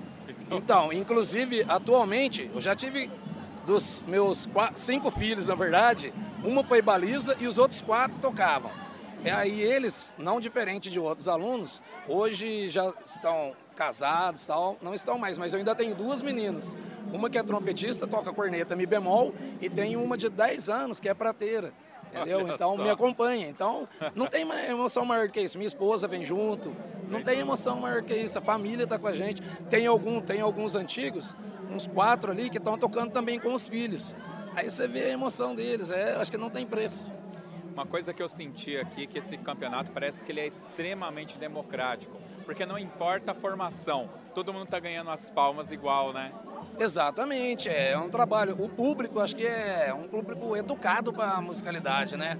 Então, 0.49 0.91
inclusive, 0.91 1.63
atualmente, 1.67 2.49
eu 2.53 2.61
já 2.61 2.75
tive 2.75 3.09
dos 3.65 4.03
meus 4.07 4.45
qua- 4.47 4.71
cinco 4.75 5.09
filhos, 5.11 5.47
na 5.47 5.55
verdade, 5.55 6.13
uma 6.43 6.63
foi 6.63 6.81
baliza 6.81 7.35
e 7.39 7.47
os 7.47 7.57
outros 7.57 7.81
quatro 7.81 8.17
tocavam. 8.19 8.71
E 9.23 9.29
aí 9.29 9.61
eles, 9.61 10.13
não 10.17 10.39
diferente 10.39 10.89
de 10.89 10.99
outros 10.99 11.27
alunos, 11.27 11.81
hoje 12.07 12.69
já 12.69 12.93
estão 13.05 13.53
casados 13.75 14.45
tal, 14.47 14.77
não 14.81 14.93
estão 14.93 15.17
mais, 15.17 15.37
mas 15.37 15.53
eu 15.53 15.59
ainda 15.59 15.75
tenho 15.75 15.93
duas 15.95 16.21
meninas. 16.21 16.77
Uma 17.11 17.29
que 17.29 17.37
é 17.37 17.43
trompetista, 17.43 18.07
toca 18.07 18.31
corneta 18.33 18.75
mi 18.75 18.85
bemol, 18.85 19.33
e 19.61 19.69
tem 19.69 19.95
uma 19.95 20.17
de 20.17 20.29
10 20.29 20.69
anos 20.69 20.99
que 20.99 21.09
é 21.09 21.13
prateira. 21.13 21.73
Entendeu? 22.13 22.39
Olha 22.39 22.53
então 22.53 22.77
só. 22.77 22.83
me 22.83 22.89
acompanha. 22.89 23.47
Então 23.47 23.87
não 24.15 24.27
tem 24.27 24.49
emoção 24.69 25.05
maior 25.05 25.27
que 25.29 25.41
isso. 25.41 25.57
Minha 25.57 25.67
esposa 25.67 26.07
vem 26.07 26.25
junto. 26.25 26.73
Não 27.09 27.21
tem 27.21 27.39
emoção 27.39 27.77
maior 27.77 28.01
que 28.03 28.15
isso. 28.15 28.39
A 28.39 28.41
família 28.41 28.83
está 28.83 28.97
com 28.97 29.07
a 29.07 29.13
gente. 29.13 29.41
Tem 29.69 29.85
algum, 29.85 30.21
tem 30.21 30.39
alguns 30.39 30.75
antigos, 30.75 31.35
uns 31.69 31.87
quatro 31.87 32.31
ali 32.31 32.49
que 32.49 32.57
estão 32.57 32.77
tocando 32.77 33.11
também 33.11 33.39
com 33.39 33.53
os 33.53 33.67
filhos. 33.67 34.15
Aí 34.55 34.69
você 34.69 34.87
vê 34.87 35.05
a 35.05 35.09
emoção 35.09 35.53
deles. 35.53 35.89
É, 35.89 36.15
acho 36.15 36.31
que 36.31 36.37
não 36.37 36.49
tem 36.49 36.65
preço. 36.65 37.11
Uma 37.75 37.85
coisa 37.85 38.13
que 38.13 38.23
eu 38.23 38.29
senti 38.29 38.77
aqui 38.77 39.03
é 39.03 39.05
que 39.05 39.19
esse 39.19 39.35
campeonato 39.37 39.91
parece 39.91 40.23
que 40.23 40.31
ele 40.31 40.39
é 40.39 40.47
extremamente 40.47 41.37
democrático. 41.37 42.17
Porque 42.45 42.65
não 42.65 42.79
importa 42.79 43.31
a 43.31 43.35
formação, 43.35 44.09
todo 44.33 44.53
mundo 44.53 44.65
tá 44.67 44.79
ganhando 44.79 45.09
as 45.09 45.29
palmas 45.29 45.71
igual, 45.71 46.13
né? 46.13 46.31
Exatamente, 46.79 47.67
é 47.67 47.97
um 47.97 48.09
trabalho. 48.09 48.55
O 48.57 48.69
público, 48.69 49.19
acho 49.19 49.35
que 49.35 49.45
é 49.45 49.93
um 49.93 50.07
público 50.07 50.55
educado 50.55 51.11
para 51.11 51.31
a 51.31 51.41
musicalidade, 51.41 52.15
né? 52.15 52.39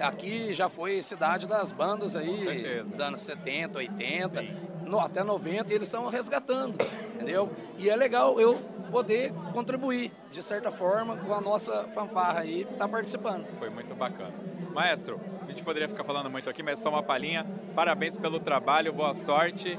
Aqui 0.00 0.54
já 0.54 0.70
foi 0.70 1.02
cidade 1.02 1.46
das 1.46 1.70
bandas 1.70 2.16
aí, 2.16 2.82
dos 2.82 2.98
anos 2.98 3.20
70, 3.20 3.76
80, 3.78 4.42
no- 4.86 5.00
até 5.00 5.22
90, 5.22 5.70
e 5.70 5.74
eles 5.74 5.88
estão 5.88 6.06
resgatando, 6.08 6.78
entendeu? 7.14 7.50
E 7.76 7.90
é 7.90 7.96
legal 7.96 8.40
eu 8.40 8.54
poder 8.90 9.34
contribuir, 9.52 10.10
de 10.30 10.42
certa 10.42 10.70
forma, 10.70 11.16
com 11.16 11.34
a 11.34 11.42
nossa 11.42 11.84
fanfarra 11.88 12.40
aí, 12.40 12.62
estar 12.62 12.88
participando. 12.88 13.44
Foi 13.58 13.68
muito 13.68 13.94
bacana. 13.94 14.32
Maestro, 14.72 15.20
a 15.42 15.50
gente 15.50 15.62
poderia 15.62 15.86
ficar 15.86 16.02
falando 16.02 16.30
muito 16.30 16.48
aqui, 16.48 16.62
mas 16.62 16.80
é 16.80 16.82
só 16.82 16.88
uma 16.88 17.02
palhinha. 17.02 17.46
Parabéns 17.74 18.16
pelo 18.16 18.40
trabalho, 18.40 18.90
boa 18.90 19.12
sorte. 19.12 19.78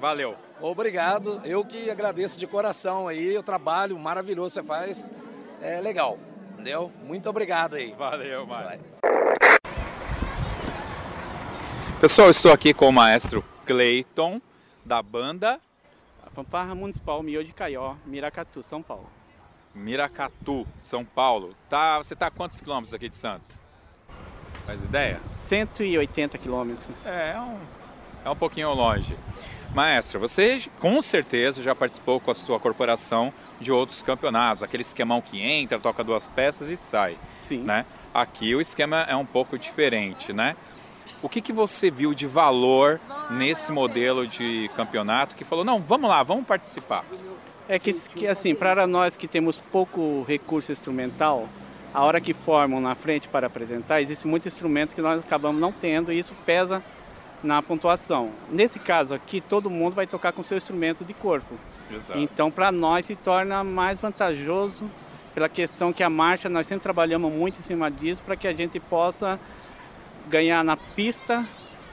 Valeu. 0.00 0.34
Obrigado. 0.60 1.42
Eu 1.44 1.62
que 1.62 1.90
agradeço 1.90 2.38
de 2.38 2.46
coração 2.46 3.06
aí 3.06 3.36
o 3.36 3.42
trabalho 3.42 3.98
maravilhoso 3.98 4.54
que 4.54 4.62
você 4.62 4.66
faz. 4.66 5.10
É 5.60 5.78
legal, 5.80 6.18
entendeu? 6.52 6.90
Muito 7.04 7.28
obrigado 7.28 7.74
aí. 7.74 7.92
Valeu, 7.92 8.46
Mário. 8.46 8.80
Pessoal, 12.00 12.30
estou 12.30 12.52
aqui 12.52 12.72
com 12.72 12.88
o 12.88 12.92
maestro 12.92 13.44
Clayton, 13.66 14.40
da 14.84 15.02
banda 15.02 15.60
A 16.26 16.30
Fanfarra 16.30 16.74
Municipal 16.74 17.22
Mio 17.22 17.44
de 17.44 17.52
Caió, 17.52 17.94
Miracatu, 18.06 18.62
São 18.62 18.82
Paulo. 18.82 19.08
Miracatu, 19.74 20.66
São 20.80 21.04
Paulo. 21.04 21.54
Tá, 21.68 21.98
você 21.98 22.14
está 22.14 22.28
a 22.28 22.30
quantos 22.30 22.60
quilômetros 22.60 22.94
aqui 22.94 23.08
de 23.08 23.16
Santos? 23.16 23.63
Faz 24.66 24.82
ideia? 24.82 25.20
180 25.26 26.38
quilômetros. 26.38 27.04
É, 27.06 27.32
é 27.34 27.40
um, 27.40 27.58
é 28.24 28.30
um 28.30 28.36
pouquinho 28.36 28.72
longe. 28.72 29.16
Maestro, 29.74 30.20
você 30.20 30.62
com 30.78 31.02
certeza 31.02 31.60
já 31.60 31.74
participou 31.74 32.20
com 32.20 32.30
a 32.30 32.34
sua 32.34 32.60
corporação 32.60 33.32
de 33.60 33.72
outros 33.72 34.02
campeonatos, 34.02 34.62
aquele 34.62 34.82
esquemão 34.82 35.20
que 35.20 35.42
entra, 35.42 35.80
toca 35.80 36.04
duas 36.04 36.28
peças 36.28 36.68
e 36.68 36.76
sai. 36.76 37.18
Sim. 37.48 37.58
Né? 37.58 37.84
Aqui 38.12 38.54
o 38.54 38.60
esquema 38.60 39.02
é 39.08 39.16
um 39.16 39.26
pouco 39.26 39.58
diferente, 39.58 40.32
né? 40.32 40.54
O 41.20 41.28
que, 41.28 41.40
que 41.40 41.52
você 41.52 41.90
viu 41.90 42.14
de 42.14 42.26
valor 42.26 43.00
nesse 43.30 43.72
modelo 43.72 44.26
de 44.26 44.70
campeonato 44.76 45.34
que 45.34 45.44
falou, 45.44 45.64
não, 45.64 45.80
vamos 45.80 46.08
lá, 46.08 46.22
vamos 46.22 46.46
participar? 46.46 47.04
É 47.68 47.78
que, 47.78 47.94
que 47.94 48.26
assim, 48.26 48.54
para 48.54 48.86
nós 48.86 49.16
que 49.16 49.26
temos 49.26 49.58
pouco 49.58 50.22
recurso 50.28 50.70
instrumental, 50.70 51.48
a 51.94 52.02
hora 52.02 52.20
que 52.20 52.34
formam 52.34 52.80
na 52.80 52.96
frente 52.96 53.28
para 53.28 53.46
apresentar, 53.46 54.02
existe 54.02 54.26
muito 54.26 54.48
instrumento 54.48 54.94
que 54.94 55.00
nós 55.00 55.20
acabamos 55.20 55.60
não 55.60 55.70
tendo 55.70 56.12
e 56.12 56.18
isso 56.18 56.34
pesa 56.44 56.82
na 57.40 57.62
pontuação. 57.62 58.30
Nesse 58.50 58.80
caso 58.80 59.14
aqui, 59.14 59.40
todo 59.40 59.70
mundo 59.70 59.94
vai 59.94 60.06
tocar 60.06 60.32
com 60.32 60.42
seu 60.42 60.56
instrumento 60.56 61.04
de 61.04 61.14
corpo. 61.14 61.54
Exato. 61.94 62.18
Então, 62.18 62.50
para 62.50 62.72
nós 62.72 63.06
se 63.06 63.14
torna 63.14 63.62
mais 63.62 64.00
vantajoso 64.00 64.90
pela 65.34 65.48
questão 65.48 65.92
que 65.92 66.02
a 66.02 66.10
marcha, 66.10 66.48
nós 66.48 66.66
sempre 66.66 66.82
trabalhamos 66.82 67.32
muito 67.32 67.60
em 67.60 67.62
cima 67.62 67.90
disso 67.90 68.22
para 68.24 68.34
que 68.34 68.48
a 68.48 68.52
gente 68.52 68.80
possa 68.80 69.38
ganhar 70.28 70.64
na 70.64 70.76
pista 70.76 71.46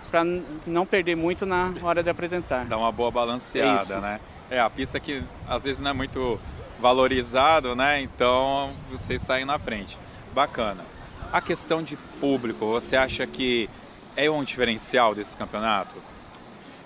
para 0.10 0.24
não 0.66 0.86
perder 0.86 1.16
muito 1.16 1.45
na 1.45 1.74
hora 1.84 2.02
de 2.02 2.10
apresentar. 2.10 2.66
Dá 2.66 2.78
uma 2.78 2.91
boa 2.91 3.12
balanceada, 3.12 3.84
isso. 3.84 4.02
né? 4.02 4.20
É, 4.49 4.60
a 4.60 4.70
pista 4.70 4.99
que 4.99 5.24
às 5.47 5.64
vezes 5.64 5.80
não 5.80 5.91
é 5.91 5.93
muito 5.93 6.39
valorizado, 6.82 7.76
né? 7.76 8.02
Então 8.02 8.72
vocês 8.92 9.22
saem 9.22 9.46
na 9.46 9.60
frente. 9.60 9.98
Bacana. 10.34 10.84
A 11.32 11.40
questão 11.40 11.82
de 11.82 11.96
público, 12.20 12.66
você 12.66 12.98
acha 12.98 13.26
que 13.26 13.70
é 14.18 14.30
um 14.30 14.44
diferencial 14.44 15.16
desse 15.16 15.38
campeonato? 15.38 15.96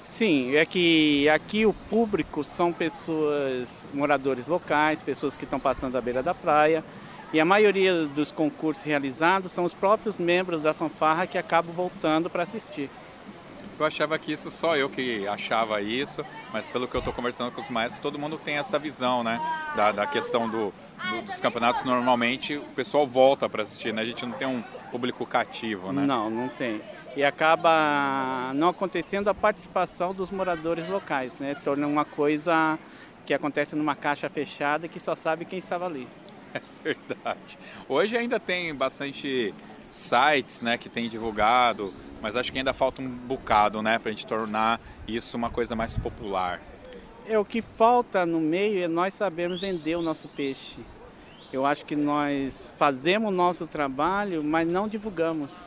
Sim, 0.04 0.56
é 0.56 0.66
que 0.66 1.28
aqui 1.30 1.66
o 1.66 1.74
público 1.74 2.44
são 2.44 2.72
pessoas, 2.72 3.68
moradores 3.92 4.46
locais, 4.46 5.02
pessoas 5.02 5.36
que 5.36 5.46
estão 5.46 5.60
passando 5.60 5.94
da 5.94 6.02
beira 6.02 6.22
da 6.22 6.34
praia. 6.34 6.84
E 7.34 7.40
a 7.40 7.46
maioria 7.46 8.06
dos 8.06 8.32
concursos 8.32 8.84
realizados 8.84 9.52
são 9.52 9.64
os 9.64 9.74
próprios 9.74 10.16
membros 10.18 10.62
da 10.62 10.74
fanfarra 10.74 11.26
que 11.26 11.38
acabam 11.38 11.74
voltando 11.74 12.30
para 12.30 12.44
assistir. 12.44 12.90
Eu 13.78 13.86
achava 13.86 14.18
que 14.18 14.32
isso 14.32 14.50
só 14.50 14.78
eu 14.78 14.90
que 14.90 15.28
achava 15.28 15.82
isso, 15.82 16.24
mas 16.54 16.68
pelo 16.68 16.88
que 16.88 16.96
eu 16.96 17.00
estou 17.00 17.14
conversando 17.14 17.52
com 17.52 17.60
os 17.60 17.70
maestros, 17.70 18.02
todo 18.02 18.18
mundo 18.18 18.38
tem 18.38 18.56
essa 18.58 18.80
visão, 18.80 19.22
né? 19.24 19.40
Da, 19.76 19.92
da 19.92 20.08
questão 20.08 20.48
do, 20.50 20.74
do- 21.10 21.22
dos 21.24 21.40
campeonatos, 21.42 21.84
normalmente 21.84 22.56
o 22.56 22.62
pessoal 22.76 23.06
volta 23.06 23.50
para 23.50 23.64
assistir, 23.64 23.94
né? 23.94 24.02
A 24.02 24.06
gente 24.06 24.26
não 24.26 24.32
tem 24.34 24.48
um 24.48 24.62
público 24.92 25.26
cativo, 25.26 25.92
né? 25.92 26.04
Não, 26.06 26.30
não 26.30 26.48
tem. 26.48 26.82
E 27.18 27.24
acaba 27.24 28.52
não 28.56 28.70
acontecendo 28.70 29.30
a 29.30 29.34
participação 29.34 30.14
dos 30.14 30.32
moradores 30.32 30.88
locais, 30.88 31.38
né? 31.40 31.54
Se 31.54 31.64
torna 31.64 31.86
uma 31.86 32.06
coisa 32.06 32.80
que 33.26 33.34
acontece 33.34 33.76
numa 33.76 33.96
caixa 33.96 34.30
fechada 34.30 34.88
que 34.88 35.00
só 35.02 35.16
sabe 35.16 35.44
quem 35.46 35.60
estava 35.60 35.86
ali. 35.86 36.08
É 36.56 36.62
verdade. 36.94 37.58
Hoje 37.90 38.16
ainda 38.16 38.40
tem 38.40 38.74
bastante 38.74 39.54
sites, 39.90 40.62
né, 40.62 40.78
que 40.78 40.88
tem 40.88 41.10
divulgado, 41.10 41.94
mas 42.22 42.36
acho 42.36 42.52
que 42.52 42.58
ainda 42.58 42.74
falta 42.74 43.02
um 43.02 43.08
bocado, 43.10 43.82
né, 43.82 44.00
para 44.00 44.10
a 44.10 44.12
gente 44.12 44.26
tornar 44.26 44.80
isso 45.08 45.38
uma 45.38 45.50
coisa 45.50 45.76
mais 45.76 45.98
popular. 45.98 46.62
É 47.28 47.38
o 47.40 47.46
que 47.46 47.62
falta 47.62 48.26
no 48.26 48.40
meio 48.40 48.84
é 48.84 48.88
nós 48.88 49.14
sabermos 49.14 49.62
vender 49.62 49.96
o 49.96 50.02
nosso 50.02 50.28
peixe. 50.30 50.80
Eu 51.52 51.66
acho 51.66 51.86
que 51.86 51.96
nós 51.96 52.74
fazemos 52.78 53.30
o 53.30 53.36
nosso 53.36 53.66
trabalho, 53.66 54.44
mas 54.44 54.68
não 54.68 54.88
divulgamos. 54.88 55.66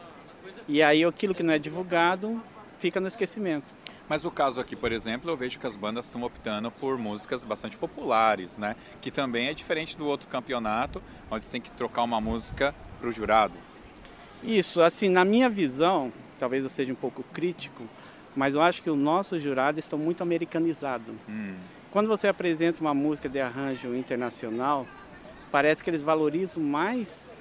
E 0.68 0.82
aí 0.82 1.04
aquilo 1.04 1.34
que 1.34 1.42
não 1.42 1.54
é 1.54 1.58
divulgado 1.58 2.40
fica 2.78 3.00
no 3.00 3.08
esquecimento. 3.08 3.74
Mas 4.08 4.22
no 4.22 4.30
caso 4.30 4.60
aqui, 4.60 4.74
por 4.74 4.90
exemplo, 4.90 5.30
eu 5.30 5.36
vejo 5.36 5.58
que 5.58 5.66
as 5.66 5.76
bandas 5.76 6.06
estão 6.06 6.22
optando 6.22 6.70
por 6.70 6.96
músicas 6.96 7.44
bastante 7.44 7.76
populares, 7.76 8.56
né, 8.56 8.74
que 9.00 9.10
também 9.10 9.48
é 9.48 9.54
diferente 9.54 9.96
do 9.96 10.06
outro 10.06 10.28
campeonato, 10.28 11.02
onde 11.30 11.44
você 11.44 11.50
tem 11.52 11.60
que 11.60 11.70
trocar 11.70 12.04
uma 12.04 12.20
música 12.20 12.74
para 13.00 13.08
o 13.08 13.12
jurado. 13.12 13.54
Isso, 14.42 14.80
assim, 14.80 15.08
na 15.08 15.24
minha 15.24 15.48
visão, 15.48 16.12
talvez 16.38 16.64
eu 16.64 16.70
seja 16.70 16.92
um 16.92 16.96
pouco 16.96 17.22
crítico, 17.32 17.84
mas 18.36 18.54
eu 18.54 18.62
acho 18.62 18.82
que 18.82 18.90
o 18.90 18.96
nosso 18.96 19.38
jurado 19.38 19.78
está 19.78 19.96
muito 19.96 20.22
americanizado. 20.22 21.12
Hum. 21.28 21.54
Quando 21.90 22.06
você 22.06 22.28
apresenta 22.28 22.80
uma 22.80 22.94
música 22.94 23.28
de 23.28 23.40
arranjo 23.40 23.94
internacional, 23.94 24.86
parece 25.50 25.82
que 25.82 25.90
eles 25.90 26.02
valorizam 26.02 26.62
mais 26.62 27.36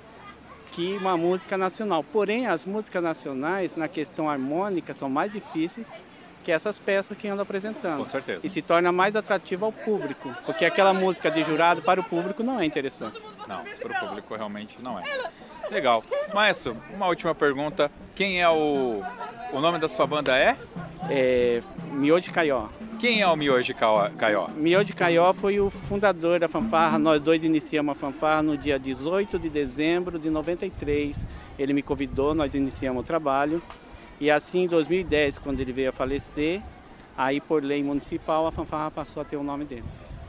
que 0.71 0.95
uma 0.97 1.17
música 1.17 1.57
nacional. 1.57 2.03
Porém, 2.03 2.47
as 2.47 2.65
músicas 2.65 3.03
nacionais, 3.03 3.75
na 3.75 3.87
questão 3.87 4.29
harmônica, 4.29 4.93
são 4.93 5.09
mais 5.09 5.31
difíceis 5.31 5.85
que 6.47 6.51
essas 6.53 6.79
peças 6.79 7.17
que 7.17 7.27
andam 7.27 7.43
apresentando. 7.43 7.97
Com 7.97 8.05
certeza. 8.05 8.39
E 8.47 8.49
se 8.49 8.61
torna 8.61 8.89
mais 8.89 9.13
atrativa 9.17 9.65
ao 9.65 9.71
público, 9.73 10.33
porque 10.45 10.63
aquela 10.63 10.93
música 10.93 11.29
de 11.29 11.43
jurado 11.43 11.81
para 11.81 11.99
o 11.99 12.03
público 12.05 12.41
não 12.41 12.57
é 12.57 12.63
interessante. 12.63 13.21
Não, 13.49 13.65
para 13.65 13.91
o 13.91 14.07
público 14.07 14.33
realmente 14.33 14.81
não 14.81 14.97
é. 14.97 15.03
Legal. 15.69 16.01
Maestro, 16.33 16.77
uma 16.93 17.05
última 17.07 17.35
pergunta. 17.35 17.91
Quem 18.15 18.41
é 18.41 18.47
o. 18.47 19.03
O 19.51 19.59
nome 19.59 19.77
da 19.77 19.89
sua 19.89 20.07
banda 20.07 20.37
é? 20.37 20.55
É. 21.09 21.61
Miojo 21.91 22.31
Caió. 22.31 22.67
Quem 22.97 23.21
é 23.21 23.27
o 23.27 23.35
Miojo 23.35 23.75
Caió-? 23.75 24.49
Miojo 24.55 24.95
Caió 24.95 25.33
foi 25.33 25.59
o 25.59 25.69
fundador 25.69 26.39
da 26.39 26.47
fanfarra. 26.47 26.97
Nós 26.97 27.21
dois 27.21 27.43
iniciamos 27.43 27.91
a 27.91 27.95
fanfarra 27.95 28.41
no 28.41 28.57
dia 28.57 28.79
18 28.79 29.37
de 29.37 29.49
dezembro 29.49 30.17
de 30.17 30.29
93. 30.29 31.27
Ele 31.59 31.73
me 31.73 31.81
convidou, 31.81 32.33
nós 32.33 32.53
iniciamos 32.53 33.01
o 33.01 33.05
trabalho. 33.05 33.61
E 34.19 34.31
assim, 34.31 34.63
em 34.63 34.67
2010, 34.67 35.37
quando 35.37 35.59
ele 35.59 35.71
veio 35.71 35.89
a 35.89 35.93
falecer, 35.93 36.61
aí 37.17 37.39
por 37.39 37.63
lei 37.63 37.83
municipal, 37.83 38.47
a 38.47 38.51
fanfarra 38.51 38.91
passou 38.91 39.21
a 39.21 39.25
ter 39.25 39.37
o 39.37 39.43
nome 39.43 39.65
dele. 39.65 39.85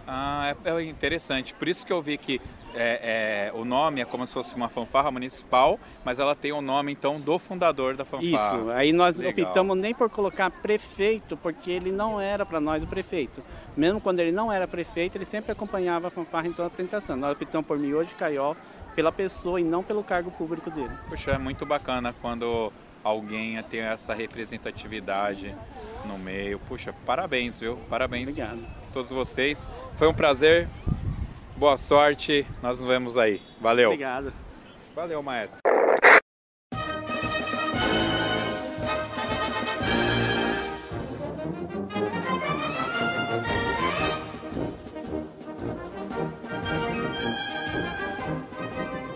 Ah, 0.06 0.54
é, 0.64 0.70
é 0.70 0.82
interessante. 0.84 1.52
Por 1.54 1.68
isso 1.68 1.86
que 1.86 1.92
eu 1.92 2.00
vi 2.00 2.16
que 2.16 2.40
é, 2.74 3.50
é, 3.50 3.58
o 3.58 3.64
nome 3.64 4.00
é 4.00 4.04
como 4.04 4.26
se 4.26 4.32
fosse 4.32 4.54
uma 4.54 4.68
fanfarra 4.68 5.10
municipal, 5.10 5.78
mas 6.04 6.18
ela 6.18 6.34
tem 6.34 6.52
o 6.52 6.62
nome 6.62 6.92
então 6.92 7.20
do 7.20 7.38
fundador 7.38 7.96
da 7.96 8.04
fanfarra. 8.04 8.56
Isso, 8.56 8.70
aí 8.70 8.92
nós 8.92 9.16
Legal. 9.16 9.46
optamos 9.46 9.76
nem 9.76 9.94
por 9.94 10.08
colocar 10.08 10.50
prefeito, 10.50 11.36
porque 11.36 11.70
ele 11.70 11.90
não 11.90 12.20
era 12.20 12.46
para 12.46 12.60
nós 12.60 12.82
o 12.82 12.86
prefeito. 12.86 13.42
Mesmo 13.76 14.00
quando 14.00 14.20
ele 14.20 14.32
não 14.32 14.52
era 14.52 14.66
prefeito, 14.66 15.16
ele 15.16 15.24
sempre 15.24 15.52
acompanhava 15.52 16.08
a 16.08 16.10
fanfarra 16.10 16.46
em 16.46 16.52
toda 16.52 16.64
a 16.64 16.66
apresentação. 16.68 17.16
Nós 17.16 17.32
optamos 17.32 17.66
por 17.66 17.78
Miojo 17.78 18.14
Caió 18.16 18.54
pela 18.94 19.12
pessoa 19.12 19.60
e 19.60 19.64
não 19.64 19.82
pelo 19.82 20.02
cargo 20.02 20.30
público 20.30 20.70
dele. 20.70 20.90
Poxa, 21.08 21.32
é 21.32 21.38
muito 21.38 21.66
bacana 21.66 22.14
quando 22.20 22.72
alguém 23.02 23.62
tem 23.64 23.80
essa 23.80 24.14
representatividade 24.14 25.54
no 26.04 26.18
meio. 26.18 26.58
Puxa, 26.60 26.94
parabéns, 27.04 27.58
viu? 27.58 27.76
Parabéns 27.88 28.30
Obrigado. 28.30 28.60
a 28.88 28.92
todos 28.92 29.10
vocês. 29.10 29.68
Foi 29.96 30.08
um 30.08 30.14
prazer. 30.14 30.68
Boa 31.56 31.76
sorte. 31.76 32.46
Nós 32.62 32.80
nos 32.80 32.88
vemos 32.88 33.16
aí. 33.18 33.40
Valeu. 33.60 33.90
Obrigado. 33.90 34.32
Valeu, 34.94 35.22
maestro. 35.22 35.60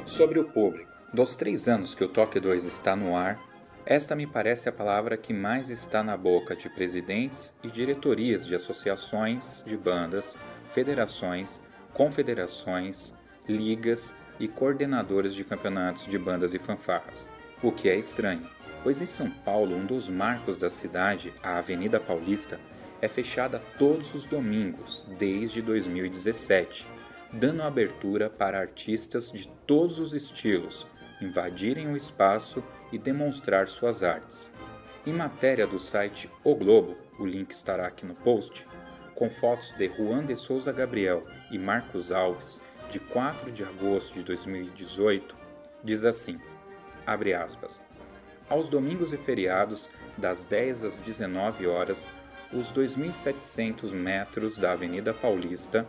Sobre 0.06 0.38
o 0.38 0.44
público. 0.44 0.90
Dos 1.12 1.34
três 1.34 1.68
anos 1.68 1.94
que 1.94 2.04
o 2.04 2.08
Toque 2.08 2.40
2 2.40 2.64
está 2.64 2.94
no 2.96 3.16
ar, 3.16 3.38
esta 3.84 4.14
me 4.14 4.26
parece 4.26 4.68
a 4.68 4.72
palavra 4.72 5.16
que 5.16 5.32
mais 5.32 5.68
está 5.68 6.02
na 6.04 6.16
boca 6.16 6.54
de 6.54 6.68
presidentes 6.68 7.52
e 7.64 7.68
diretorias 7.68 8.46
de 8.46 8.54
associações 8.54 9.62
de 9.66 9.76
bandas, 9.76 10.36
federações, 10.72 11.60
confederações, 11.92 13.12
ligas 13.48 14.14
e 14.38 14.46
coordenadores 14.46 15.34
de 15.34 15.42
campeonatos 15.42 16.04
de 16.04 16.16
bandas 16.16 16.54
e 16.54 16.58
fanfarras. 16.58 17.28
O 17.60 17.72
que 17.72 17.88
é 17.88 17.96
estranho, 17.96 18.48
pois 18.84 19.00
em 19.00 19.06
São 19.06 19.28
Paulo, 19.28 19.76
um 19.76 19.84
dos 19.84 20.08
marcos 20.08 20.56
da 20.56 20.70
cidade, 20.70 21.32
a 21.42 21.58
Avenida 21.58 21.98
Paulista, 21.98 22.60
é 23.00 23.08
fechada 23.08 23.60
todos 23.78 24.14
os 24.14 24.24
domingos 24.24 25.04
desde 25.18 25.60
2017, 25.60 26.86
dando 27.32 27.62
abertura 27.62 28.30
para 28.30 28.60
artistas 28.60 29.32
de 29.32 29.48
todos 29.66 29.98
os 29.98 30.14
estilos 30.14 30.86
invadirem 31.20 31.88
o 31.88 31.96
espaço 31.96 32.62
e 32.92 32.98
demonstrar 32.98 33.68
suas 33.68 34.02
artes. 34.02 34.52
Em 35.06 35.12
matéria 35.12 35.66
do 35.66 35.78
site 35.78 36.30
O 36.44 36.54
Globo, 36.54 36.96
o 37.18 37.26
link 37.26 37.50
estará 37.50 37.86
aqui 37.86 38.06
no 38.06 38.14
post, 38.14 38.66
com 39.14 39.28
fotos 39.28 39.74
de 39.76 39.88
Juan 39.88 40.24
de 40.24 40.36
Souza 40.36 40.70
Gabriel 40.70 41.24
e 41.50 41.58
Marcos 41.58 42.12
Alves, 42.12 42.60
de 42.90 43.00
4 43.00 43.50
de 43.50 43.64
agosto 43.64 44.14
de 44.14 44.22
2018, 44.22 45.34
diz 45.82 46.04
assim: 46.04 46.38
abre 47.06 47.34
aspas. 47.34 47.82
Aos 48.48 48.68
domingos 48.68 49.12
e 49.12 49.16
feriados, 49.16 49.88
das 50.16 50.44
10 50.44 50.84
às 50.84 51.02
19 51.02 51.66
horas, 51.66 52.06
os 52.52 52.70
2.700 52.70 53.92
metros 53.92 54.58
da 54.58 54.72
Avenida 54.72 55.14
Paulista 55.14 55.86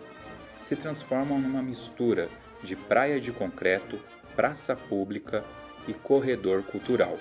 se 0.61 0.75
transformam 0.75 1.39
numa 1.39 1.61
mistura 1.61 2.29
de 2.63 2.75
praia 2.75 3.19
de 3.19 3.31
concreto, 3.31 3.99
praça 4.35 4.75
pública 4.75 5.43
e 5.87 5.93
corredor 5.93 6.63
cultural, 6.63 7.17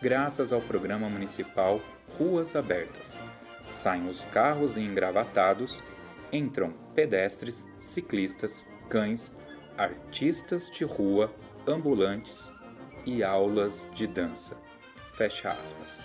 graças 0.00 0.52
ao 0.52 0.60
programa 0.60 1.08
municipal 1.08 1.80
Ruas 2.18 2.56
Abertas. 2.56 3.18
Saem 3.68 4.08
os 4.08 4.24
carros 4.24 4.76
engravatados, 4.76 5.82
entram 6.32 6.72
pedestres, 6.94 7.66
ciclistas, 7.78 8.70
cães, 8.88 9.32
artistas 9.76 10.70
de 10.70 10.84
rua, 10.84 11.32
ambulantes 11.66 12.52
e 13.06 13.22
aulas 13.22 13.86
de 13.94 14.06
dança. 14.06 14.56
Fecha 15.14 15.50
aspas. 15.50 16.00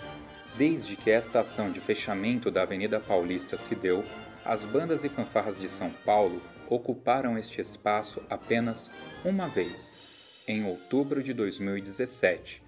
Desde 0.56 0.96
que 0.96 1.10
esta 1.10 1.40
ação 1.40 1.70
de 1.70 1.80
fechamento 1.80 2.50
da 2.50 2.62
Avenida 2.62 2.98
Paulista 3.00 3.56
se 3.56 3.74
deu, 3.74 4.04
as 4.44 4.64
bandas 4.64 5.04
e 5.04 5.08
fanfarras 5.08 5.58
de 5.60 5.68
São 5.68 5.90
Paulo 5.90 6.40
ocuparam 6.68 7.38
este 7.38 7.60
espaço 7.60 8.22
apenas 8.28 8.90
uma 9.24 9.48
vez, 9.48 9.94
em 10.48 10.64
outubro 10.64 11.22
de 11.22 11.34
2017, 11.34 12.62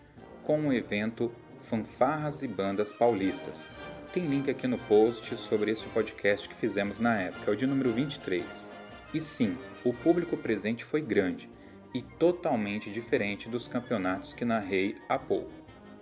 com 0.45 0.69
o 0.69 0.73
evento 0.73 1.33
Fanfarras 1.63 2.43
e 2.43 2.49
Bandas 2.49 2.93
Paulistas. 2.93 3.67
Tem 4.13 4.27
link 4.27 4.51
aqui 4.51 4.67
no 4.67 4.77
post 4.77 5.35
sobre 5.39 5.71
esse 5.71 5.87
podcast 5.87 6.47
que 6.47 6.55
fizemos 6.55 6.99
na 6.99 7.19
época, 7.19 7.51
é 7.51 7.55
o 7.55 7.57
de 7.57 7.67
número 7.67 7.91
23. 7.91 8.69
E 9.15 9.21
sim, 9.21 9.57
o 9.83 9.95
público 9.95 10.37
presente 10.37 10.85
foi 10.85 11.01
grande 11.01 11.49
e 11.95 12.03
totalmente 12.03 12.91
diferente 12.91 13.49
dos 13.49 13.67
campeonatos 13.67 14.35
que 14.35 14.45
narrei 14.45 14.97
há 15.09 15.19
pouco. 15.19 15.51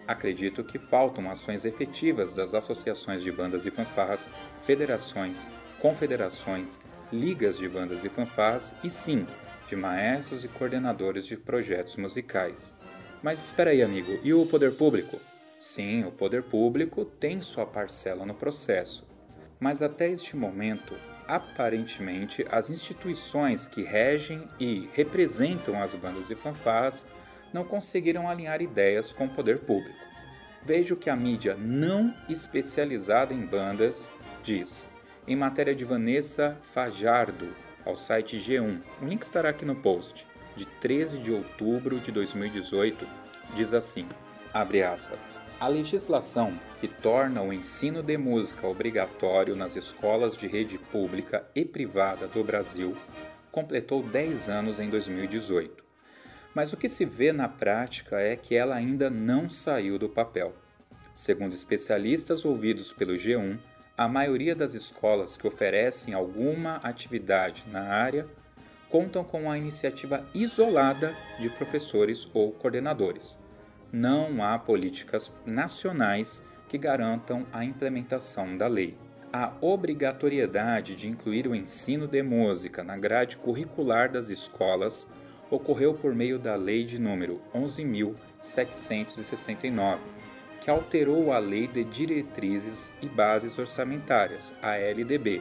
Acredito 0.06 0.64
que 0.64 0.78
faltam 0.78 1.30
ações 1.30 1.64
efetivas 1.64 2.34
das 2.34 2.54
associações 2.54 3.22
de 3.22 3.30
bandas 3.30 3.64
e 3.66 3.70
fanfarras, 3.70 4.28
federações, 4.62 5.48
confederações, 5.80 6.80
ligas 7.12 7.56
de 7.56 7.68
bandas 7.68 8.04
e 8.04 8.08
fanfarras 8.08 8.74
e 8.82 8.90
sim, 8.90 9.26
de 9.68 9.76
maestros 9.76 10.44
e 10.44 10.48
coordenadores 10.48 11.26
de 11.26 11.36
projetos 11.36 11.96
musicais. 11.96 12.74
Mas 13.22 13.44
espera 13.44 13.70
aí, 13.70 13.82
amigo, 13.82 14.18
e 14.22 14.32
o 14.32 14.46
poder 14.46 14.72
público? 14.72 15.20
Sim, 15.60 16.04
o 16.04 16.10
poder 16.10 16.44
público 16.44 17.04
tem 17.04 17.40
sua 17.40 17.66
parcela 17.66 18.24
no 18.24 18.34
processo. 18.34 19.06
Mas 19.60 19.82
até 19.82 20.08
este 20.08 20.36
momento, 20.36 20.94
aparentemente, 21.26 22.46
as 22.50 22.70
instituições 22.70 23.66
que 23.66 23.82
regem 23.82 24.48
e 24.58 24.88
representam 24.94 25.82
as 25.82 25.94
bandas 25.94 26.30
e 26.30 26.34
fanfarras 26.34 27.04
não 27.52 27.64
conseguiram 27.64 28.28
alinhar 28.28 28.62
ideias 28.62 29.12
com 29.12 29.26
o 29.26 29.30
poder 29.30 29.58
público. 29.60 29.98
Veja 30.64 30.94
o 30.94 30.96
que 30.96 31.10
a 31.10 31.16
mídia 31.16 31.56
não 31.56 32.14
especializada 32.28 33.34
em 33.34 33.44
bandas 33.44 34.12
diz. 34.42 34.88
Em 35.26 35.34
matéria 35.34 35.74
de 35.74 35.84
Vanessa 35.84 36.56
Fajardo, 36.72 37.48
ao 37.88 37.96
site 37.96 38.36
G1, 38.36 38.80
o 39.00 39.06
link 39.06 39.22
estará 39.22 39.48
aqui 39.48 39.64
no 39.64 39.74
post, 39.74 40.26
de 40.54 40.66
13 40.66 41.18
de 41.18 41.32
outubro 41.32 41.98
de 41.98 42.12
2018, 42.12 43.06
diz 43.56 43.72
assim, 43.72 44.06
abre 44.52 44.82
aspas, 44.82 45.32
a 45.58 45.66
legislação 45.66 46.52
que 46.78 46.86
torna 46.86 47.42
o 47.42 47.52
ensino 47.52 48.02
de 48.02 48.16
música 48.16 48.66
obrigatório 48.66 49.56
nas 49.56 49.74
escolas 49.74 50.36
de 50.36 50.46
rede 50.46 50.78
pública 50.78 51.44
e 51.54 51.64
privada 51.64 52.28
do 52.28 52.44
Brasil 52.44 52.94
completou 53.50 54.02
10 54.02 54.48
anos 54.48 54.78
em 54.78 54.88
2018 54.88 55.88
mas 56.54 56.72
o 56.72 56.76
que 56.76 56.88
se 56.88 57.04
vê 57.04 57.32
na 57.32 57.48
prática 57.48 58.18
é 58.20 58.34
que 58.34 58.54
ela 58.54 58.74
ainda 58.74 59.08
não 59.08 59.48
saiu 59.48 59.96
do 59.96 60.08
papel. 60.08 60.52
Segundo 61.14 61.52
especialistas 61.52 62.44
ouvidos 62.44 62.92
pelo 62.92 63.14
G1, 63.14 63.58
a 63.98 64.06
maioria 64.06 64.54
das 64.54 64.74
escolas 64.74 65.36
que 65.36 65.48
oferecem 65.48 66.14
alguma 66.14 66.76
atividade 66.76 67.64
na 67.66 67.82
área 67.82 68.28
contam 68.88 69.24
com 69.24 69.50
a 69.50 69.58
iniciativa 69.58 70.24
isolada 70.32 71.12
de 71.40 71.50
professores 71.50 72.30
ou 72.32 72.52
coordenadores. 72.52 73.36
Não 73.92 74.40
há 74.40 74.56
políticas 74.56 75.32
nacionais 75.44 76.40
que 76.68 76.78
garantam 76.78 77.44
a 77.52 77.64
implementação 77.64 78.56
da 78.56 78.68
lei. 78.68 78.96
A 79.32 79.52
obrigatoriedade 79.60 80.94
de 80.94 81.08
incluir 81.08 81.48
o 81.48 81.54
ensino 81.54 82.06
de 82.06 82.22
música 82.22 82.84
na 82.84 82.96
grade 82.96 83.36
curricular 83.36 84.12
das 84.12 84.30
escolas 84.30 85.08
ocorreu 85.50 85.94
por 85.94 86.14
meio 86.14 86.38
da 86.38 86.54
Lei 86.54 86.84
de 86.84 87.00
número 87.00 87.40
11.769, 87.52 89.98
que 90.68 90.70
alterou 90.70 91.32
a 91.32 91.38
Lei 91.38 91.66
de 91.66 91.82
Diretrizes 91.82 92.92
e 93.00 93.06
Bases 93.06 93.58
Orçamentárias, 93.58 94.52
a 94.60 94.76
LDB, 94.76 95.40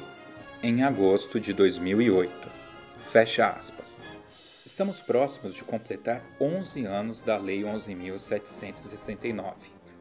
em 0.63 0.83
agosto 0.83 1.37
de 1.37 1.51
2008. 1.51 2.31
Fecha 3.09 3.49
aspas. 3.49 3.99
Estamos 4.65 5.01
próximos 5.01 5.53
de 5.53 5.65
completar 5.65 6.23
11 6.39 6.85
anos 6.85 7.21
da 7.21 7.35
Lei 7.35 7.63
11.769, 7.63 9.55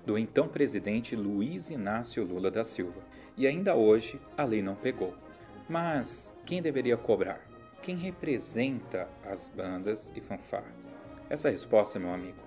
do 0.07 0.17
então 0.17 0.47
presidente 0.47 1.17
Luiz 1.17 1.71
Inácio 1.71 2.23
Lula 2.23 2.49
da 2.49 2.65
Silva, 2.65 3.05
e 3.37 3.49
ainda 3.49 3.75
hoje 3.75 4.21
a 4.39 4.45
lei 4.45 4.63
não 4.63 4.77
pegou. 4.77 5.13
Mas 5.69 6.33
quem 6.45 6.63
deveria 6.63 6.97
cobrar? 6.97 7.41
quem 7.83 7.97
representa 7.97 9.09
as 9.25 9.49
bandas 9.49 10.13
e 10.15 10.21
fanfarras? 10.21 10.89
Essa 11.29 11.51
resposta, 11.51 11.99
meu 11.99 12.13
amigo, 12.13 12.46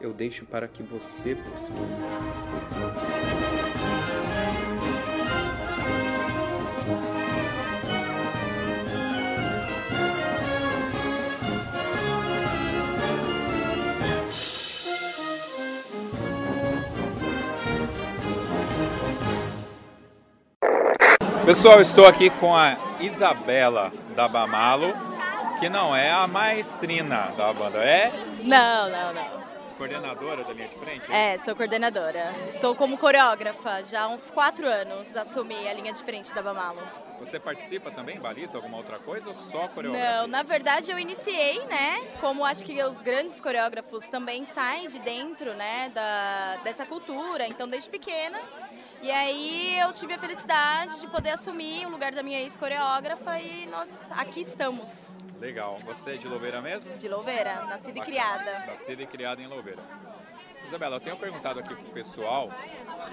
eu 0.00 0.12
deixo 0.12 0.44
para 0.46 0.66
que 0.66 0.82
você 0.82 1.34
busque. 1.34 1.72
Pessoal, 21.44 21.80
estou 21.80 22.06
aqui 22.06 22.30
com 22.30 22.54
a 22.54 22.76
Isabela 23.00 23.92
da 24.14 24.28
Bamalo, 24.28 24.94
que 25.58 25.68
não 25.68 25.96
é 25.96 26.10
a 26.10 26.26
maestrina 26.26 27.32
da 27.36 27.52
banda, 27.52 27.78
é? 27.78 28.12
Não, 28.44 28.88
não, 28.88 29.12
não. 29.12 29.39
Coordenadora 29.80 30.44
da 30.44 30.52
linha 30.52 30.68
de 30.68 30.74
frente? 30.74 31.10
É, 31.10 31.38
sou 31.38 31.56
coordenadora. 31.56 32.34
Estou 32.44 32.74
como 32.74 32.98
coreógrafa 32.98 33.82
já 33.84 34.02
há 34.02 34.08
uns 34.08 34.30
quatro 34.30 34.68
anos, 34.68 35.16
assumi 35.16 35.66
a 35.66 35.72
linha 35.72 35.90
de 35.90 36.02
frente 36.02 36.34
da 36.34 36.42
Bamalo. 36.42 36.82
Você 37.18 37.40
participa 37.40 37.90
também, 37.90 38.20
baliza 38.20 38.58
alguma 38.58 38.76
outra 38.76 38.98
coisa 38.98 39.28
ou 39.28 39.34
só 39.34 39.68
coreografia? 39.68 40.18
Não, 40.18 40.26
na 40.26 40.42
verdade 40.42 40.90
eu 40.90 40.98
iniciei, 40.98 41.64
né? 41.64 41.98
Como 42.20 42.44
acho 42.44 42.62
que 42.62 42.82
os 42.82 43.00
grandes 43.00 43.40
coreógrafos 43.40 44.06
também 44.08 44.44
saem 44.44 44.86
de 44.86 44.98
dentro, 44.98 45.54
né, 45.54 45.90
da, 45.94 46.56
dessa 46.62 46.84
cultura. 46.84 47.46
Então 47.48 47.66
desde 47.66 47.88
pequena 47.88 48.38
e 49.00 49.10
aí 49.10 49.78
eu 49.78 49.94
tive 49.94 50.12
a 50.12 50.18
felicidade 50.18 51.00
de 51.00 51.06
poder 51.06 51.30
assumir 51.30 51.86
o 51.86 51.88
lugar 51.88 52.12
da 52.12 52.22
minha 52.22 52.38
ex-coreógrafa 52.40 53.38
e 53.38 53.64
nós 53.64 53.88
aqui 54.10 54.42
estamos. 54.42 55.16
Legal. 55.40 55.78
Você 55.86 56.12
é 56.12 56.16
de 56.16 56.28
Louveira 56.28 56.60
mesmo? 56.60 56.94
De 56.96 57.08
Louveira, 57.08 57.64
nascida 57.64 57.98
e 57.98 58.02
criada. 58.02 58.58
Nascida 58.66 59.02
e 59.02 59.06
criada 59.06 59.40
em 59.40 59.46
Louveira. 59.46 59.82
Isabela, 60.66 60.96
eu 60.96 61.00
tenho 61.00 61.16
perguntado 61.16 61.58
aqui 61.58 61.74
pro 61.74 61.90
pessoal, 61.92 62.50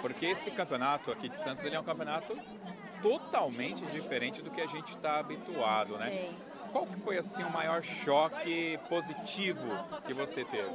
porque 0.01 0.25
esse 0.25 0.51
campeonato 0.51 1.09
aqui 1.09 1.29
de 1.29 1.37
Santos 1.37 1.63
ele 1.63 1.75
é 1.75 1.79
um 1.79 1.83
campeonato 1.83 2.37
totalmente 3.01 3.85
diferente 3.85 4.41
do 4.41 4.51
que 4.51 4.59
a 4.59 4.67
gente 4.67 4.89
está 4.89 5.19
habituado, 5.19 5.97
né? 5.97 6.09
Sim. 6.09 6.35
Qual 6.71 6.85
que 6.85 6.99
foi 6.99 7.17
assim 7.17 7.43
o 7.43 7.49
maior 7.49 7.81
choque 7.81 8.77
positivo 8.89 9.67
que 10.05 10.13
você 10.13 10.43
teve? 10.43 10.69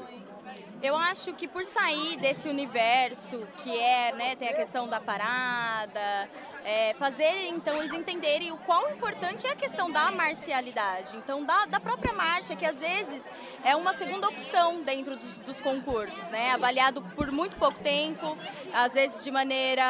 Eu 0.83 0.97
acho 0.97 1.33
que 1.35 1.47
por 1.47 1.65
sair 1.65 2.17
desse 2.17 2.49
universo 2.49 3.47
que 3.59 3.79
é, 3.79 4.13
né, 4.13 4.35
tem 4.35 4.49
a 4.49 4.55
questão 4.55 4.89
da 4.89 4.99
parada, 4.99 6.29
é, 6.65 6.95
fazer 6.95 7.49
então 7.49 7.77
eles 7.79 7.93
entenderem 7.93 8.53
o 8.53 8.57
quão 8.59 8.91
importante 8.91 9.47
é 9.47 9.53
a 9.53 9.57
questão 9.57 9.91
da 9.91 10.11
marcialidade, 10.11 11.17
então 11.17 11.45
da, 11.45 11.67
da 11.67 11.81
própria 11.81 12.13
marcha, 12.13 12.55
que 12.55 12.65
às 12.65 12.79
vezes 12.79 13.23
é 13.65 13.75
uma 13.77 13.93
segunda 13.93 14.29
opção 14.29 14.83
dentro 14.83 15.17
dos, 15.17 15.31
dos, 15.39 15.61
concursos, 15.61 16.23
né? 16.31 16.53
Avaliado 16.53 17.03
por 17.15 17.31
muito 17.31 17.57
pouco 17.57 17.79
tempo, 17.81 18.37
às 18.73 18.93
vezes 18.93 19.23
de 19.23 19.31
maneira 19.31 19.85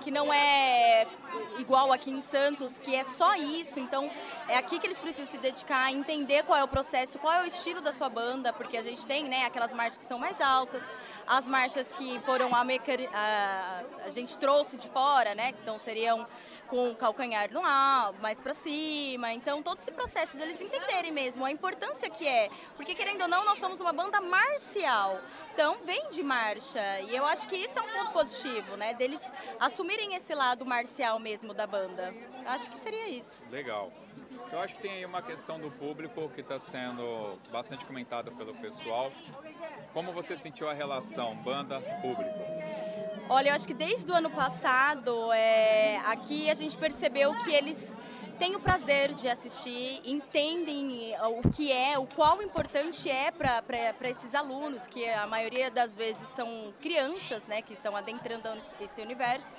que 0.00 0.10
não 0.10 0.32
é 0.32 1.06
igual 1.58 1.92
aqui 1.92 2.10
em 2.10 2.20
Santos, 2.20 2.78
que 2.78 2.94
é 2.94 3.04
só 3.04 3.34
isso. 3.34 3.78
Então, 3.78 4.10
é 4.48 4.56
aqui 4.56 4.78
que 4.78 4.86
eles 4.86 4.98
precisam 4.98 5.30
se 5.30 5.38
dedicar, 5.38 5.92
entender 5.92 6.42
qual 6.44 6.58
é 6.58 6.64
o 6.64 6.68
processo, 6.68 7.18
qual 7.18 7.32
é 7.32 7.42
o 7.42 7.46
estilo 7.46 7.80
da 7.80 7.92
sua 7.92 8.08
banda, 8.08 8.52
porque 8.52 8.76
a 8.76 8.82
gente 8.82 9.06
tem, 9.06 9.24
né, 9.24 9.44
aquelas 9.44 9.72
marchas 9.72 9.98
que 9.98 10.04
são 10.04 10.18
mais 10.18 10.40
altas, 10.40 10.82
as 11.28 11.46
marchas 11.46 11.92
que 11.92 12.18
foram 12.20 12.54
a, 12.54 12.62
a, 12.62 13.82
a 14.06 14.10
gente 14.10 14.36
trouxe 14.38 14.76
de 14.76 14.88
fora, 14.88 15.34
né, 15.34 15.52
então 15.62 15.78
seriam 15.78 16.26
com 16.68 16.90
o 16.90 16.94
calcanhar 16.94 17.50
no 17.52 17.64
alto, 17.64 18.20
mais 18.20 18.38
para 18.38 18.54
cima. 18.54 19.32
Então, 19.32 19.62
todo 19.62 19.78
esse 19.78 19.90
processo 19.90 20.36
deles 20.36 20.60
entenderem 20.60 21.10
mesmo 21.10 21.44
a 21.44 21.50
importância 21.50 22.08
que 22.10 22.26
é, 22.26 22.48
porque 22.76 22.94
querendo 22.94 23.22
ou 23.22 23.28
não, 23.28 23.44
nós 23.44 23.58
somos 23.58 23.80
uma 23.80 23.92
banda 23.92 24.20
marcial. 24.20 25.20
Então, 25.54 25.78
vem 25.84 26.08
de 26.10 26.22
marcha. 26.22 27.00
E 27.08 27.16
eu 27.16 27.26
acho 27.26 27.48
que 27.48 27.56
isso 27.56 27.78
é 27.78 27.82
um 27.82 27.88
ponto 27.88 28.12
positivo, 28.12 28.76
né? 28.76 28.94
Deles 28.94 29.32
assumirem 29.58 30.14
esse 30.14 30.32
lado 30.34 30.64
marcial 30.64 31.18
mesmo 31.18 31.52
da 31.52 31.66
banda. 31.66 32.14
Acho 32.46 32.70
que 32.70 32.78
seria 32.78 33.08
isso. 33.08 33.44
Legal. 33.50 33.92
Eu 34.50 34.60
acho 34.60 34.76
que 34.76 34.82
tem 34.82 34.92
aí 34.92 35.04
uma 35.04 35.22
questão 35.22 35.58
do 35.58 35.70
público 35.70 36.28
que 36.34 36.40
está 36.40 36.58
sendo 36.58 37.38
bastante 37.50 37.84
comentada 37.84 38.30
pelo 38.30 38.54
pessoal. 38.54 39.12
Como 39.92 40.12
você 40.12 40.36
sentiu 40.36 40.68
a 40.68 40.72
relação 40.72 41.36
banda-público? 41.36 42.38
Olha, 43.28 43.50
eu 43.50 43.54
acho 43.54 43.66
que 43.66 43.74
desde 43.74 44.10
o 44.10 44.14
ano 44.14 44.30
passado, 44.30 45.32
é, 45.32 45.98
aqui 46.06 46.48
a 46.48 46.54
gente 46.54 46.76
percebeu 46.76 47.34
que 47.44 47.52
eles 47.52 47.94
têm 48.38 48.54
o 48.54 48.60
prazer 48.60 49.12
de 49.12 49.28
assistir, 49.28 50.00
entendem 50.04 51.14
o 51.42 51.48
que 51.50 51.72
é, 51.72 51.98
o 51.98 52.06
qual 52.06 52.40
importante 52.42 53.10
é 53.10 53.30
para 53.30 54.08
esses 54.08 54.34
alunos, 54.34 54.86
que 54.86 55.08
a 55.08 55.26
maioria 55.26 55.70
das 55.70 55.96
vezes 55.96 56.28
são 56.30 56.72
crianças, 56.80 57.42
né, 57.48 57.62
que 57.62 57.72
estão 57.72 57.96
adentrando 57.96 58.48
esse 58.80 59.00
universo. 59.00 59.54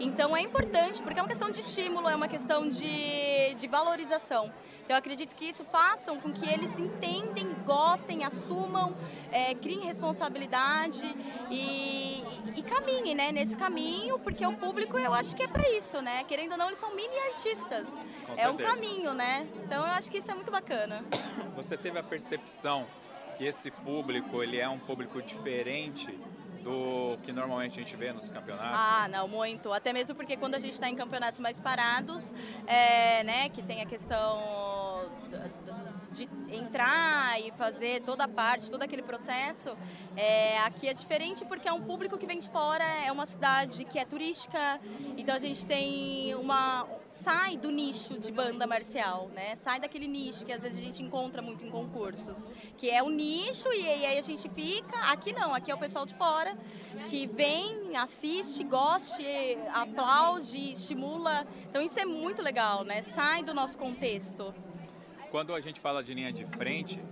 Então 0.00 0.36
é 0.36 0.40
importante, 0.40 1.00
porque 1.00 1.18
é 1.18 1.22
uma 1.22 1.28
questão 1.28 1.50
de 1.50 1.60
estímulo, 1.60 2.08
é 2.08 2.16
uma 2.16 2.28
questão 2.28 2.68
de, 2.68 3.54
de 3.54 3.68
valorização. 3.68 4.52
Então 4.84 4.94
eu 4.94 4.98
acredito 4.98 5.34
que 5.34 5.46
isso 5.46 5.64
façam 5.64 6.20
com 6.20 6.30
que 6.30 6.46
eles 6.46 6.78
entendem, 6.78 7.54
gostem, 7.64 8.22
assumam, 8.22 8.94
é, 9.32 9.54
criem 9.54 9.80
responsabilidade 9.80 11.16
e, 11.50 12.22
e, 12.54 12.62
caminhem 12.62 13.14
né, 13.14 13.32
nesse 13.32 13.56
caminho, 13.56 14.18
porque 14.18 14.44
o 14.44 14.52
público 14.52 14.98
eu 14.98 15.14
acho 15.14 15.34
que 15.34 15.42
é 15.42 15.48
para 15.48 15.66
isso, 15.70 16.02
né? 16.02 16.22
Querendo 16.24 16.52
ou 16.52 16.58
não, 16.58 16.66
eles 16.68 16.78
são 16.78 16.94
mini 16.94 17.18
artistas. 17.32 17.88
Com 17.88 18.34
é 18.34 18.36
certeza. 18.36 18.50
um 18.50 18.56
caminho, 18.56 19.14
né? 19.14 19.48
Então 19.64 19.78
eu 19.78 19.92
acho 19.92 20.10
que 20.10 20.18
isso 20.18 20.30
é 20.30 20.34
muito 20.34 20.50
bacana. 20.50 21.02
Você 21.56 21.78
teve 21.78 21.98
a 21.98 22.02
percepção 22.02 22.86
que 23.38 23.44
esse 23.44 23.70
público 23.70 24.42
ele 24.42 24.58
é 24.58 24.68
um 24.68 24.78
público 24.78 25.22
diferente 25.22 26.18
do 26.64 27.18
que 27.22 27.30
normalmente 27.30 27.78
a 27.78 27.82
gente 27.82 27.94
vê 27.94 28.12
nos 28.12 28.30
campeonatos? 28.30 28.80
Ah, 28.80 29.06
não, 29.08 29.28
muito. 29.28 29.72
Até 29.72 29.92
mesmo 29.92 30.14
porque 30.14 30.36
quando 30.36 30.54
a 30.54 30.58
gente 30.58 30.72
está 30.72 30.88
em 30.88 30.96
campeonatos 30.96 31.38
mais 31.38 31.60
parados, 31.60 32.24
é, 32.66 33.22
né, 33.22 33.48
que 33.50 33.62
tem 33.62 33.82
a 33.82 33.86
questão 33.86 35.04
de 36.10 36.28
entrar 36.48 37.40
e 37.40 37.50
fazer 37.52 38.00
toda 38.02 38.24
a 38.24 38.28
parte, 38.28 38.70
todo 38.70 38.82
aquele 38.82 39.02
processo, 39.02 39.76
é, 40.16 40.58
aqui 40.60 40.88
é 40.88 40.94
diferente 40.94 41.44
porque 41.44 41.68
é 41.68 41.72
um 41.72 41.82
público 41.82 42.16
que 42.16 42.26
vem 42.26 42.38
de 42.38 42.48
fora, 42.48 42.84
é 43.04 43.12
uma 43.12 43.26
cidade 43.26 43.84
que 43.84 43.98
é 43.98 44.04
turística, 44.04 44.80
então 45.16 45.34
a 45.34 45.38
gente 45.38 45.66
tem 45.66 46.34
uma. 46.36 46.86
Sai 47.22 47.56
do 47.56 47.70
nicho 47.70 48.18
de 48.18 48.30
banda 48.32 48.66
marcial, 48.66 49.28
né? 49.34 49.56
Sai 49.56 49.80
daquele 49.80 50.06
nicho 50.06 50.44
que 50.44 50.52
às 50.52 50.60
vezes 50.60 50.78
a 50.78 50.80
gente 50.80 51.02
encontra 51.02 51.40
muito 51.40 51.64
em 51.64 51.70
concursos, 51.70 52.38
que 52.76 52.90
é 52.90 53.02
o 53.02 53.10
nicho 53.10 53.72
e, 53.72 53.82
e 53.82 54.06
aí 54.06 54.18
a 54.18 54.22
gente 54.22 54.48
fica. 54.50 54.98
Aqui 55.10 55.32
não, 55.32 55.54
aqui 55.54 55.70
é 55.70 55.74
o 55.74 55.78
pessoal 55.78 56.04
de 56.04 56.14
fora 56.14 56.56
que 57.08 57.26
vem, 57.26 57.96
assiste, 57.96 58.62
goste, 58.64 59.24
aplaude, 59.72 60.72
estimula. 60.72 61.46
Então 61.68 61.80
isso 61.82 61.98
é 61.98 62.04
muito 62.04 62.42
legal, 62.42 62.84
né? 62.84 63.02
Sai 63.02 63.42
do 63.42 63.54
nosso 63.54 63.78
contexto 63.78 64.54
quando 65.34 65.52
a 65.52 65.60
gente 65.60 65.80
fala 65.80 66.00
de 66.00 66.14
linha 66.14 66.32
de 66.32 66.44
frente, 66.44 67.02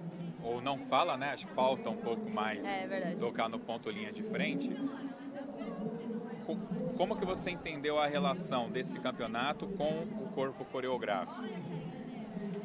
ou 0.45 0.63
não 0.63 0.79
fala, 0.79 1.17
né? 1.17 1.31
Acho 1.31 1.45
que 1.45 1.53
falta 1.55 1.91
um 1.91 1.97
pouco 1.97 2.31
mais 2.31 2.65
é, 2.65 3.17
tocar 3.19 3.49
no 3.49 3.59
ponto 3.59 3.91
linha 3.91 4.13
de 4.13 4.23
frente. 4.23 4.71
Como 6.97 7.17
que 7.17 7.25
você 7.25 7.51
entendeu 7.51 7.99
a 7.99 8.07
relação 8.07 8.71
desse 8.71 8.99
campeonato 9.01 9.67
com 9.67 10.03
o 10.21 10.31
corpo 10.35 10.65
coreográfico? 10.67 11.43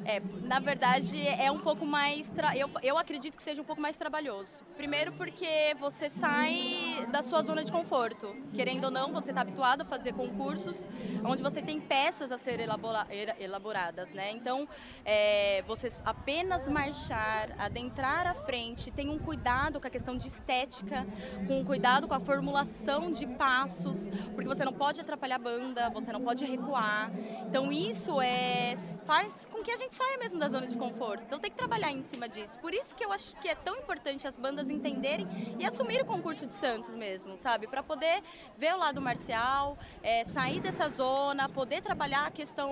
É, 0.07 0.21
na 0.41 0.57
verdade, 0.57 1.27
é 1.27 1.51
um 1.51 1.59
pouco 1.59 1.85
mais. 1.85 2.31
Eu, 2.55 2.69
eu 2.81 2.97
acredito 2.97 3.35
que 3.35 3.43
seja 3.43 3.61
um 3.61 3.65
pouco 3.65 3.81
mais 3.81 3.97
trabalhoso. 3.97 4.63
Primeiro, 4.77 5.11
porque 5.11 5.75
você 5.77 6.09
sai 6.09 7.05
da 7.11 7.21
sua 7.21 7.41
zona 7.41 7.61
de 7.61 7.73
conforto. 7.73 8.33
Querendo 8.53 8.85
ou 8.85 8.91
não, 8.91 9.11
você 9.11 9.31
está 9.31 9.41
habituado 9.41 9.81
a 9.81 9.85
fazer 9.85 10.13
concursos 10.13 10.81
onde 11.25 11.43
você 11.43 11.61
tem 11.61 11.81
peças 11.81 12.31
a 12.31 12.37
ser 12.37 12.61
elabora, 12.61 13.05
elaboradas, 13.37 14.09
né? 14.11 14.31
Então, 14.31 14.65
é, 15.03 15.61
você 15.67 15.91
apenas 16.05 16.69
marchar, 16.69 17.53
adentrar 17.59 18.27
à 18.27 18.33
frente, 18.33 18.89
tem 18.91 19.09
um 19.09 19.19
cuidado 19.19 19.81
com 19.81 19.87
a 19.87 19.89
questão 19.89 20.17
de 20.17 20.29
estética, 20.29 21.05
com 21.47 21.59
um 21.59 21.65
cuidado 21.65 22.07
com 22.07 22.13
a 22.13 22.19
formulação 22.21 23.11
de 23.11 23.27
passos, 23.27 24.07
porque 24.33 24.47
você 24.47 24.63
não 24.63 24.71
pode 24.71 25.01
atrapalhar 25.01 25.35
a 25.35 25.39
banda, 25.39 25.89
você 25.89 26.13
não 26.13 26.21
pode 26.21 26.45
recuar. 26.45 27.11
Então, 27.45 27.73
isso 27.73 28.21
é, 28.21 28.73
faz 29.05 29.45
com 29.51 29.61
que 29.61 29.71
a 29.71 29.75
gente 29.75 29.96
saia 29.97 30.17
mesmo 30.19 30.37
da 30.37 30.47
zona 30.47 30.67
de 30.67 30.77
conforto. 30.77 31.23
Então 31.25 31.39
tem 31.39 31.49
que 31.49 31.57
trabalhar 31.57 31.91
em 31.91 32.03
cima 32.03 32.29
disso. 32.29 32.59
Por 32.59 32.71
isso 32.73 32.95
que 32.95 33.03
eu 33.03 33.11
acho 33.11 33.35
que 33.37 33.49
é 33.49 33.55
tão 33.55 33.75
importante 33.75 34.27
as 34.27 34.37
bandas 34.37 34.69
entenderem 34.69 35.27
e 35.57 35.65
assumir 35.65 35.99
o 36.01 36.05
concurso 36.05 36.45
de 36.45 36.53
Santos 36.53 36.93
mesmo, 36.93 37.35
sabe? 37.35 37.67
Para 37.67 37.81
poder 37.81 38.21
ver 38.57 38.75
o 38.75 38.77
lado 38.77 39.01
marcial, 39.01 39.75
é, 40.03 40.23
sair 40.23 40.59
dessa 40.59 40.87
zona, 40.89 41.49
poder 41.49 41.81
trabalhar 41.81 42.27
a 42.27 42.31
questão 42.31 42.69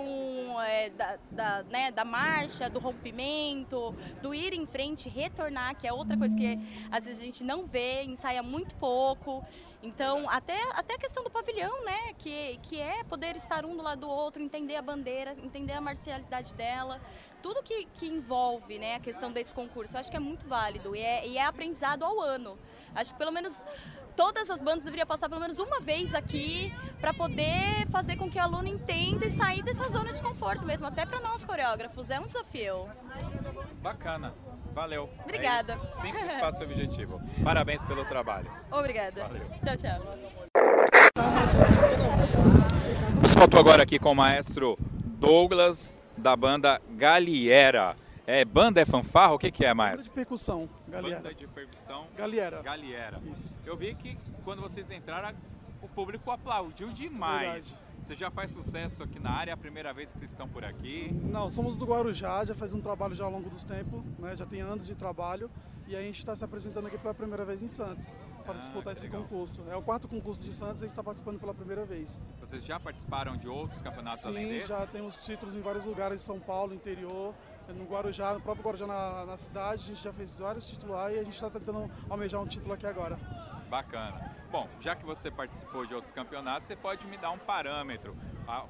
é, 0.61 0.91
da, 0.91 1.17
da, 1.32 1.63
né, 1.63 1.91
da 1.91 2.05
marcha, 2.05 2.69
do 2.69 2.80
rompimento, 2.80 3.95
do 4.21 4.34
ir 4.34 4.53
em 4.53 4.67
frente, 4.67 5.09
retornar, 5.09 5.76
que 5.76 5.88
é 5.88 5.93
outra 5.93 6.15
coisa 6.15 6.36
que 6.36 6.59
às 6.91 7.03
vezes 7.03 7.21
a 7.21 7.26
gente 7.26 7.43
não 7.43 7.65
vê, 7.65 8.03
ensaia 8.03 8.43
muito 8.43 8.76
pouco. 8.76 9.43
Então, 9.86 10.27
até, 10.31 10.59
até 10.71 10.95
a 10.95 10.97
questão 10.97 11.23
do 11.23 11.29
pavilhão, 11.29 11.86
né? 11.86 12.13
Que, 12.17 12.57
que 12.63 12.79
é 12.79 13.03
poder 13.03 13.36
estar 13.36 13.63
um 13.65 13.77
do 13.77 13.83
lado 13.83 14.01
do 14.01 14.09
outro, 14.09 14.41
entender 14.41 14.75
a 14.75 14.81
bandeira, 14.81 15.36
entender 15.43 15.73
a 15.73 15.79
marcialidade 15.79 16.55
dela. 16.55 16.99
Tudo 17.43 17.61
que, 17.61 17.86
que 17.93 18.07
envolve 18.07 18.79
né, 18.79 18.95
a 18.95 18.99
questão 18.99 19.31
desse 19.31 19.53
concurso, 19.53 19.95
eu 19.95 19.99
acho 19.99 20.09
que 20.09 20.17
é 20.17 20.19
muito 20.19 20.47
válido 20.47 20.95
e 20.95 20.99
é, 20.99 21.27
e 21.27 21.38
é 21.38 21.45
aprendizado 21.45 22.03
ao 22.03 22.19
ano. 22.19 22.57
Acho 22.95 23.13
que 23.13 23.19
pelo 23.19 23.31
menos 23.31 23.63
todas 24.16 24.49
as 24.49 24.61
bandas 24.61 24.84
deveriam 24.84 25.05
passar 25.05 25.30
pelo 25.30 25.41
menos 25.41 25.59
uma 25.59 25.80
vez 25.80 26.16
aqui 26.16 26.74
para 26.99 27.13
poder 27.13 27.88
fazer 27.91 28.16
com 28.16 28.30
que 28.30 28.38
o 28.39 28.41
aluno 28.41 28.68
entenda 28.68 29.26
e 29.26 29.30
sair 29.30 29.61
dessa 29.61 29.89
zona 29.89 30.11
de 30.11 30.22
conforto 30.22 30.66
mesmo, 30.66 30.88
até 30.88 31.05
para 31.05 31.20
nós 31.20 31.43
coreógrafos, 31.43 32.09
é 32.09 32.20
um 32.20 32.26
desafio. 32.26 32.88
Bacana. 33.82 34.34
Valeu. 34.74 35.09
Obrigada. 35.24 35.80
É 35.91 35.95
Simples, 35.95 36.34
fácil 36.34 36.63
e 36.63 36.66
objetivo. 36.66 37.22
Parabéns 37.43 37.86
pelo 37.86 38.03
trabalho. 38.03 38.51
Obrigada. 38.72 39.24
Valeu. 39.24 39.47
Tchau, 39.63 39.78
tchau. 39.78 40.18
Pessoal, 43.22 43.45
estou 43.45 43.59
agora 43.59 43.84
aqui 43.84 43.97
com 43.97 44.11
o 44.11 44.16
maestro 44.16 44.78
Douglas, 45.18 45.97
da 46.18 46.36
banda 46.36 46.82
Galiera. 46.91 47.95
É 48.28 48.43
banda, 48.43 48.82
é 48.82 48.86
fanfarra? 48.86 49.34
O 49.34 49.39
que, 49.39 49.51
que 49.51 49.63
é, 49.63 49.73
maestro? 49.73 49.99
Banda 49.99 50.09
de 50.09 50.15
percussão, 50.15 50.69
Galiera. 50.88 51.21
Banda 51.21 51.36
de 51.36 51.47
percussão. 51.47 52.07
Galiera. 52.17 52.61
Galiera. 52.63 53.21
Isso. 53.32 53.55
Eu 53.63 53.78
vi 53.78 53.93
que 53.93 54.17
quando 54.43 54.61
vocês 54.61 54.89
entraram, 54.89 55.36
o 55.82 55.88
público 55.88 56.32
aplaudiu 56.32 56.91
demais. 56.91 57.69
Verdade. 57.71 57.86
Você 57.99 58.15
já 58.15 58.30
faz 58.30 58.51
sucesso 58.51 59.03
aqui 59.03 59.19
na 59.19 59.32
área, 59.32 59.51
é 59.51 59.53
a 59.53 59.57
primeira 59.57 59.93
vez 59.93 60.11
que 60.11 60.19
vocês 60.19 60.32
estão 60.32 60.47
por 60.49 60.65
aqui? 60.65 61.11
Não, 61.23 61.49
somos 61.49 61.78
do 61.78 61.86
Guarujá, 61.86 62.43
já 62.45 62.53
faz 62.53 62.73
um 62.73 62.82
trabalho 62.82 63.15
já 63.15 63.23
ao 63.23 63.32
longo 63.32 63.49
dos 63.49 63.63
tempos, 63.63 64.03
né? 64.19 64.36
já 64.36 64.45
tem 64.45 64.61
anos 64.61 64.86
de 64.88 64.95
trabalho 64.95 65.49
e 65.88 65.95
a 65.95 66.01
gente 66.01 66.19
está 66.19 66.36
se 66.36 66.43
apresentando 66.43 66.88
aqui 66.88 66.97
pela 66.97 67.13
primeira 67.13 67.45
vez 67.45 67.61
em 67.61 67.67
Santos 67.67 68.15
para 68.43 68.55
ah, 68.55 68.57
disputar 68.57 68.93
esse 68.93 69.03
legal. 69.03 69.21
concurso. 69.21 69.63
É 69.69 69.76
o 69.76 69.82
quarto 69.82 70.07
concurso 70.07 70.43
de 70.43 70.51
Santos 70.51 70.82
e 70.82 70.86
a 70.86 70.88
gente 70.88 70.91
está 70.91 71.03
participando 71.03 71.39
pela 71.39 71.53
primeira 71.53 71.86
vez. 71.86 72.19
Vocês 72.39 72.65
já 72.65 72.80
participaram 72.80 73.38
de 73.38 73.47
outros 73.47 73.82
campeonatos 73.82 74.21
Sim, 74.21 74.30
além 74.30 74.49
desse? 74.49 74.69
já 74.69 74.86
temos 74.88 75.23
títulos 75.23 75.55
em 75.55 75.61
vários 75.61 75.86
lugares, 75.86 76.21
em 76.21 76.26
São 76.26 76.39
Paulo, 76.39 76.73
interior, 76.73 77.34
no 77.74 77.86
Guarujá, 77.86 78.34
no 78.34 78.41
próprio 78.41 78.66
Guarujá 78.66 78.88
na, 78.88 79.26
na 79.26 79.38
cidade, 79.38 79.84
a 79.84 79.88
gente 79.88 80.03
já 80.03 80.13
fez 80.13 80.38
vários 80.39 80.68
títulos 80.68 80.95
lá 80.95 81.11
e 81.11 81.20
a 81.20 81.24
gente 81.24 81.34
está 81.34 81.49
tentando 81.49 81.89
almejar 82.09 82.41
um 82.41 82.47
título 82.47 82.74
aqui 82.74 82.86
agora. 82.86 83.18
Bacana. 83.70 84.36
Bom, 84.51 84.70
já 84.80 84.95
que 84.95 85.05
você 85.05 85.30
participou 85.30 85.86
de 85.86 85.93
outros 85.93 86.11
campeonatos, 86.11 86.68
você 86.68 86.76
pode 86.76 87.05
me 87.07 87.18
dar 87.18 87.32
um 87.32 87.38
parâmetro. 87.38 88.16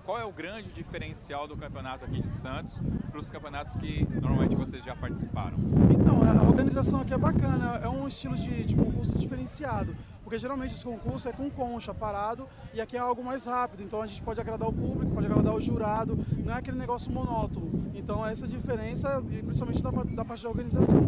Qual 0.06 0.18
é 0.18 0.24
o 0.24 0.32
grande 0.32 0.72
diferencial 0.72 1.48
do 1.48 1.56
campeonato 1.58 2.06
aqui 2.06 2.22
de 2.22 2.30
Santos 2.30 2.80
para 3.12 3.20
os 3.20 3.30
campeonatos 3.30 3.76
que 3.76 4.08
normalmente 4.20 4.56
vocês 4.56 4.84
já 4.84 4.96
participaram? 4.96 5.58
Então, 5.92 6.22
a 6.24 6.44
organização 6.44 7.02
aqui 7.02 7.14
é 7.14 7.18
bacana, 7.18 7.82
é 7.84 7.90
um 7.90 8.08
estilo 8.08 8.36
de, 8.36 8.64
de 8.64 8.76
concurso 8.76 9.18
diferenciado 9.18 9.36
diferenciado. 9.46 9.96
Porque 10.26 10.40
geralmente 10.40 10.74
os 10.74 10.84
concursos 10.84 11.28
é 11.28 11.32
com 11.32 11.52
concha, 11.52 11.94
parado, 11.94 12.50
e 12.74 12.82
aqui 12.82 12.98
é 12.98 13.00
algo 13.00 13.24
mais 13.24 13.46
rápido. 13.46 13.84
Então 13.84 14.02
a 14.02 14.08
gente 14.08 14.24
pode 14.24 14.42
agradar 14.42 14.68
o 14.68 14.74
público, 14.74 15.14
pode 15.14 15.28
agradar 15.28 15.54
o 15.54 15.62
jurado, 15.62 16.18
não 16.44 16.52
é 16.52 16.58
aquele 16.58 16.80
negócio 16.80 17.12
monótono. 17.12 17.92
Então 17.94 18.26
essa 18.26 18.48
diferença, 18.48 19.22
principalmente 19.22 19.84
da, 19.84 19.92
da 19.92 20.26
parte 20.26 20.42
da 20.42 20.50
organização. 20.50 21.00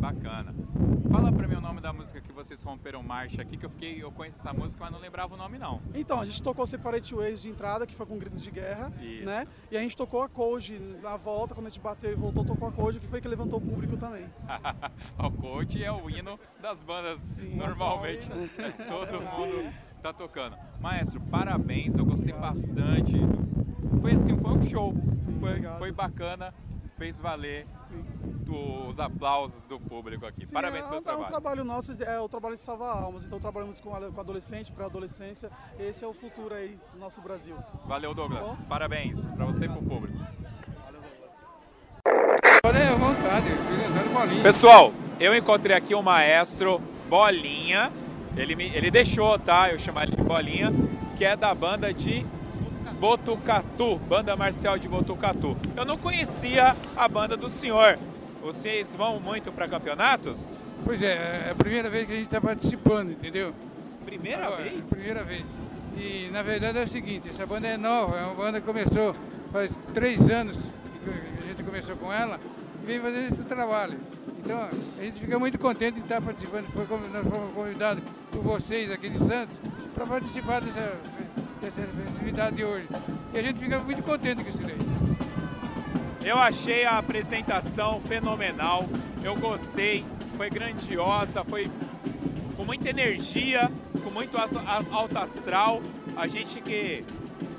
Bacana. 0.00 0.52
Fala 1.10 1.32
pra 1.32 1.46
mim 1.48 1.54
o 1.54 1.60
nome 1.60 1.80
da 1.80 1.92
música 1.92 2.20
que 2.20 2.32
vocês 2.32 2.62
romperam 2.62 3.02
marcha 3.02 3.42
aqui, 3.42 3.56
que 3.56 3.64
eu 3.64 3.70
fiquei, 3.70 4.02
eu 4.02 4.10
conheço 4.10 4.38
essa 4.38 4.52
música, 4.52 4.84
mas 4.84 4.92
não 4.92 5.00
lembrava 5.00 5.34
o 5.34 5.36
nome 5.36 5.58
não. 5.58 5.80
Então, 5.94 6.20
a 6.20 6.26
gente 6.26 6.42
tocou 6.42 6.66
Separate 6.66 7.14
Ways 7.14 7.40
de 7.42 7.48
entrada, 7.48 7.86
que 7.86 7.94
foi 7.94 8.06
com 8.06 8.18
grito 8.18 8.36
de 8.36 8.50
guerra, 8.50 8.92
Isso. 9.00 9.24
né? 9.24 9.46
E 9.70 9.76
a 9.76 9.80
gente 9.80 9.96
tocou 9.96 10.22
a 10.22 10.28
Code 10.28 10.78
na 11.02 11.16
volta, 11.16 11.54
quando 11.54 11.66
a 11.66 11.70
gente 11.70 11.80
bateu 11.80 12.10
e 12.12 12.14
voltou, 12.14 12.44
tocou 12.44 12.68
a 12.68 12.72
Code, 12.72 13.00
que 13.00 13.06
foi 13.06 13.20
que 13.20 13.28
levantou 13.28 13.58
o 13.58 13.62
público 13.62 13.96
também. 13.96 14.26
o 15.18 15.30
coach 15.30 15.82
é 15.82 15.90
o 15.90 16.10
hino 16.10 16.38
das 16.60 16.82
bandas 16.82 17.20
Sim, 17.20 17.56
normalmente. 17.56 18.30
apoio. 18.30 18.48
Todo 18.88 19.22
mundo 19.22 19.72
tá 20.02 20.12
tocando. 20.12 20.56
Maestro, 20.80 21.20
parabéns, 21.20 21.96
eu 21.96 22.04
gostei 22.04 22.32
bastante. 22.32 23.14
Foi 24.00 24.12
assim, 24.12 24.36
foi 24.36 24.52
um 24.52 24.62
show. 24.62 24.94
foi, 25.40 25.62
foi 25.78 25.92
bacana, 25.92 26.52
fez 26.96 27.18
valer 27.18 27.66
do- 28.44 28.86
os 28.88 28.98
aplausos 28.98 29.66
do 29.66 29.78
público 29.78 30.24
aqui. 30.26 30.46
Sim, 30.46 30.54
parabéns 30.54 30.86
é, 30.86 30.88
pelo 30.88 31.00
um- 31.00 31.04
trabalho. 31.04 31.24
É 31.24 31.26
um 31.26 31.30
trabalho 31.30 31.64
nosso, 31.64 32.02
é 32.02 32.20
o 32.20 32.28
trabalho 32.28 32.54
de 32.56 32.62
salvar 32.62 32.96
almas. 32.96 33.24
Então 33.24 33.38
trabalhamos 33.38 33.80
com, 33.80 33.90
com 33.90 34.20
adolescente, 34.20 34.72
pré-adolescência. 34.72 35.50
Esse 35.78 36.04
é 36.04 36.08
o 36.08 36.14
futuro 36.14 36.54
aí 36.54 36.78
do 36.92 36.98
nosso 36.98 37.20
Brasil. 37.20 37.56
Valeu, 37.86 38.14
Douglas. 38.14 38.48
Bom. 38.48 38.56
Parabéns 38.68 39.28
pra 39.30 39.44
você 39.44 39.66
e 39.66 39.68
pro 39.68 39.82
público. 39.82 40.18
Pode 42.62 42.78
à 42.82 42.94
vontade, 42.96 43.46
bolinha. 44.12 44.42
Pessoal, 44.42 44.92
eu 45.20 45.34
encontrei 45.36 45.76
aqui 45.76 45.94
o 45.94 46.02
maestro 46.02 46.80
Bolinha. 47.08 47.92
Ele, 48.36 48.54
me, 48.56 48.64
ele 48.74 48.90
deixou, 48.90 49.38
tá? 49.38 49.70
Eu 49.72 49.78
chamar 49.78 50.02
ele 50.06 50.16
de 50.16 50.22
Bolinha, 50.22 50.70
que 51.16 51.24
é 51.24 51.36
da 51.36 51.54
banda 51.54 51.92
de 51.94 52.26
Botucatu, 52.98 53.96
banda 54.08 54.34
marcial 54.34 54.78
de 54.78 54.88
Botucatu. 54.88 55.56
Eu 55.76 55.84
não 55.84 55.98
conhecia 55.98 56.74
a 56.96 57.08
banda 57.08 57.36
do 57.36 57.50
senhor. 57.50 57.98
Vocês 58.42 58.94
vão 58.94 59.20
muito 59.20 59.52
para 59.52 59.68
campeonatos? 59.68 60.50
Pois 60.84 61.02
é, 61.02 61.46
é 61.46 61.50
a 61.50 61.54
primeira 61.54 61.90
vez 61.90 62.06
que 62.06 62.12
a 62.12 62.16
gente 62.16 62.26
está 62.26 62.40
participando, 62.40 63.10
entendeu? 63.10 63.52
Primeira 64.04 64.46
Agora, 64.46 64.62
vez? 64.62 64.88
Primeira 64.88 65.24
vez. 65.24 65.44
E 65.96 66.30
na 66.32 66.42
verdade 66.42 66.78
é 66.78 66.84
o 66.84 66.88
seguinte, 66.88 67.28
essa 67.28 67.44
banda 67.46 67.66
é 67.66 67.76
nova, 67.76 68.16
é 68.18 68.24
uma 68.24 68.34
banda 68.34 68.60
que 68.60 68.66
começou 68.66 69.14
faz 69.52 69.78
três 69.94 70.28
anos 70.30 70.68
que 71.02 71.10
a 71.44 71.48
gente 71.48 71.62
começou 71.62 71.96
com 71.96 72.12
ela 72.12 72.38
e 72.82 72.86
vem 72.86 73.00
fazendo 73.00 73.28
esse 73.28 73.42
trabalho. 73.42 73.98
Então 74.44 74.68
a 74.98 75.02
gente 75.02 75.20
fica 75.20 75.38
muito 75.38 75.58
contente 75.58 75.94
de 75.94 76.00
estar 76.00 76.20
participando. 76.20 76.66
Foi, 76.66 76.86
nós 76.86 77.26
fomos 77.26 77.54
convidados 77.54 78.02
por 78.30 78.42
vocês 78.42 78.90
aqui 78.90 79.08
de 79.08 79.18
Santos 79.18 79.58
para 79.94 80.06
participar 80.06 80.60
dessa, 80.60 80.96
dessa 81.60 81.82
festividade 81.82 82.56
de 82.56 82.64
hoje. 82.64 82.88
E 83.32 83.38
a 83.38 83.42
gente 83.42 83.58
fica 83.58 83.78
muito 83.80 84.02
contente 84.02 84.42
com 84.42 84.50
isso 84.50 84.62
daí. 84.62 84.78
Eu 86.24 86.38
achei 86.38 86.84
a 86.84 86.98
apresentação 86.98 88.00
fenomenal, 88.00 88.88
eu 89.22 89.36
gostei, 89.36 90.04
foi 90.36 90.50
grandiosa, 90.50 91.44
foi 91.44 91.70
com 92.56 92.64
muita 92.64 92.90
energia, 92.90 93.70
com 94.02 94.10
muito 94.10 94.36
alto, 94.36 95.18
astral. 95.18 95.80
A 96.16 96.26
gente 96.26 96.60
que 96.60 97.04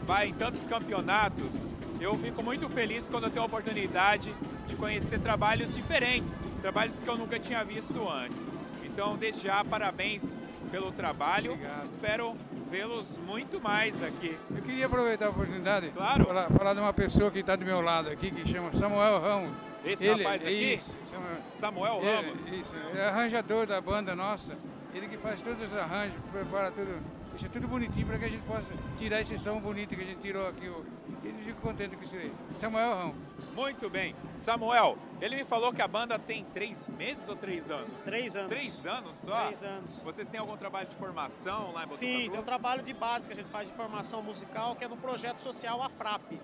vai 0.05 0.29
em 0.29 0.33
tantos 0.33 0.67
campeonatos, 0.67 1.73
eu 2.01 2.15
fico 2.15 2.43
muito 2.43 2.67
feliz 2.69 3.07
quando 3.07 3.25
eu 3.25 3.29
tenho 3.29 3.43
a 3.43 3.45
oportunidade 3.45 4.33
de 4.67 4.75
conhecer 4.75 5.19
trabalhos 5.19 5.73
diferentes, 5.73 6.41
trabalhos 6.61 7.01
que 7.01 7.07
eu 7.07 7.17
nunca 7.17 7.39
tinha 7.39 7.63
visto 7.63 8.07
antes. 8.09 8.41
Então, 8.83 9.15
desde 9.15 9.43
já, 9.43 9.63
parabéns 9.63 10.35
pelo 10.71 10.91
trabalho. 10.91 11.57
Espero 11.85 12.35
vê-los 12.69 13.17
muito 13.25 13.59
mais 13.61 14.03
aqui. 14.03 14.37
Eu 14.55 14.61
queria 14.61 14.85
aproveitar 14.85 15.27
a 15.27 15.29
oportunidade 15.29 15.89
Claro. 15.91 16.25
falar, 16.25 16.49
falar 16.49 16.73
de 16.73 16.79
uma 16.79 16.93
pessoa 16.93 17.31
que 17.31 17.39
está 17.39 17.55
do 17.55 17.65
meu 17.65 17.81
lado 17.81 18.09
aqui, 18.09 18.31
que 18.31 18.47
chama 18.47 18.73
Samuel 18.73 19.19
Ramos. 19.19 19.55
Esse 19.85 20.07
rapaz 20.09 20.43
aqui? 20.43 20.73
Isso, 20.73 20.97
Samuel, 21.05 21.37
Samuel 21.47 21.99
Ele- 22.01 22.27
Ramos. 22.27 22.47
Isso, 22.51 22.75
é 22.95 23.07
arranjador 23.07 23.65
da 23.65 23.79
banda 23.79 24.15
nossa. 24.15 24.57
Ele 24.93 25.07
que 25.07 25.17
faz 25.17 25.41
todos 25.41 25.63
os 25.63 25.75
arranjos, 25.77 26.17
prepara 26.31 26.71
tudo, 26.71 27.01
deixa 27.37 27.49
tudo 27.49 27.67
bonitinho 27.67 28.07
para 28.07 28.17
que 28.17 28.25
a 28.25 28.29
gente 28.29 28.43
possa 28.47 28.73
tirar 28.95 29.21
esse 29.21 29.37
som 29.37 29.61
bonito 29.61 29.95
que 29.95 30.01
a 30.01 30.05
gente 30.05 30.19
tirou 30.21 30.47
aqui 30.47 30.67
hoje. 30.67 30.89
Ele 31.23 31.37
fica 31.43 31.61
contente 31.61 31.95
com 31.95 32.03
isso 32.03 32.15
aí. 32.15 32.33
Samuel 32.57 32.95
Ramos. 32.95 33.15
Muito 33.53 33.87
bem. 33.91 34.15
Samuel, 34.33 34.97
ele 35.21 35.35
me 35.35 35.45
falou 35.45 35.71
que 35.71 35.79
a 35.79 35.87
banda 35.87 36.17
tem 36.17 36.43
três 36.45 36.89
meses 36.89 37.27
ou 37.29 37.35
três 37.35 37.69
anos? 37.69 38.01
Três 38.03 38.35
anos. 38.35 38.49
Três 38.49 38.85
anos 38.87 39.15
só? 39.17 39.45
Três 39.45 39.63
anos. 39.63 39.99
Vocês 39.99 40.27
têm 40.27 40.39
algum 40.39 40.57
trabalho 40.57 40.89
de 40.89 40.95
formação 40.95 41.73
lá 41.73 41.83
em 41.83 41.87
Botucatu? 41.87 41.97
Sim, 41.97 42.29
tem 42.31 42.39
um 42.39 42.43
trabalho 42.43 42.81
de 42.81 42.93
base 42.93 43.27
que 43.27 43.33
a 43.33 43.35
gente 43.35 43.51
faz 43.51 43.67
de 43.67 43.75
formação 43.75 44.23
musical, 44.23 44.75
que 44.75 44.83
é 44.83 44.87
no 44.87 44.97
projeto 44.97 45.37
social 45.37 45.83
AFRAP. 45.83 46.41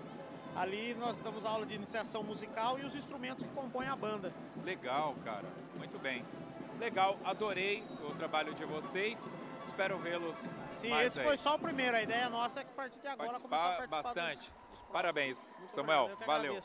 Ali 0.54 0.94
nós 0.94 1.20
damos 1.20 1.44
aula 1.44 1.66
de 1.66 1.74
iniciação 1.74 2.22
musical 2.22 2.78
e 2.78 2.84
os 2.84 2.94
instrumentos 2.94 3.42
que 3.42 3.50
compõem 3.50 3.88
a 3.88 3.96
banda. 3.96 4.32
Legal, 4.64 5.16
cara. 5.24 5.48
Muito 5.76 5.98
bem. 5.98 6.24
Legal, 6.78 7.18
adorei 7.24 7.82
o 8.08 8.14
trabalho 8.14 8.54
de 8.54 8.64
vocês. 8.64 9.36
Espero 9.66 9.98
vê-los 9.98 10.36
Sim, 10.70 10.92
esse 11.00 11.20
aí. 11.20 11.26
foi 11.26 11.36
só 11.36 11.54
o 11.54 11.58
primeiro. 11.58 11.96
A 11.96 12.02
ideia 12.02 12.28
nossa 12.28 12.60
é 12.60 12.64
que 12.64 12.70
a 12.70 12.74
partir 12.74 12.98
de 13.00 13.06
agora 13.08 13.30
Participar 13.30 13.48
começar 13.58 13.72
a 13.72 13.76
participar 13.88 14.02
bastante. 14.02 14.50
dos- 14.70 14.80
dos 14.80 14.88
Parabéns, 14.92 15.54
Samuel. 15.68 16.10
Valeu. 16.26 16.60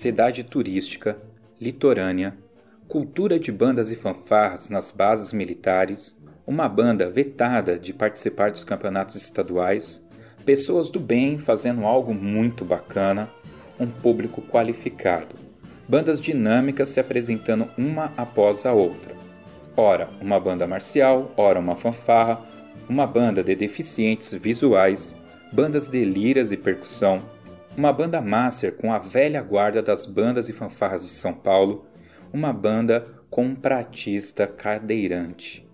Cidade 0.00 0.42
turística, 0.42 1.18
litorânea, 1.60 2.34
cultura 2.88 3.38
de 3.38 3.52
bandas 3.52 3.90
e 3.90 3.96
fanfarras 3.96 4.70
nas 4.70 4.90
bases 4.90 5.30
militares, 5.30 6.18
uma 6.46 6.66
banda 6.70 7.10
vetada 7.10 7.78
de 7.78 7.92
participar 7.92 8.50
dos 8.50 8.64
campeonatos 8.64 9.14
estaduais, 9.14 10.02
pessoas 10.42 10.88
do 10.88 10.98
bem 10.98 11.38
fazendo 11.38 11.84
algo 11.84 12.14
muito 12.14 12.64
bacana, 12.64 13.30
um 13.78 13.86
público 13.86 14.40
qualificado, 14.40 15.36
bandas 15.86 16.18
dinâmicas 16.18 16.88
se 16.88 16.98
apresentando 16.98 17.68
uma 17.76 18.10
após 18.16 18.64
a 18.64 18.72
outra. 18.72 19.14
Ora, 19.76 20.08
uma 20.18 20.40
banda 20.40 20.66
marcial, 20.66 21.30
ora 21.36 21.60
uma 21.60 21.76
fanfarra, 21.76 22.40
uma 22.88 23.06
banda 23.06 23.44
de 23.44 23.54
deficientes 23.54 24.32
visuais, 24.32 25.14
bandas 25.52 25.88
de 25.88 26.02
liras 26.06 26.52
e 26.52 26.56
percussão, 26.56 27.20
uma 27.76 27.92
banda 27.92 28.20
master 28.20 28.74
com 28.76 28.92
a 28.92 28.98
velha 28.98 29.42
guarda 29.42 29.82
das 29.82 30.04
bandas 30.04 30.48
e 30.48 30.52
fanfarras 30.52 31.04
de 31.04 31.12
São 31.12 31.32
Paulo, 31.32 31.86
uma 32.32 32.52
banda 32.52 33.06
com 33.30 33.44
um 33.44 33.54
pratista 33.54 34.46
cadeirante 34.46 35.66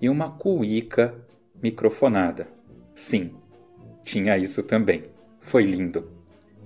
e 0.00 0.08
uma 0.08 0.30
cuíca 0.30 1.14
microfonada. 1.62 2.48
Sim, 2.94 3.34
tinha 4.04 4.38
isso 4.38 4.62
também. 4.62 5.04
Foi 5.40 5.64
lindo. 5.64 6.10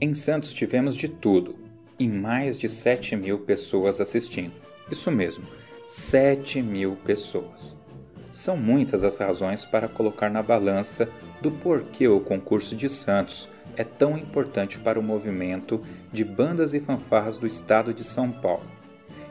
Em 0.01 0.15
Santos 0.15 0.53
tivemos 0.53 0.95
de 0.97 1.09
tudo 1.09 1.57
e 1.99 2.09
mais 2.09 2.59
de 2.59 2.69
7 2.69 3.17
mil 3.17 3.39
pessoas 3.41 4.01
assistindo. 4.01 4.53
Isso 4.91 5.11
mesmo, 5.11 5.45
7 5.87 6.61
mil 6.61 6.97
pessoas. 6.97 7.77
São 8.33 8.57
muitas 8.57 9.05
as 9.05 9.17
razões 9.19 9.65
para 9.65 9.89
colocar 9.89 10.29
na 10.29 10.43
balança 10.43 11.09
do 11.41 11.51
porquê 11.51 12.09
o 12.09 12.21
concurso 12.21 12.75
de 12.75 12.89
Santos 12.89 13.49
é 13.77 13.85
tão 13.85 14.17
importante 14.17 14.79
para 14.79 14.99
o 14.99 15.03
movimento 15.03 15.83
de 16.13 16.25
bandas 16.25 16.75
e 16.75 16.81
fanfarras 16.81 17.37
do 17.37 17.47
estado 17.47 17.93
de 17.93 18.05
São 18.05 18.31
Paulo. 18.31 18.65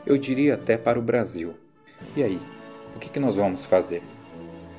Eu 0.06 0.18
diria 0.18 0.54
até 0.54 0.76
para 0.76 0.98
o 0.98 1.02
Brasil. 1.02 1.54
E 2.16 2.22
aí, 2.22 2.40
o 2.94 2.98
que, 2.98 3.08
que 3.08 3.20
nós 3.20 3.36
vamos 3.36 3.64
fazer? 3.64 4.02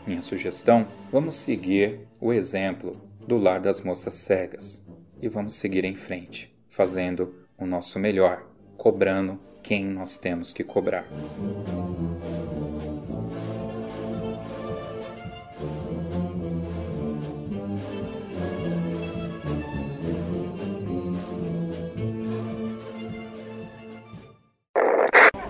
Minha 0.06 0.22
sugestão: 0.22 0.88
vamos 1.12 1.36
seguir 1.36 2.02
o 2.22 2.32
exemplo 2.32 3.02
do 3.28 3.38
Lar 3.38 3.60
das 3.60 3.82
Moças 3.82 4.14
Cegas 4.14 4.88
e 5.22 5.28
vamos 5.28 5.54
seguir 5.54 5.84
em 5.84 5.96
frente, 5.96 6.56
fazendo 6.70 7.34
o 7.58 7.66
nosso 7.66 7.98
melhor 7.98 8.46
cobrando 8.78 9.40
quem 9.64 9.86
nós 9.86 10.18
temos 10.18 10.54
que 10.54 10.64
cobrar. 10.64 11.06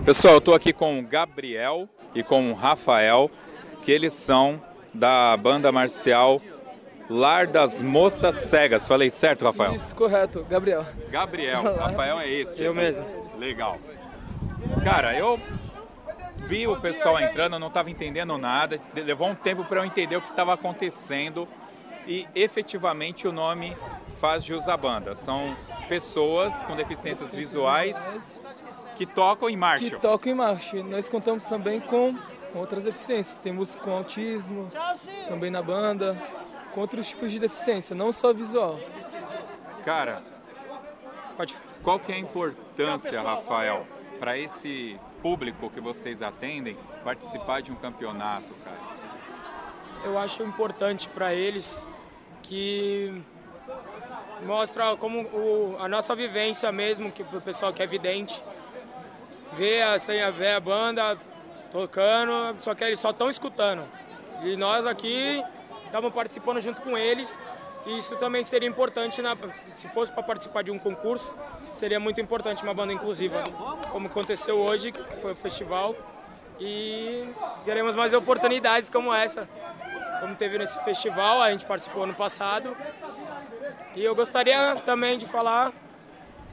Pessoal, 0.06 0.34
eu 0.34 0.38
estou 0.38 0.54
aqui 0.54 0.72
com 0.72 1.00
o 1.00 1.02
Gabriel 1.02 1.88
e 2.14 2.22
com 2.22 2.52
o 2.52 2.54
Rafael, 2.54 3.28
que 3.82 3.90
eles 3.90 4.12
são 4.12 4.62
da 4.94 5.36
banda 5.36 5.72
marcial 5.72 6.40
Lar 7.10 7.48
das 7.48 7.82
Moças 7.82 8.36
Cegas. 8.36 8.86
Falei 8.86 9.10
certo, 9.10 9.44
Rafael? 9.44 9.74
Isso, 9.74 9.92
correto. 9.96 10.44
Gabriel. 10.48 10.86
Gabriel. 11.10 11.60
Rafael 11.74 12.20
é 12.20 12.30
esse. 12.30 12.62
Eu 12.62 12.72
mesmo. 12.72 13.04
Legal. 13.36 13.80
Cara, 14.84 15.18
eu 15.18 15.40
vi 16.36 16.68
o 16.68 16.80
pessoal 16.80 17.18
entrando, 17.18 17.54
eu 17.54 17.58
não 17.58 17.66
estava 17.66 17.90
entendendo 17.90 18.38
nada. 18.38 18.80
Levou 18.94 19.26
um 19.26 19.34
tempo 19.34 19.64
para 19.64 19.80
eu 19.80 19.84
entender 19.84 20.14
o 20.14 20.22
que 20.22 20.30
estava 20.30 20.54
acontecendo. 20.54 21.48
E 22.06 22.28
efetivamente 22.32 23.26
o 23.26 23.32
nome 23.32 23.76
faz 24.20 24.44
jus 24.44 24.68
à 24.68 24.76
banda. 24.76 25.16
São 25.16 25.56
pessoas 25.88 26.62
com 26.62 26.76
deficiências 26.76 27.34
visuais 27.34 28.40
que 28.96 29.06
tocam 29.06 29.48
em 29.48 29.56
marcha. 29.56 29.90
Que 29.90 29.96
tocam 29.96 30.32
em 30.32 30.34
marcha. 30.34 30.82
Nós 30.82 31.08
contamos 31.08 31.44
também 31.44 31.80
com, 31.80 32.16
com 32.52 32.58
outras 32.58 32.84
deficiências. 32.84 33.38
Tem 33.38 33.52
música 33.52 33.82
com 33.82 33.90
autismo, 33.90 34.68
também 35.28 35.50
na 35.50 35.62
banda, 35.62 36.16
com 36.72 36.80
outros 36.80 37.08
tipos 37.08 37.30
de 37.30 37.38
deficiência, 37.38 37.94
não 37.94 38.12
só 38.12 38.32
visual. 38.32 38.80
Cara, 39.84 40.22
Pode. 41.36 41.54
qual 41.82 41.98
que 41.98 42.12
é 42.12 42.16
a 42.16 42.18
importância, 42.18 43.22
Rafael, 43.22 43.86
para 44.18 44.36
esse 44.36 44.98
público 45.22 45.70
que 45.70 45.80
vocês 45.80 46.22
atendem 46.22 46.76
participar 47.04 47.62
de 47.62 47.70
um 47.70 47.76
campeonato, 47.76 48.48
cara? 48.64 48.96
Eu 50.04 50.18
acho 50.18 50.42
importante 50.42 51.08
para 51.08 51.34
eles 51.34 51.82
que 52.42 53.22
mostra 54.44 54.96
como 54.96 55.22
o, 55.22 55.76
a 55.80 55.88
nossa 55.88 56.14
vivência 56.14 56.70
mesmo, 56.70 57.10
que 57.10 57.22
o 57.22 57.40
pessoal 57.40 57.72
que 57.72 57.82
é 57.82 57.86
vidente, 57.86 58.42
ver 59.56 59.82
assim, 59.82 60.12
ver 60.36 60.54
a 60.54 60.60
banda 60.60 61.16
tocando, 61.72 62.56
só 62.60 62.74
que 62.74 62.84
eles 62.84 63.00
só 63.00 63.10
estão 63.10 63.28
escutando. 63.28 63.84
E 64.42 64.56
nós 64.56 64.86
aqui 64.86 65.42
estamos 65.84 66.12
participando 66.12 66.60
junto 66.60 66.82
com 66.82 66.96
eles. 66.96 67.38
E 67.86 67.98
isso 67.98 68.16
também 68.16 68.42
seria 68.42 68.68
importante, 68.68 69.22
na, 69.22 69.36
se 69.68 69.88
fosse 69.88 70.10
para 70.10 70.22
participar 70.22 70.62
de 70.62 70.72
um 70.72 70.78
concurso, 70.78 71.32
seria 71.72 72.00
muito 72.00 72.20
importante 72.20 72.62
uma 72.64 72.74
banda 72.74 72.92
inclusiva, 72.92 73.44
como 73.92 74.08
aconteceu 74.08 74.58
hoje, 74.58 74.90
que 74.90 75.16
foi 75.16 75.32
o 75.32 75.36
festival. 75.36 75.94
E 76.58 77.28
queremos 77.64 77.94
mais 77.94 78.12
oportunidades 78.12 78.90
como 78.90 79.14
essa, 79.14 79.48
como 80.20 80.34
teve 80.34 80.58
nesse 80.58 80.82
festival, 80.82 81.40
a 81.40 81.52
gente 81.52 81.64
participou 81.64 82.02
ano 82.02 82.14
passado. 82.14 82.76
E 83.94 84.02
eu 84.02 84.14
gostaria 84.16 84.74
também 84.84 85.16
de 85.16 85.26
falar 85.26 85.72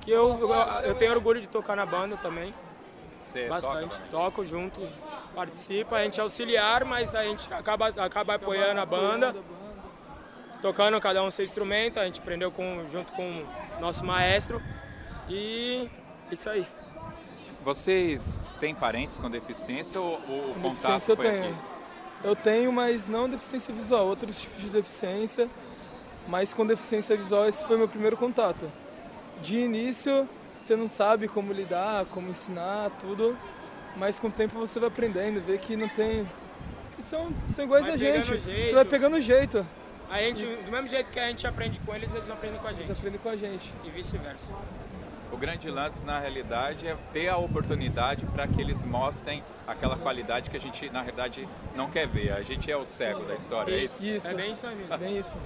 que 0.01 0.11
eu, 0.11 0.51
eu 0.83 0.93
tenho 0.95 1.11
orgulho 1.13 1.41
de 1.41 1.47
tocar 1.47 1.75
na 1.75 1.85
banda 1.85 2.15
também. 2.17 2.53
Você 3.24 3.47
Bastante. 3.47 3.95
toca, 3.95 4.07
Toco 4.09 4.45
junto, 4.45 4.82
participa, 5.34 5.95
a 5.95 6.03
gente 6.03 6.19
é 6.19 6.24
auxiliar, 6.24 6.86
mas 6.86 7.15
a 7.15 7.24
gente 7.24 7.51
acaba, 7.53 7.88
acaba 7.88 8.36
apoiando 8.36 8.80
a 8.82 8.86
banda. 8.86 9.36
Tocando 10.61 10.99
cada 11.01 11.21
um 11.21 11.30
seu 11.30 11.43
instrumento, 11.43 11.99
a 11.99 12.05
gente 12.05 12.19
aprendeu 12.19 12.49
com, 12.51 12.86
junto 12.89 13.11
com 13.13 13.43
o 13.78 13.82
nosso 13.82 14.05
maestro. 14.05 14.61
E 15.28 15.89
é 16.30 16.34
isso 16.34 16.49
aí. 16.49 16.65
Vocês 17.63 18.43
têm 18.59 18.74
parentes 18.76 19.17
com 19.17 19.30
deficiência 19.30 19.99
ou 19.99 20.15
o 20.15 20.19
Com 20.19 20.61
contato 20.61 20.61
deficiência 20.61 21.11
eu 21.11 21.17
tenho. 21.17 21.43
aqui? 21.45 21.53
Eu 22.24 22.36
tenho, 22.36 22.71
mas 22.71 23.07
não 23.07 23.28
deficiência 23.30 23.74
visual, 23.74 24.05
outros 24.07 24.41
tipos 24.41 24.61
de 24.61 24.69
deficiência. 24.69 25.49
Mas 26.28 26.53
com 26.53 26.65
deficiência 26.65 27.17
visual 27.17 27.47
esse 27.47 27.65
foi 27.65 27.78
meu 27.78 27.88
primeiro 27.88 28.15
contato. 28.15 28.69
De 29.41 29.57
início 29.57 30.28
você 30.64 30.76
não 30.78 30.88
sabe 30.88 31.28
como 31.28 31.51
lidar, 31.51 32.05
como 32.05 32.30
ensinar, 32.30 32.89
tudo. 32.99 33.38
Mas 33.97 34.18
com 34.18 34.28
o 34.28 34.32
tempo 34.32 34.57
você 34.57 34.80
vai 34.80 34.88
aprendendo, 34.88 35.41
vê 35.41 35.57
que 35.57 35.76
não 35.76 35.89
tem. 35.89 36.28
São, 36.99 37.32
são 37.51 37.66
iguais 37.66 37.86
Vai 37.86 37.95
a 37.95 37.97
gente. 37.97 38.39
jeito. 38.39 38.70
Você 38.70 38.74
vai 38.74 38.86
pegando 38.86 39.20
jeito. 39.20 39.66
A 40.09 40.20
gente, 40.20 40.45
do 40.45 40.72
mesmo 40.72 40.88
jeito 40.88 41.11
que 41.11 41.20
a 41.20 41.28
gente 41.28 41.45
aprende 41.45 41.80
com 41.80 41.93
eles, 41.93 42.14
eles 42.14 42.30
aprendem 42.30 42.59
com 42.59 42.68
a 42.68 42.72
gente. 42.72 42.86
Eles 42.86 42.97
aprendem 42.97 43.20
com 43.20 43.30
a 43.30 43.36
gente. 43.36 43.74
E 43.84 43.89
vice-versa. 43.89 44.53
O 45.32 45.38
grande 45.38 45.70
lance, 45.70 46.05
na 46.05 46.20
realidade, 46.20 46.88
é 46.88 46.95
ter 47.11 47.28
a 47.28 47.38
oportunidade 47.38 48.26
para 48.28 48.47
que 48.47 48.61
eles 48.61 48.84
mostrem 48.84 49.43
aquela 49.68 49.97
qualidade 49.97 50.49
que 50.49 50.55
a 50.55 50.59
gente, 50.59 50.89
na 50.91 51.01
realidade, 51.01 51.47
não 51.76 51.89
quer 51.89 52.07
ver. 52.07 52.32
A 52.32 52.43
gente 52.43 52.72
é 52.72 52.78
o 52.78 52.86
cego 52.86 53.24
da 53.26 53.34
história, 53.34 53.74
é 53.74 53.84
isso? 53.84 54.05
Isso. 54.07 54.28
É 54.28 54.34
bem 54.34 54.51
isso 54.51 54.68
mesmo, 54.68 54.97
bem 54.97 55.18
isso. 55.18 55.38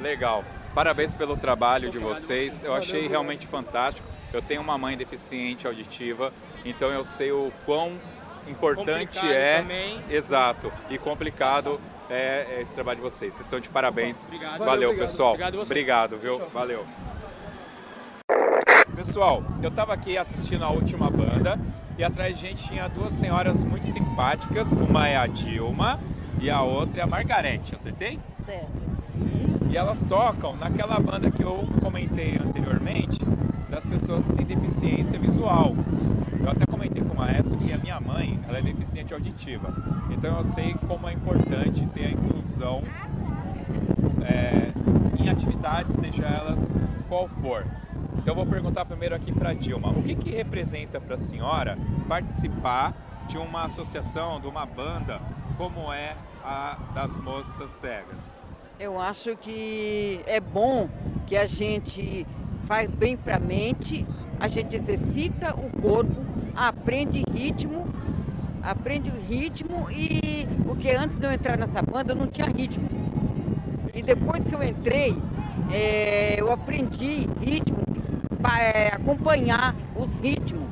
Legal. 0.00 0.44
Parabéns 0.74 1.14
pelo 1.14 1.36
trabalho 1.36 1.88
de 1.90 1.98
vocês. 1.98 2.54
você. 2.54 2.66
Eu 2.66 2.74
achei 2.74 3.06
realmente 3.06 3.46
fantástico. 3.46 4.15
Eu 4.32 4.42
tenho 4.42 4.60
uma 4.60 4.76
mãe 4.76 4.96
deficiente 4.96 5.66
auditiva, 5.66 6.32
então 6.64 6.90
eu 6.90 7.04
sei 7.04 7.32
o 7.32 7.52
quão 7.64 7.92
importante 8.48 9.18
Complicado 9.18 9.32
é. 9.32 9.58
também. 9.60 10.00
Exato. 10.10 10.72
E 10.90 10.98
complicado 10.98 11.80
é 12.08 12.46
é 12.50 12.62
esse 12.62 12.72
trabalho 12.72 12.96
de 12.96 13.02
vocês. 13.02 13.34
Vocês 13.34 13.46
estão 13.46 13.60
de 13.60 13.68
parabéns. 13.68 14.24
Obrigado. 14.26 14.58
Valeu, 14.58 14.66
Valeu, 14.66 14.88
obrigado. 14.90 15.08
pessoal. 15.08 15.30
Obrigado 15.30 15.56
você. 15.56 15.72
Obrigado, 15.72 16.18
viu? 16.18 16.38
Tchau. 16.38 16.50
Valeu. 16.52 16.86
Pessoal, 18.94 19.42
eu 19.62 19.68
estava 19.68 19.92
aqui 19.92 20.16
assistindo 20.16 20.64
a 20.64 20.70
última 20.70 21.10
banda 21.10 21.58
e 21.98 22.04
atrás 22.04 22.34
de 22.34 22.40
gente 22.40 22.66
tinha 22.66 22.88
duas 22.88 23.14
senhoras 23.14 23.62
muito 23.62 23.86
simpáticas. 23.88 24.72
Uma 24.72 25.08
é 25.08 25.16
a 25.16 25.26
Dilma 25.26 26.00
e 26.40 26.48
a 26.48 26.62
outra 26.62 27.00
é 27.00 27.02
a 27.02 27.06
Margarete, 27.06 27.74
acertei? 27.74 28.18
Certo. 28.36 28.82
E 29.70 29.76
elas 29.76 30.04
tocam 30.04 30.56
naquela 30.56 30.98
banda 30.98 31.30
que 31.30 31.42
eu 31.42 31.66
comentei 31.82 32.38
anteriormente, 32.38 33.20
das 33.68 33.84
pessoas 33.86 34.26
que 34.26 34.32
têm 34.32 34.46
deficiência 34.46 35.18
visual. 35.18 35.74
Eu 36.40 36.50
até 36.50 36.64
comentei 36.64 37.02
com 37.02 37.12
o 37.12 37.16
maestro 37.16 37.56
que 37.58 37.72
a 37.72 37.78
minha 37.78 38.00
mãe 38.00 38.38
ela 38.48 38.58
é 38.58 38.62
deficiente 38.62 39.12
auditiva. 39.12 39.74
Então 40.10 40.38
eu 40.38 40.44
sei 40.44 40.74
como 40.86 41.08
é 41.08 41.12
importante 41.12 41.84
ter 41.86 42.06
a 42.06 42.10
inclusão 42.10 42.82
é, 44.24 44.72
em 45.18 45.28
atividades, 45.28 45.94
seja 45.96 46.24
elas 46.24 46.74
qual 47.08 47.28
for. 47.28 47.66
Então 48.18 48.32
eu 48.32 48.34
vou 48.34 48.46
perguntar 48.46 48.84
primeiro 48.84 49.14
aqui 49.14 49.32
para 49.32 49.52
Dilma, 49.52 49.90
o 49.90 50.02
que, 50.02 50.14
que 50.14 50.30
representa 50.30 51.00
para 51.00 51.16
a 51.16 51.18
senhora 51.18 51.76
participar 52.08 52.94
de 53.28 53.38
uma 53.38 53.64
associação, 53.64 54.40
de 54.40 54.46
uma 54.46 54.64
banda 54.64 55.20
como 55.56 55.92
é 55.92 56.16
a 56.44 56.76
das 56.94 57.16
moças 57.16 57.70
cegas? 57.70 58.45
Eu 58.78 59.00
acho 59.00 59.36
que 59.36 60.20
é 60.26 60.38
bom 60.38 60.88
que 61.26 61.34
a 61.36 61.46
gente 61.46 62.26
faz 62.64 62.88
bem 62.90 63.16
para 63.16 63.36
a 63.36 63.40
mente, 63.40 64.06
a 64.38 64.48
gente 64.48 64.76
exercita 64.76 65.54
o 65.54 65.70
corpo, 65.80 66.14
aprende 66.54 67.24
ritmo, 67.32 67.86
aprende 68.62 69.08
o 69.10 69.18
ritmo 69.28 69.90
e 69.90 70.46
porque 70.66 70.90
antes 70.90 71.18
de 71.18 71.24
eu 71.24 71.32
entrar 71.32 71.56
nessa 71.56 71.80
banda 71.80 72.14
não 72.14 72.26
tinha 72.26 72.48
ritmo. 72.48 72.86
E 73.94 74.02
depois 74.02 74.44
que 74.44 74.54
eu 74.54 74.62
entrei, 74.62 75.16
eh, 75.72 76.36
eu 76.38 76.52
aprendi 76.52 77.26
ritmo, 77.40 77.78
pa- 78.42 78.60
eh, 78.60 78.88
acompanhar 78.92 79.74
os 79.94 80.16
ritmos. 80.18 80.68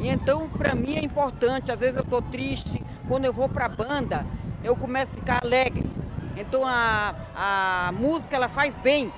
E 0.00 0.08
então 0.08 0.48
para 0.48 0.76
mim 0.76 0.94
é 0.94 1.02
importante, 1.04 1.72
às 1.72 1.78
vezes 1.78 1.96
eu 1.96 2.04
estou 2.04 2.22
triste, 2.22 2.80
quando 3.08 3.24
eu 3.24 3.32
vou 3.32 3.48
para 3.48 3.64
a 3.64 3.68
banda, 3.68 4.24
eu 4.62 4.76
começo 4.76 5.10
a 5.12 5.14
ficar 5.16 5.40
alegre. 5.44 5.97
Então 6.38 6.62
a, 6.66 7.14
a 7.36 7.92
música 7.92 8.36
ela 8.36 8.48
faz 8.48 8.74
bem, 8.76 9.12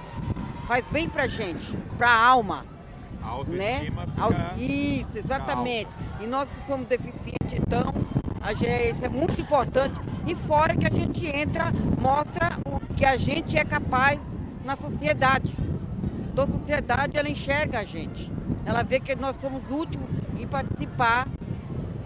faz 0.66 0.84
bem 0.90 1.08
pra 1.08 1.26
gente, 1.26 1.76
pra 1.98 2.10
alma. 2.12 2.64
A 3.22 3.28
autoestima 3.28 4.06
né? 4.06 4.12
fica 4.14 4.54
Isso, 4.56 5.18
exatamente. 5.18 5.90
E 6.20 6.26
nós 6.26 6.50
que 6.50 6.60
somos 6.66 6.86
deficientes, 6.88 7.52
então, 7.52 7.92
a 8.40 8.54
gente, 8.54 8.94
isso 8.96 9.04
é 9.04 9.08
muito 9.08 9.38
importante. 9.40 9.94
E 10.26 10.34
fora 10.34 10.74
que 10.74 10.86
a 10.86 10.90
gente 10.90 11.26
entra, 11.26 11.70
mostra 12.00 12.58
o 12.66 12.80
que 12.94 13.04
a 13.04 13.16
gente 13.16 13.56
é 13.58 13.64
capaz 13.64 14.18
na 14.64 14.76
sociedade. 14.76 15.54
Então 16.32 16.44
a 16.44 16.46
sociedade 16.46 17.18
ela 17.18 17.28
enxerga 17.28 17.80
a 17.80 17.84
gente. 17.84 18.30
Ela 18.64 18.82
vê 18.82 19.00
que 19.00 19.14
nós 19.14 19.36
somos 19.36 19.70
últimos 19.70 20.08
em 20.38 20.46
participar 20.46 21.26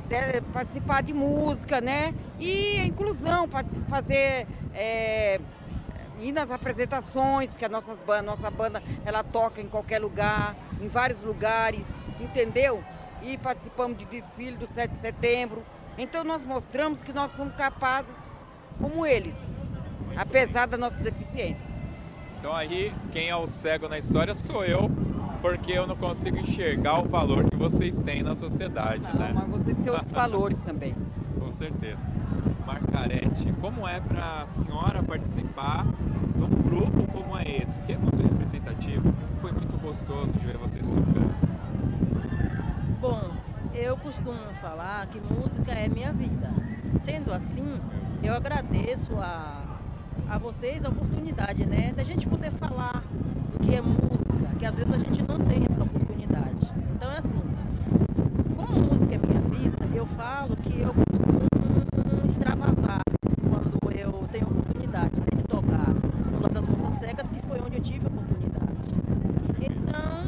de- 0.08 0.40
participar 0.52 1.02
de 1.02 1.12
música, 1.12 1.80
né? 1.80 2.12
E 2.38 2.78
a 2.80 2.86
inclusão, 2.86 3.46
fa- 3.48 3.64
fazer 3.88 4.46
é, 4.74 5.40
ir 6.20 6.32
nas 6.32 6.50
apresentações, 6.50 7.56
que 7.56 7.64
a 7.64 7.68
nossas 7.68 7.98
ban- 8.06 8.22
nossa 8.22 8.50
banda 8.50 8.82
ela 9.04 9.22
toca 9.22 9.60
em 9.60 9.66
qualquer 9.68 10.00
lugar, 10.00 10.54
em 10.80 10.88
vários 10.88 11.22
lugares, 11.22 11.84
entendeu? 12.20 12.82
E 13.22 13.38
participamos 13.38 13.96
de 13.98 14.04
desfile 14.04 14.56
do 14.56 14.66
7 14.66 14.92
de 14.92 14.98
setembro. 14.98 15.62
Então 15.96 16.24
nós 16.24 16.42
mostramos 16.44 17.02
que 17.02 17.12
nós 17.12 17.30
somos 17.36 17.54
capazes 17.54 18.14
como 18.80 19.06
eles, 19.06 19.36
apesar 20.16 20.66
da 20.66 20.76
nossa 20.76 20.96
deficiência. 20.96 21.72
Então 22.38 22.52
aí, 22.54 22.92
quem 23.12 23.28
é 23.30 23.36
o 23.36 23.46
cego 23.46 23.88
na 23.88 23.98
história 23.98 24.34
sou 24.34 24.64
eu. 24.64 24.90
porque 25.40 25.72
eu 25.72 25.86
não 25.86 25.94
consigo 25.96 26.38
enxergar 26.38 27.00
o 27.00 27.04
valor 27.08 27.44
que 27.50 27.54
vocês 27.56 28.00
têm 28.00 28.22
na 28.22 28.34
sociedade, 28.34 29.02
Não, 29.12 29.20
né? 29.20 29.32
mas 29.34 29.46
vocês 29.62 29.76
têm 29.76 29.92
outros 29.92 30.10
valores 30.12 30.58
também. 30.64 30.94
Com 31.38 31.52
certeza. 31.52 32.00
Marcarete, 32.66 33.52
como 33.60 33.86
é 33.86 34.00
para 34.00 34.42
a 34.42 34.46
senhora 34.46 35.02
participar 35.02 35.86
de 36.34 36.42
um 36.42 36.48
grupo 36.48 37.06
como 37.12 37.36
é 37.36 37.58
esse, 37.62 37.80
que 37.82 37.92
é 37.92 37.98
muito 37.98 38.22
representativo? 38.22 39.12
Foi 39.40 39.52
muito 39.52 39.76
gostoso 39.80 40.32
de 40.32 40.46
ver 40.46 40.56
vocês 40.56 40.86
tocando. 40.86 41.34
Bom, 43.00 43.30
eu 43.74 43.96
costumo 43.98 44.38
falar 44.62 45.06
que 45.08 45.20
música 45.20 45.72
é 45.72 45.88
minha 45.88 46.12
vida. 46.12 46.50
Sendo 46.98 47.32
assim, 47.32 47.78
eu 48.22 48.32
agradeço 48.32 49.12
a, 49.18 49.78
a 50.28 50.38
vocês 50.38 50.84
a 50.84 50.88
oportunidade, 50.88 51.66
né, 51.66 51.92
da 51.94 52.02
gente 52.02 52.26
poder 52.26 52.50
falar 52.52 53.02
do 53.52 53.58
que 53.58 53.74
é 53.74 53.82
música, 53.82 54.56
que 54.58 54.64
às 54.64 54.76
vezes 54.76 54.94
a 54.94 54.98
gente 54.98 55.22
não 55.22 55.38
tem 55.38 55.64
essa 55.68 55.82
oportunidade. 55.82 56.72
Então 56.94 57.12
é 57.12 57.18
assim, 57.18 57.40
como 58.56 58.80
música 58.80 59.14
é 59.14 59.18
minha 59.18 59.40
vida, 59.40 59.86
eu 59.94 60.06
falo 60.06 60.56
que 60.56 60.80
eu 60.80 60.94
extravasar 62.34 63.00
quando 63.48 63.78
eu 63.96 64.26
tenho 64.32 64.48
oportunidade 64.48 65.20
né, 65.20 65.26
de 65.36 65.44
tocar 65.44 65.88
no 66.32 66.40
Lado 66.42 66.52
das 66.54 66.66
Moças 66.66 66.94
Cegas, 66.94 67.30
que 67.30 67.40
foi 67.46 67.60
onde 67.60 67.76
eu 67.76 67.80
tive 67.80 68.06
a 68.06 68.08
oportunidade. 68.08 68.74
Então, 69.60 70.24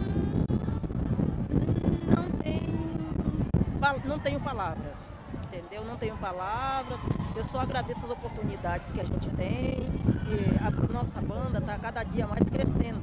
não 2.15 3.81
pa- 3.81 3.97
não 4.05 4.19
tenho 4.21 4.41
palavras, 4.41 5.09
entendeu? 5.47 5.85
Não 5.85 5.97
tenho 5.97 6.17
palavras. 6.17 7.01
Eu 7.35 7.45
só 7.45 7.59
agradeço 7.59 8.07
as 8.07 8.13
oportunidades 8.13 8.93
que 8.93 9.01
a 9.01 9.05
gente 9.05 9.29
tem. 9.31 9.91
E 10.29 10.59
a 10.65 10.71
nossa 10.93 11.21
banda 11.21 11.59
está 11.59 11.77
cada 11.77 12.03
dia 12.05 12.27
mais 12.27 12.49
crescendo. 12.49 13.03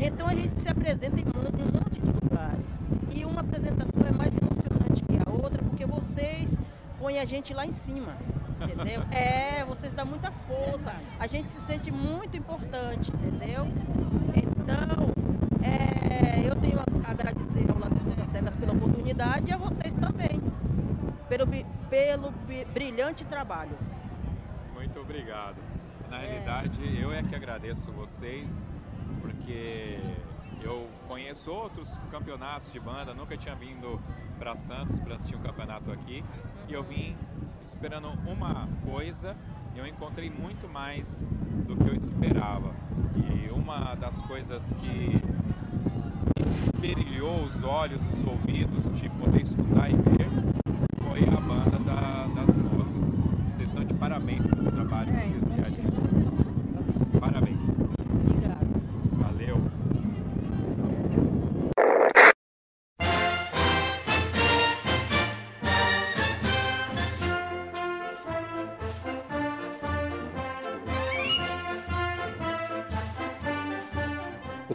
Então 0.00 0.26
a 0.28 0.34
gente 0.34 0.58
se 0.58 0.68
apresenta 0.68 1.20
em 1.20 1.24
um, 1.24 1.58
em 1.58 1.62
um 1.68 1.72
monte 1.72 2.00
de 2.00 2.10
lugares. 2.10 2.84
E 3.14 3.24
uma 3.24 3.40
apresentação 3.40 4.04
é 4.06 4.12
mais 4.12 4.32
emocionante 4.36 5.04
que 5.04 5.18
a 5.24 5.30
outra, 5.30 5.62
porque 5.62 5.86
vocês 5.86 6.57
põem 6.98 7.18
a 7.18 7.24
gente 7.24 7.54
lá 7.54 7.64
em 7.64 7.72
cima. 7.72 8.16
Entendeu? 8.60 9.02
É, 9.12 9.64
vocês 9.64 9.92
dão 9.92 10.04
muita 10.04 10.32
força. 10.32 10.92
A 11.18 11.26
gente 11.26 11.50
se 11.50 11.60
sente 11.60 11.92
muito 11.92 12.36
importante, 12.36 13.12
entendeu? 13.12 13.68
Então, 14.34 15.14
é, 15.62 16.48
eu 16.48 16.56
tenho 16.56 16.80
a 16.80 17.10
agradecer 17.10 17.70
ao 17.70 17.78
Lado 17.78 17.94
das 18.16 18.26
Cegas 18.26 18.56
pela 18.56 18.72
oportunidade 18.72 19.48
e 19.48 19.52
a 19.52 19.56
vocês 19.56 19.96
também, 19.96 20.42
pelo, 21.28 21.46
pelo 21.88 22.32
brilhante 22.74 23.24
trabalho. 23.24 23.78
Muito 24.74 24.98
obrigado. 24.98 25.56
Na 26.10 26.18
realidade, 26.18 26.80
eu 27.00 27.12
é 27.12 27.22
que 27.22 27.36
agradeço 27.36 27.92
vocês, 27.92 28.64
porque 29.20 30.00
eu 30.62 30.88
conheço 31.06 31.50
outros 31.50 31.90
campeonatos 32.10 32.72
de 32.72 32.80
banda, 32.80 33.14
nunca 33.14 33.36
tinha 33.36 33.54
vindo 33.54 34.00
para 34.38 34.54
Santos 34.56 34.98
para 35.00 35.14
assistir 35.14 35.36
um 35.36 35.40
campeonato 35.40 35.90
aqui, 35.90 36.24
e 36.68 36.72
eu 36.72 36.82
vim 36.82 37.16
esperando 37.62 38.08
uma 38.26 38.68
coisa 38.84 39.36
e 39.74 39.78
eu 39.78 39.86
encontrei 39.86 40.30
muito 40.30 40.68
mais 40.68 41.26
do 41.66 41.76
que 41.76 41.88
eu 41.88 41.94
esperava. 41.94 42.72
E 43.16 43.50
uma 43.50 43.94
das 43.94 44.16
coisas 44.22 44.72
que 44.74 45.20
brilhou 46.80 47.44
os 47.44 47.62
olhos, 47.64 48.00
os 48.14 48.26
ouvidos, 48.26 48.84
de 48.98 49.08
poder 49.10 49.42
escutar 49.42 49.90
e 49.90 49.94
ver, 49.96 50.28
foi 51.02 51.22
a 51.24 51.40
banda 51.40 51.78
da- 51.78 52.26
das 52.34 52.56
moças. 52.56 53.14
Vocês 53.50 53.68
estão 53.68 53.84
de 53.84 53.94
parabéns 53.94 54.46
pelo 54.46 54.70
trabalho 54.70 55.12
que 55.12 55.28
vocês 55.28 55.50
realizam. 55.50 56.07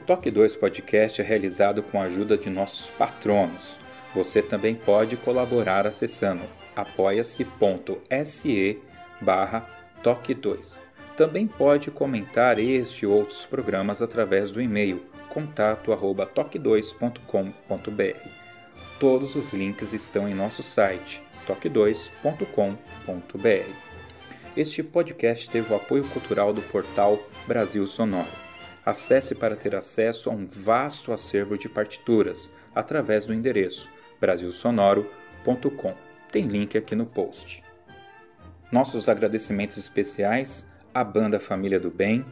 Toque 0.05 0.29
2 0.29 0.57
Podcast 0.57 1.21
é 1.21 1.23
realizado 1.23 1.81
com 1.81 2.01
a 2.01 2.03
ajuda 2.03 2.37
de 2.37 2.49
nossos 2.49 2.89
patronos. 2.89 3.77
Você 4.13 4.41
também 4.41 4.75
pode 4.75 5.15
colaborar 5.15 5.87
acessando 5.87 6.43
apoia-se.se 6.75 8.79
barra 9.21 9.61
Toque 10.03 10.33
2. 10.33 10.81
Também 11.15 11.47
pode 11.47 11.89
comentar 11.89 12.59
este 12.59 13.05
e 13.05 13.07
outros 13.07 13.45
programas 13.45 14.01
através 14.01 14.51
do 14.51 14.61
e-mail 14.61 15.05
contato 15.29 15.93
arroba 15.93 16.27
toque2.com.br. 16.27 18.29
Todos 18.99 19.35
os 19.35 19.53
links 19.53 19.93
estão 19.93 20.27
em 20.27 20.33
nosso 20.33 20.61
site 20.61 21.23
toque2.com.br. 21.47 23.71
Este 24.55 24.83
podcast 24.83 25.49
teve 25.49 25.71
o 25.71 25.77
apoio 25.77 26.03
cultural 26.09 26.53
do 26.53 26.61
portal 26.61 27.17
Brasil 27.47 27.87
Sonoro. 27.87 28.42
Acesse 28.86 29.34
para 29.34 29.55
ter 29.55 29.75
acesso 29.75 30.29
a 30.29 30.34
um 30.34 30.45
vasto 30.45 31.13
acervo 31.13 31.57
de 31.57 31.69
partituras 31.69 32.51
através 32.75 33.25
do 33.25 33.34
endereço 33.34 33.89
brasilsonoro.com. 34.19 35.95
Tem 36.31 36.47
link 36.47 36.77
aqui 36.77 36.95
no 36.95 37.05
post. 37.05 37.63
Nossos 38.71 39.07
agradecimentos 39.07 39.77
especiais 39.77 40.69
à 40.93 41.03
Banda 41.03 41.39
Família 41.39 41.79
do 41.79 41.91
Bem, 41.91 42.25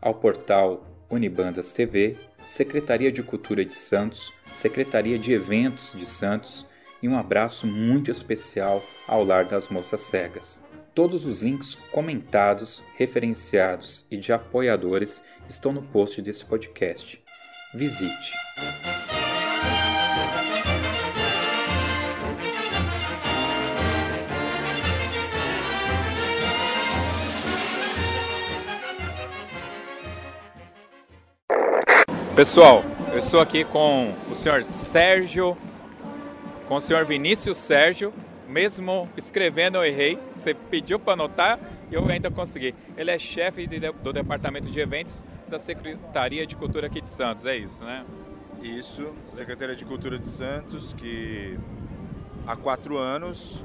ao 0.00 0.14
portal 0.14 0.84
Unibandas 1.08 1.72
TV, 1.72 2.16
Secretaria 2.46 3.10
de 3.10 3.22
Cultura 3.22 3.64
de 3.64 3.74
Santos, 3.74 4.32
Secretaria 4.50 5.18
de 5.18 5.32
Eventos 5.32 5.94
de 5.96 6.06
Santos 6.06 6.66
e 7.02 7.08
um 7.08 7.18
abraço 7.18 7.66
muito 7.66 8.10
especial 8.10 8.82
ao 9.06 9.24
Lar 9.24 9.44
das 9.44 9.68
Moças 9.68 10.02
Cegas. 10.02 10.65
Todos 10.96 11.26
os 11.26 11.42
links 11.42 11.74
comentados, 11.92 12.82
referenciados 12.94 14.06
e 14.10 14.16
de 14.16 14.32
apoiadores 14.32 15.22
estão 15.46 15.70
no 15.70 15.82
post 15.82 16.22
desse 16.22 16.42
podcast. 16.42 17.22
Visite. 17.74 18.32
Pessoal, 32.34 32.82
eu 33.12 33.18
estou 33.18 33.40
aqui 33.40 33.66
com 33.66 34.14
o 34.30 34.34
senhor 34.34 34.64
Sérgio, 34.64 35.58
com 36.66 36.76
o 36.76 36.80
senhor 36.80 37.04
Vinícius 37.04 37.58
Sérgio, 37.58 38.14
mesmo 38.48 39.08
escrevendo 39.16 39.76
eu 39.76 39.84
errei, 39.84 40.18
você 40.28 40.54
pediu 40.54 40.98
para 40.98 41.14
anotar 41.14 41.58
e 41.90 41.94
eu 41.94 42.04
ainda 42.08 42.30
consegui. 42.30 42.74
Ele 42.96 43.10
é 43.10 43.18
chefe 43.18 43.66
de- 43.66 43.80
do 43.80 44.12
departamento 44.12 44.70
de 44.70 44.78
eventos 44.80 45.22
da 45.48 45.58
Secretaria 45.58 46.46
de 46.46 46.56
Cultura 46.56 46.86
aqui 46.86 47.00
de 47.00 47.08
Santos, 47.08 47.46
é 47.46 47.56
isso, 47.56 47.84
né? 47.84 48.04
Isso, 48.62 49.12
Secretaria 49.30 49.76
de 49.76 49.84
Cultura 49.84 50.18
de 50.18 50.28
Santos, 50.28 50.92
que 50.94 51.58
há 52.46 52.56
quatro 52.56 52.98
anos 52.98 53.62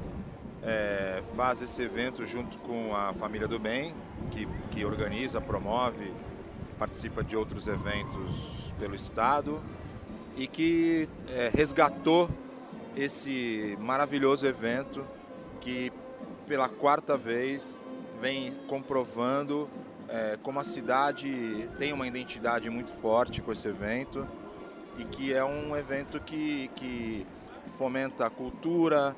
é, 0.64 1.22
faz 1.34 1.60
esse 1.60 1.82
evento 1.82 2.24
junto 2.24 2.56
com 2.58 2.94
a 2.94 3.12
Família 3.14 3.48
do 3.48 3.58
Bem, 3.58 3.94
que, 4.30 4.46
que 4.70 4.84
organiza, 4.84 5.40
promove, 5.40 6.12
participa 6.78 7.24
de 7.24 7.36
outros 7.36 7.66
eventos 7.66 8.72
pelo 8.78 8.94
Estado 8.94 9.60
e 10.36 10.46
que 10.46 11.08
é, 11.28 11.50
resgatou 11.52 12.30
esse 12.96 13.76
maravilhoso 13.80 14.46
evento 14.46 15.06
que 15.60 15.92
pela 16.46 16.68
quarta 16.68 17.16
vez 17.16 17.80
vem 18.20 18.52
comprovando 18.66 19.68
é, 20.08 20.38
como 20.42 20.60
a 20.60 20.64
cidade 20.64 21.68
tem 21.78 21.92
uma 21.92 22.06
identidade 22.06 22.68
muito 22.68 22.92
forte 22.92 23.40
com 23.40 23.52
esse 23.52 23.66
evento 23.66 24.26
e 24.98 25.04
que 25.04 25.32
é 25.32 25.42
um 25.42 25.74
evento 25.74 26.20
que, 26.20 26.68
que 26.76 27.26
fomenta 27.78 28.26
a 28.26 28.30
cultura, 28.30 29.16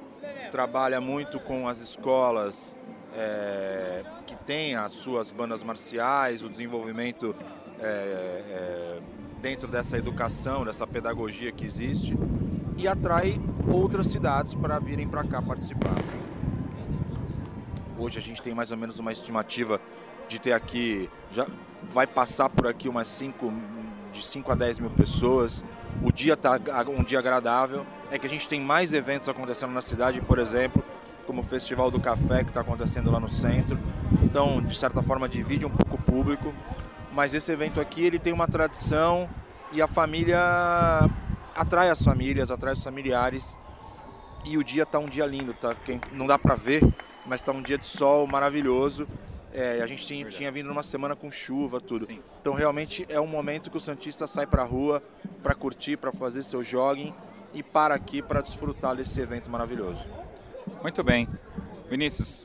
trabalha 0.53 1.01
muito 1.01 1.41
com 1.41 1.67
as 1.67 1.81
escolas 1.81 2.77
é, 3.13 4.05
que 4.25 4.37
têm 4.37 4.77
as 4.77 4.93
suas 4.93 5.33
bandas 5.33 5.63
marciais, 5.63 6.45
o 6.45 6.49
desenvolvimento 6.49 7.35
é, 7.81 7.85
é, 7.85 9.01
dentro 9.43 9.67
dessa 9.67 9.99
educação, 9.99 10.65
dessa 10.65 10.87
pedagogia 10.87 11.51
que 11.51 11.67
existe 11.67 12.17
e 12.77 12.89
atrai 12.89 13.41
outras 13.67 14.09
cidades 14.09 14.55
para 14.55 14.79
virem 14.79 15.07
para 15.07 15.25
cá 15.25 15.41
participar. 15.41 15.95
Hoje 17.99 18.19
a 18.19 18.23
gente 18.23 18.43
tem 18.43 18.55
mais 18.55 18.71
ou 18.71 18.77
menos 18.77 18.99
uma 18.99 19.13
estimativa 19.13 19.81
de 20.29 20.39
ter 20.39 20.53
aqui, 20.53 21.09
já 21.31 21.47
vai 21.83 22.07
passar 22.07 22.49
por 22.49 22.67
aqui 22.67 22.89
umas 22.89 23.09
5, 23.09 23.53
de 24.13 24.25
5 24.25 24.53
a 24.53 24.55
10 24.55 24.79
mil 24.81 24.91
pessoas. 24.91 25.65
O 26.03 26.13
dia 26.13 26.35
está 26.35 26.59
um 26.89 27.03
dia 27.03 27.19
agradável. 27.19 27.87
É 28.11 28.19
que 28.19 28.27
a 28.27 28.31
gente 28.31 28.49
tem 28.49 28.61
mais 28.61 28.93
eventos 28.93 29.29
acontecendo 29.29 29.73
na 29.73 29.83
cidade, 29.83 30.21
por 30.21 30.39
exemplo, 30.39 30.83
como 31.27 31.41
o 31.41 31.45
Festival 31.45 31.91
do 31.91 32.01
Café 32.01 32.43
que 32.43 32.51
está 32.51 32.61
acontecendo 32.61 33.11
lá 33.11 33.21
no 33.21 33.29
centro. 33.29 33.79
Então, 34.23 34.61
de 34.61 34.77
certa 34.77 35.03
forma, 35.03 35.29
divide 35.29 35.65
um 35.65 35.71
pouco 35.71 35.97
o 35.97 35.99
público. 35.99 36.53
Mas 37.13 37.33
esse 37.33 37.51
evento 37.53 37.81
aqui 37.81 38.05
ele 38.05 38.19
tem 38.19 38.33
uma 38.33 38.49
tradição 38.49 39.29
e 39.73 39.81
a 39.81 39.87
família 39.87 41.09
atrai 41.55 41.91
as 41.91 42.03
famílias, 42.03 42.51
atrai 42.51 42.73
os 42.73 42.83
familiares. 42.83 43.59
E 44.45 44.59
o 44.59 44.65
dia 44.65 44.85
tá 44.85 44.99
um 44.99 45.07
dia 45.07 45.25
lindo, 45.25 45.55
tá? 45.55 45.75
Quem, 45.75 46.01
não 46.13 46.27
dá 46.27 46.39
para 46.39 46.55
ver, 46.55 46.83
mas 47.25 47.41
tá 47.41 47.53
um 47.53 47.63
dia 47.63 47.79
de 47.79 47.87
sol 47.87 48.27
maravilhoso. 48.27 49.09
É, 49.53 49.81
a 49.81 49.87
gente 49.87 50.07
tinha, 50.07 50.29
tinha, 50.29 50.51
vindo 50.51 50.67
numa 50.67 50.83
semana 50.83 51.15
com 51.15 51.31
chuva, 51.31 51.81
tudo. 51.81 52.07
Sim. 52.07 52.21
Então 52.41 52.53
realmente 52.55 53.07
é 53.09 53.21
um 53.21 53.27
momento 53.27 53.71
que 53.71 53.77
o 53.77 53.81
Santista 53.81 54.27
sai 54.27 54.47
para 54.47 54.63
a 54.63 54.67
rua 54.67 55.03
para 55.43 55.55
curtir, 55.55 55.97
para 55.97 56.13
fazer 56.13 56.43
seu 56.43 56.63
jogging 56.63 57.15
e 57.55 57.63
para 57.63 57.95
aqui 57.95 58.21
para 58.21 58.41
desfrutar 58.41 58.97
desse 58.97 59.21
evento 59.21 59.49
maravilhoso. 59.49 60.05
Muito 60.83 61.05
bem. 61.05 61.29
Vinícius, 61.89 62.45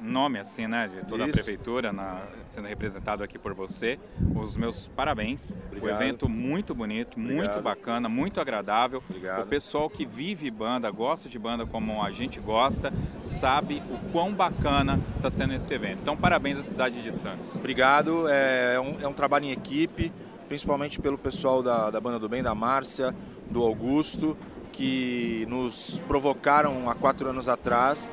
nome 0.00 0.38
assim, 0.38 0.66
né, 0.66 0.88
de 0.88 1.06
toda 1.06 1.24
Isso. 1.24 1.30
a 1.30 1.32
prefeitura 1.32 1.92
na, 1.92 2.22
sendo 2.46 2.68
representado 2.68 3.22
aqui 3.22 3.38
por 3.38 3.54
você. 3.54 3.98
Os 4.34 4.56
meus 4.56 4.88
parabéns. 4.88 5.56
Obrigado. 5.66 5.90
O 5.90 6.02
evento 6.02 6.28
muito 6.28 6.74
bonito, 6.74 7.18
Obrigado. 7.18 7.36
muito 7.36 7.62
bacana, 7.62 8.08
muito 8.08 8.40
agradável. 8.40 9.02
Obrigado. 9.08 9.44
O 9.44 9.46
pessoal 9.46 9.88
que 9.88 10.04
vive 10.04 10.50
banda, 10.50 10.90
gosta 10.90 11.28
de 11.28 11.38
banda 11.38 11.66
como 11.66 12.02
a 12.02 12.10
gente 12.10 12.40
gosta, 12.40 12.92
sabe 13.20 13.82
o 13.90 14.12
quão 14.12 14.32
bacana 14.32 15.00
está 15.16 15.30
sendo 15.30 15.54
esse 15.54 15.72
evento. 15.72 16.00
Então, 16.02 16.16
parabéns 16.16 16.58
à 16.58 16.62
cidade 16.62 17.02
de 17.02 17.12
Santos. 17.14 17.54
Obrigado. 17.54 18.28
É, 18.28 18.74
é 18.74 18.80
um, 18.80 19.00
é 19.00 19.08
um 19.08 19.12
trabalho 19.12 19.46
em 19.46 19.50
equipe, 19.50 20.12
principalmente 20.48 21.00
pelo 21.00 21.18
pessoal 21.18 21.62
da, 21.62 21.90
da 21.90 22.00
Banda 22.00 22.18
do 22.18 22.28
Bem, 22.28 22.42
da 22.42 22.54
Márcia, 22.54 23.14
do 23.50 23.62
Augusto, 23.62 24.36
que 24.72 25.46
nos 25.48 26.00
provocaram 26.06 26.90
há 26.90 26.94
quatro 26.94 27.30
anos 27.30 27.48
atrás 27.48 28.10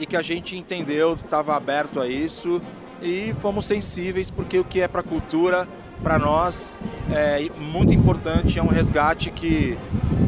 e 0.00 0.06
que 0.06 0.16
a 0.16 0.22
gente 0.22 0.56
entendeu, 0.56 1.14
estava 1.14 1.54
aberto 1.54 2.00
a 2.00 2.08
isso 2.08 2.60
e 3.02 3.34
fomos 3.40 3.66
sensíveis 3.66 4.30
porque 4.30 4.58
o 4.58 4.64
que 4.64 4.80
é 4.80 4.88
para 4.88 5.00
a 5.00 5.04
cultura, 5.04 5.68
para 6.02 6.18
nós, 6.18 6.76
é 7.12 7.48
muito 7.58 7.92
importante, 7.92 8.58
é 8.58 8.62
um 8.62 8.68
resgate 8.68 9.30
que, 9.30 9.78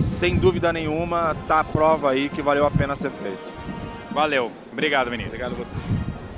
sem 0.00 0.36
dúvida 0.36 0.72
nenhuma, 0.72 1.34
está 1.40 1.60
a 1.60 1.64
prova 1.64 2.10
aí 2.10 2.28
que 2.28 2.42
valeu 2.42 2.66
a 2.66 2.70
pena 2.70 2.94
ser 2.94 3.10
feito. 3.10 3.50
Valeu. 4.10 4.52
Obrigado, 4.70 5.10
Vinícius. 5.10 5.34
Obrigado 5.34 5.60
a 5.60 5.64
você. 5.64 5.78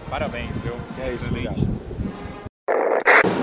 Parabéns, 0.09 0.53
viu? 0.63 0.75
É 1.03 1.13
isso, 1.13 1.25
obrigado. 1.27 1.75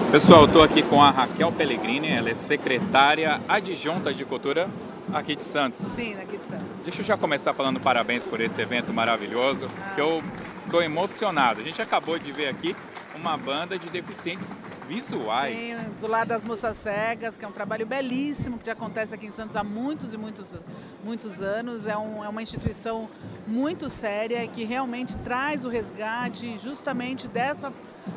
Pessoal, 0.09 0.45
estou 0.45 0.63
aqui 0.63 0.84
com 0.84 1.01
a 1.01 1.09
Raquel 1.09 1.51
Pellegrini, 1.51 2.09
ela 2.09 2.30
é 2.30 2.34
secretária 2.34 3.41
adjunta 3.47 4.13
de 4.13 4.23
cultura 4.26 4.69
aqui 5.14 5.36
de 5.36 5.44
Santos. 5.44 5.82
Sim, 5.82 6.15
aqui 6.15 6.38
de 6.38 6.45
Santos. 6.45 6.68
Deixa 6.84 7.02
eu 7.02 7.06
já 7.06 7.18
começar 7.18 7.53
falando 7.53 7.80
parabéns 7.80 8.26
por 8.26 8.40
esse 8.41 8.61
evento 8.61 8.94
maravilhoso, 8.94 9.65
ah. 9.65 9.95
que 9.95 10.02
eu 10.02 10.23
estou 10.65 10.82
emocionado. 10.82 11.61
A 11.61 11.64
gente 11.64 11.82
acabou 11.82 12.18
de 12.18 12.32
ver 12.32 12.48
aqui 12.48 12.76
uma 13.15 13.38
banda 13.38 13.78
de 13.78 13.90
deficientes 13.90 14.65
visuais. 14.88 15.56
Sim, 15.56 15.91
do 15.99 16.07
lado 16.07 16.30
das 16.30 16.44
moças 16.44 16.76
cegas, 16.78 17.38
que 17.38 17.45
é 17.45 17.48
um 17.48 17.52
trabalho 17.52 17.86
belíssimo 17.86 18.57
que 18.57 18.65
já 18.65 18.73
acontece 18.73 19.14
aqui 19.14 19.28
em 19.28 19.32
Santos 19.32 19.56
há 19.56 19.64
muitos 19.64 20.14
e 20.14 20.18
muitos, 20.18 20.56
muitos 21.03 21.41
anos. 21.41 21.86
É, 21.86 21.98
um, 21.98 22.23
é 22.23 22.30
uma 22.30 22.41
instituição 22.41 23.10
muito 23.48 23.90
séria 23.90 24.45
que 24.48 24.64
realmente 24.64 25.15
traz 25.18 25.65
o 25.65 25.69
resgate 25.69 26.57
justamente 26.57 27.28
dessa 27.28 27.72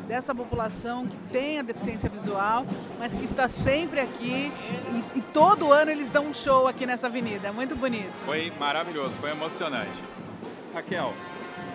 dessa 0.07 0.33
população 0.33 1.07
que 1.07 1.17
tem 1.31 1.59
a 1.59 1.61
deficiência 1.61 2.09
visual, 2.09 2.65
mas 2.99 3.15
que 3.15 3.25
está 3.25 3.47
sempre 3.47 3.99
aqui 3.99 4.51
e, 4.93 5.19
e, 5.19 5.21
todo 5.21 5.71
ano 5.71 5.91
eles 5.91 6.09
dão 6.09 6.27
um 6.27 6.33
show 6.33 6.67
aqui 6.67 6.85
nessa 6.85 7.07
avenida. 7.07 7.47
É 7.47 7.51
muito 7.51 7.75
bonito. 7.75 8.11
Foi 8.25 8.51
maravilhoso, 8.59 9.17
foi 9.17 9.31
emocionante. 9.31 10.03
Raquel, 10.73 11.13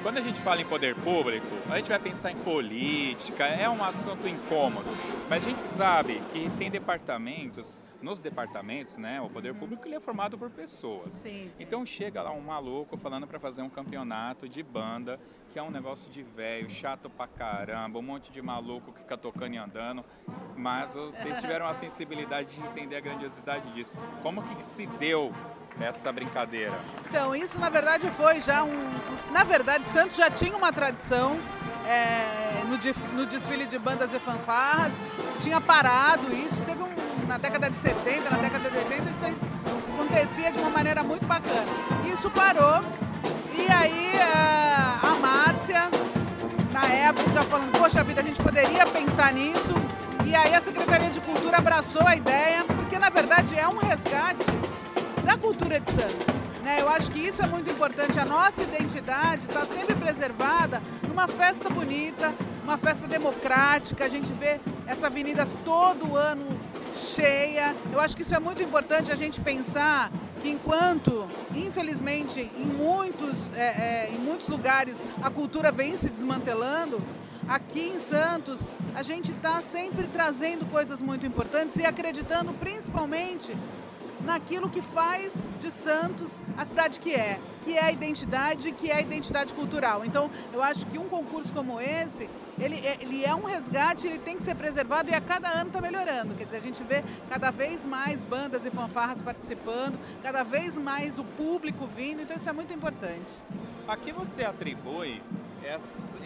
quando 0.03 0.19
a 0.19 0.21
gente 0.21 0.41
fala 0.41 0.61
em 0.61 0.65
poder 0.65 0.95
público, 0.97 1.47
a 1.71 1.77
gente 1.77 1.89
vai 1.89 1.99
pensar 1.99 2.31
em 2.31 2.37
política, 2.37 3.45
é 3.45 3.69
um 3.69 3.83
assunto 3.85 4.27
incômodo. 4.27 4.89
Mas 5.29 5.45
a 5.45 5.51
gente 5.51 5.63
sabe 5.63 6.21
que 6.33 6.49
tem 6.59 6.71
departamentos, 6.71 7.83
nos 8.01 8.19
departamentos, 8.19 8.97
né, 8.97 9.21
o 9.21 9.29
poder 9.29 9.53
uhum. 9.53 9.59
público 9.59 9.87
ele 9.87 9.95
é 9.95 10.01
formado 10.01 10.39
por 10.39 10.51
pessoas. 10.51 11.15
Sim. 11.15 11.51
Então 11.61 11.85
chega 11.85 12.23
lá 12.23 12.33
um 12.33 12.41
maluco 12.41 12.97
falando 12.97 13.27
para 13.27 13.39
fazer 13.39 13.61
um 13.61 13.69
campeonato 13.69 14.49
de 14.49 14.63
banda, 14.63 15.21
que 15.53 15.59
é 15.59 15.63
um 15.63 15.71
negócio 15.71 16.11
de 16.11 16.23
velho, 16.23 16.71
chato 16.71 17.11
pra 17.11 17.27
caramba, 17.27 17.99
um 17.99 18.03
monte 18.03 18.33
de 18.33 18.41
maluco 18.41 18.93
que 18.93 19.01
fica 19.01 19.19
tocando 19.19 19.55
e 19.55 19.59
andando. 19.59 20.05
Mas 20.57 20.95
vocês 20.95 21.39
tiveram 21.41 21.67
a 21.67 21.75
sensibilidade 21.75 22.55
de 22.55 22.61
entender 22.63 22.97
a 22.97 23.01
grandiosidade 23.01 23.71
disso. 23.73 23.99
Como 24.23 24.43
que 24.43 24.65
se 24.65 24.87
deu 24.87 25.33
essa 25.81 26.13
brincadeira? 26.13 26.79
Então, 27.09 27.35
isso 27.35 27.59
na 27.59 27.69
verdade 27.69 28.11
foi 28.17 28.41
já 28.41 28.63
um. 28.63 28.91
Na 29.31 29.45
verdade, 29.45 29.85
Santos 29.87 30.17
já 30.17 30.31
tinha 30.31 30.57
uma 30.57 30.73
tradição 30.73 31.39
é, 31.87 32.63
no, 32.65 33.17
no, 33.17 33.27
desfile 33.27 33.67
de 33.67 33.79
bandas 33.79 34.13
e 34.13 34.19
fanfarras, 34.19 34.93
tinha 35.41 35.61
parado 35.61 36.33
isso, 36.35 36.57
teve 36.65 36.83
um. 36.83 37.11
Na 37.27 37.39
década 37.39 37.71
de 37.71 37.77
70, 37.77 38.29
na 38.29 38.39
década 38.39 38.71
de 38.71 38.77
80, 38.77 39.05
isso 39.05 39.51
acontecia 39.95 40.51
de 40.51 40.59
uma 40.59 40.71
maneira 40.71 41.03
muito 41.03 41.25
bacana. 41.27 41.67
Isso 42.13 42.29
parou, 42.31 42.83
e 43.55 43.71
aí 43.71 44.13
a, 44.21 45.01
a 45.09 45.15
Márcia, 45.15 45.89
na 46.73 46.87
época, 46.87 47.43
falando, 47.45 47.79
poxa 47.79 48.03
vida, 48.03 48.21
a 48.21 48.25
gente 48.25 48.43
poderia 48.43 48.85
pensar 48.87 49.33
nisso. 49.33 49.75
E 50.27 50.35
aí 50.35 50.55
a 50.55 50.61
Secretaria 50.61 51.11
de 51.11 51.21
Cultura 51.21 51.59
abraçou 51.59 52.07
a 52.07 52.17
ideia, 52.17 52.65
porque 52.65 52.99
na 52.99 53.11
verdade 53.11 53.57
é 53.57 53.69
um 53.69 53.77
resgate 53.77 54.60
da 55.25 55.37
cultura 55.37 55.81
de 55.81 55.91
Santos. 55.91 56.27
Né? 56.63 56.81
Eu 56.81 56.89
acho 56.89 57.11
que 57.11 57.19
isso 57.19 57.43
é 57.43 57.47
muito 57.47 57.71
importante. 57.71 58.19
A 58.19 58.25
nossa 58.25 58.63
identidade 58.63 59.47
está 59.47 59.65
sempre 59.65 59.95
preservada 59.95 60.83
numa 61.09 61.27
festa 61.27 61.69
bonita, 61.69 62.33
uma 62.65 62.77
festa 62.77 63.07
democrática. 63.07 64.05
A 64.05 64.09
gente 64.09 64.33
vê 64.33 64.61
essa 64.87 65.07
avenida 65.07 65.47
todo 65.65 66.17
ano 66.17 66.47
cheia. 66.95 67.75
Eu 67.93 68.01
acho 68.01 68.17
que 68.17 68.23
isso 68.23 68.35
é 68.35 68.41
muito 68.41 68.63
importante 68.63 69.11
a 69.11 69.17
gente 69.17 69.41
pensar 69.41 70.11
que 70.41 70.51
enquanto, 70.51 71.27
infelizmente, 71.55 72.51
em 72.57 72.67
muitos, 72.67 73.53
é, 73.55 74.09
é, 74.09 74.13
em 74.15 74.19
muitos 74.19 74.49
lugares 74.49 75.03
a 75.23 75.31
cultura 75.31 75.71
vem 75.71 75.97
se 75.97 76.09
desmantelando, 76.09 77.01
aqui 77.49 77.93
em 77.95 77.99
Santos 77.99 78.61
a 78.95 79.03
gente 79.03 79.33
está 79.33 79.61
sempre 79.61 80.07
trazendo 80.07 80.67
coisas 80.67 81.03
muito 81.03 81.27
importantes 81.27 81.77
e 81.77 81.85
acreditando 81.85 82.53
principalmente 82.55 83.55
naquilo 84.25 84.69
que 84.69 84.83
faz 84.83 85.49
de 85.61 85.71
Santos 85.71 86.41
a 86.57 86.65
cidade 86.65 87.01
que 87.01 87.15
é, 87.15 87.39
que 87.63 87.77
é 87.77 87.85
a 87.85 87.93
identidade, 87.93 88.73
que 88.73 88.91
é 88.91 88.97
a 88.97 89.01
identidade 89.01 89.53
cultural. 89.55 90.05
Então, 90.05 90.31
eu 90.53 90.63
acho 90.63 90.87
que 90.87 90.99
um 90.99 91.09
concurso 91.09 91.53
como 91.53 91.81
esse, 91.81 92.29
ele, 92.59 92.77
é, 92.77 92.99
ele 93.01 93.25
é 93.25 93.35
um 93.35 93.45
resgate, 93.45 94.07
ele 94.07 94.19
tem 94.19 94.37
que 94.37 94.43
ser 94.43 94.55
preservado 94.55 95.11
e 95.11 95.15
a 95.15 95.21
cada 95.21 95.49
ano 95.49 95.69
está 95.69 95.81
melhorando. 95.81 96.35
Quer 96.35 96.45
dizer, 96.45 96.57
a 96.59 96.61
gente 96.61 96.83
vê 96.83 97.03
cada 97.29 97.51
vez 97.51 97.87
mais 97.87 98.25
bandas 98.25 98.65
e 98.65 98.71
fanfarras 98.71 99.23
participando, 99.23 99.99
cada 100.23 100.43
vez 100.43 100.77
mais 100.77 101.19
o 101.19 101.25
público 101.25 101.87
vindo, 101.87 102.23
então 102.23 102.37
isso 102.37 102.49
é 102.49 102.53
muito 102.53 102.73
importante. 102.73 103.31
A 103.89 103.97
que 103.97 104.13
você 104.13 104.45
atribui 104.45 105.23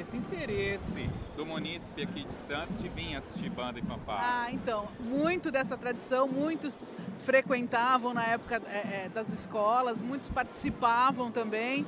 esse 0.00 0.16
interesse 0.16 1.08
do 1.36 1.44
munícipe 1.44 2.02
aqui 2.02 2.24
de 2.24 2.34
Santos 2.34 2.78
de 2.78 2.88
vir 2.88 3.16
assistir 3.16 3.50
banda 3.50 3.78
e 3.78 3.82
fanfarra? 3.82 4.44
Ah, 4.46 4.52
então, 4.52 4.88
muito 5.00 5.50
dessa 5.50 5.76
tradição, 5.76 6.26
muitos 6.26 6.74
frequentavam 7.18 8.14
na 8.14 8.24
época 8.24 8.62
é, 8.66 9.04
é, 9.04 9.10
das 9.12 9.28
escolas, 9.30 10.00
muitos 10.00 10.28
participavam 10.28 11.30
também. 11.30 11.86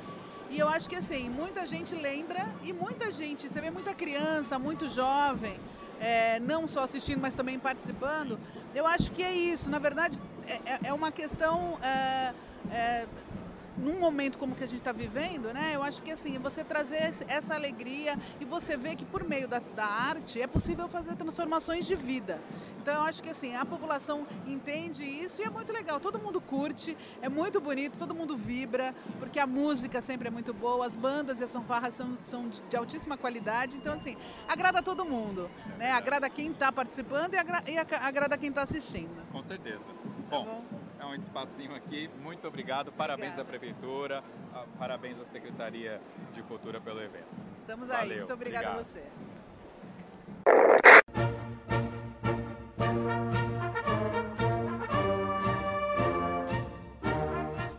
E 0.50 0.58
eu 0.58 0.68
acho 0.68 0.88
que 0.88 0.96
assim, 0.96 1.28
muita 1.28 1.66
gente 1.66 1.94
lembra 1.94 2.46
e 2.62 2.72
muita 2.72 3.10
gente, 3.10 3.48
você 3.48 3.60
vê 3.60 3.70
muita 3.70 3.94
criança, 3.94 4.58
muito 4.58 4.88
jovem, 4.88 5.58
é, 6.00 6.38
não 6.40 6.68
só 6.68 6.84
assistindo, 6.84 7.20
mas 7.20 7.34
também 7.34 7.58
participando. 7.58 8.38
Eu 8.74 8.86
acho 8.86 9.10
que 9.12 9.22
é 9.22 9.32
isso. 9.34 9.70
Na 9.70 9.78
verdade, 9.78 10.20
é, 10.46 10.72
é, 10.72 10.78
é 10.84 10.92
uma 10.92 11.10
questão 11.10 11.78
é 11.82 13.06
num 13.76 14.00
momento 14.00 14.38
como 14.38 14.54
que 14.54 14.64
a 14.64 14.66
gente 14.66 14.78
está 14.78 14.92
vivendo, 14.92 15.52
né? 15.52 15.72
Eu 15.74 15.82
acho 15.82 16.02
que 16.02 16.10
assim, 16.10 16.38
você 16.38 16.64
trazer 16.64 17.14
essa 17.28 17.54
alegria 17.54 18.18
e 18.40 18.44
você 18.44 18.76
ver 18.76 18.96
que 18.96 19.04
por 19.04 19.24
meio 19.24 19.46
da, 19.46 19.58
da, 19.74 19.86
arte 19.86 20.40
é 20.40 20.46
possível 20.46 20.88
fazer 20.88 21.14
transformações 21.16 21.86
de 21.86 21.94
vida. 21.94 22.40
Então 22.80 22.94
eu 22.94 23.02
acho 23.02 23.22
que 23.22 23.30
assim, 23.30 23.54
a 23.54 23.64
população 23.64 24.26
entende 24.46 25.04
isso 25.04 25.42
e 25.42 25.44
é 25.44 25.50
muito 25.50 25.72
legal. 25.72 26.00
Todo 26.00 26.18
mundo 26.18 26.40
curte, 26.40 26.96
é 27.20 27.28
muito 27.28 27.60
bonito, 27.60 27.98
todo 27.98 28.14
mundo 28.14 28.36
vibra, 28.36 28.94
porque 29.18 29.38
a 29.38 29.46
música 29.46 30.00
sempre 30.00 30.28
é 30.28 30.30
muito 30.30 30.54
boa, 30.54 30.86
as 30.86 30.96
bandas 30.96 31.40
e 31.40 31.44
as 31.44 31.52
fanfarras 31.52 31.94
são, 31.94 32.16
são 32.30 32.48
de 32.48 32.76
altíssima 32.76 33.16
qualidade. 33.16 33.76
Então, 33.76 33.94
assim, 33.94 34.16
agrada 34.48 34.82
todo 34.82 35.04
mundo, 35.04 35.50
né? 35.78 35.92
Agrada 35.92 36.30
quem 36.30 36.50
está 36.50 36.70
participando 36.72 37.34
e, 37.34 37.36
agra 37.36 37.62
e 37.66 37.78
agrada 37.78 38.38
quem 38.38 38.48
está 38.48 38.62
assistindo. 38.62 39.26
Com 39.32 39.42
certeza. 39.42 39.86
Bom, 40.30 40.44
tá 40.44 40.50
bom 40.50 40.85
um 41.06 41.14
espacinho 41.14 41.74
aqui. 41.74 42.10
Muito 42.22 42.46
obrigado, 42.46 42.92
parabéns 42.92 43.38
Obrigada. 43.38 43.42
à 43.42 43.58
Prefeitura, 43.58 44.24
parabéns 44.78 45.20
à 45.20 45.24
Secretaria 45.24 46.00
de 46.34 46.42
Cultura 46.42 46.80
pelo 46.80 47.00
evento. 47.00 47.28
Estamos 47.56 47.90
aí, 47.90 47.96
Valeu. 47.98 48.18
muito 48.18 48.32
obrigada 48.32 48.68
a 48.68 48.82
você. 48.82 49.02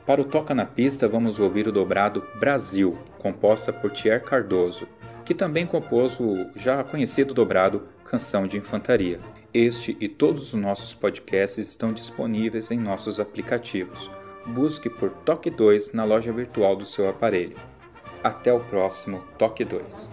Para 0.05 0.21
o 0.21 0.25
Toca 0.25 0.55
na 0.55 0.65
Pista, 0.65 1.05
vamos 1.07 1.37
ouvir 1.37 1.67
o 1.67 1.71
dobrado 1.71 2.25
Brasil, 2.39 2.97
composta 3.19 3.73
por 3.73 3.91
Thier 3.91 4.23
Cardoso, 4.23 4.87
que 5.25 5.35
também 5.35 5.67
compôs 5.67 6.17
o 6.19 6.49
já 6.55 6.81
conhecido 6.81 7.33
dobrado 7.33 7.89
Canção 8.05 8.47
de 8.47 8.57
Infantaria. 8.57 9.19
Este 9.59 9.97
e 9.99 10.07
todos 10.07 10.53
os 10.53 10.61
nossos 10.61 10.93
podcasts 10.93 11.67
estão 11.67 11.91
disponíveis 11.91 12.69
em 12.69 12.77
nossos 12.77 13.19
aplicativos. 13.19 14.07
Busque 14.45 14.87
por 14.87 15.09
Toque 15.09 15.49
2 15.49 15.93
na 15.93 16.03
loja 16.03 16.31
virtual 16.31 16.75
do 16.75 16.85
seu 16.85 17.09
aparelho. 17.09 17.57
Até 18.23 18.53
o 18.53 18.59
próximo 18.59 19.23
Toque 19.35 19.65
2. 19.65 20.11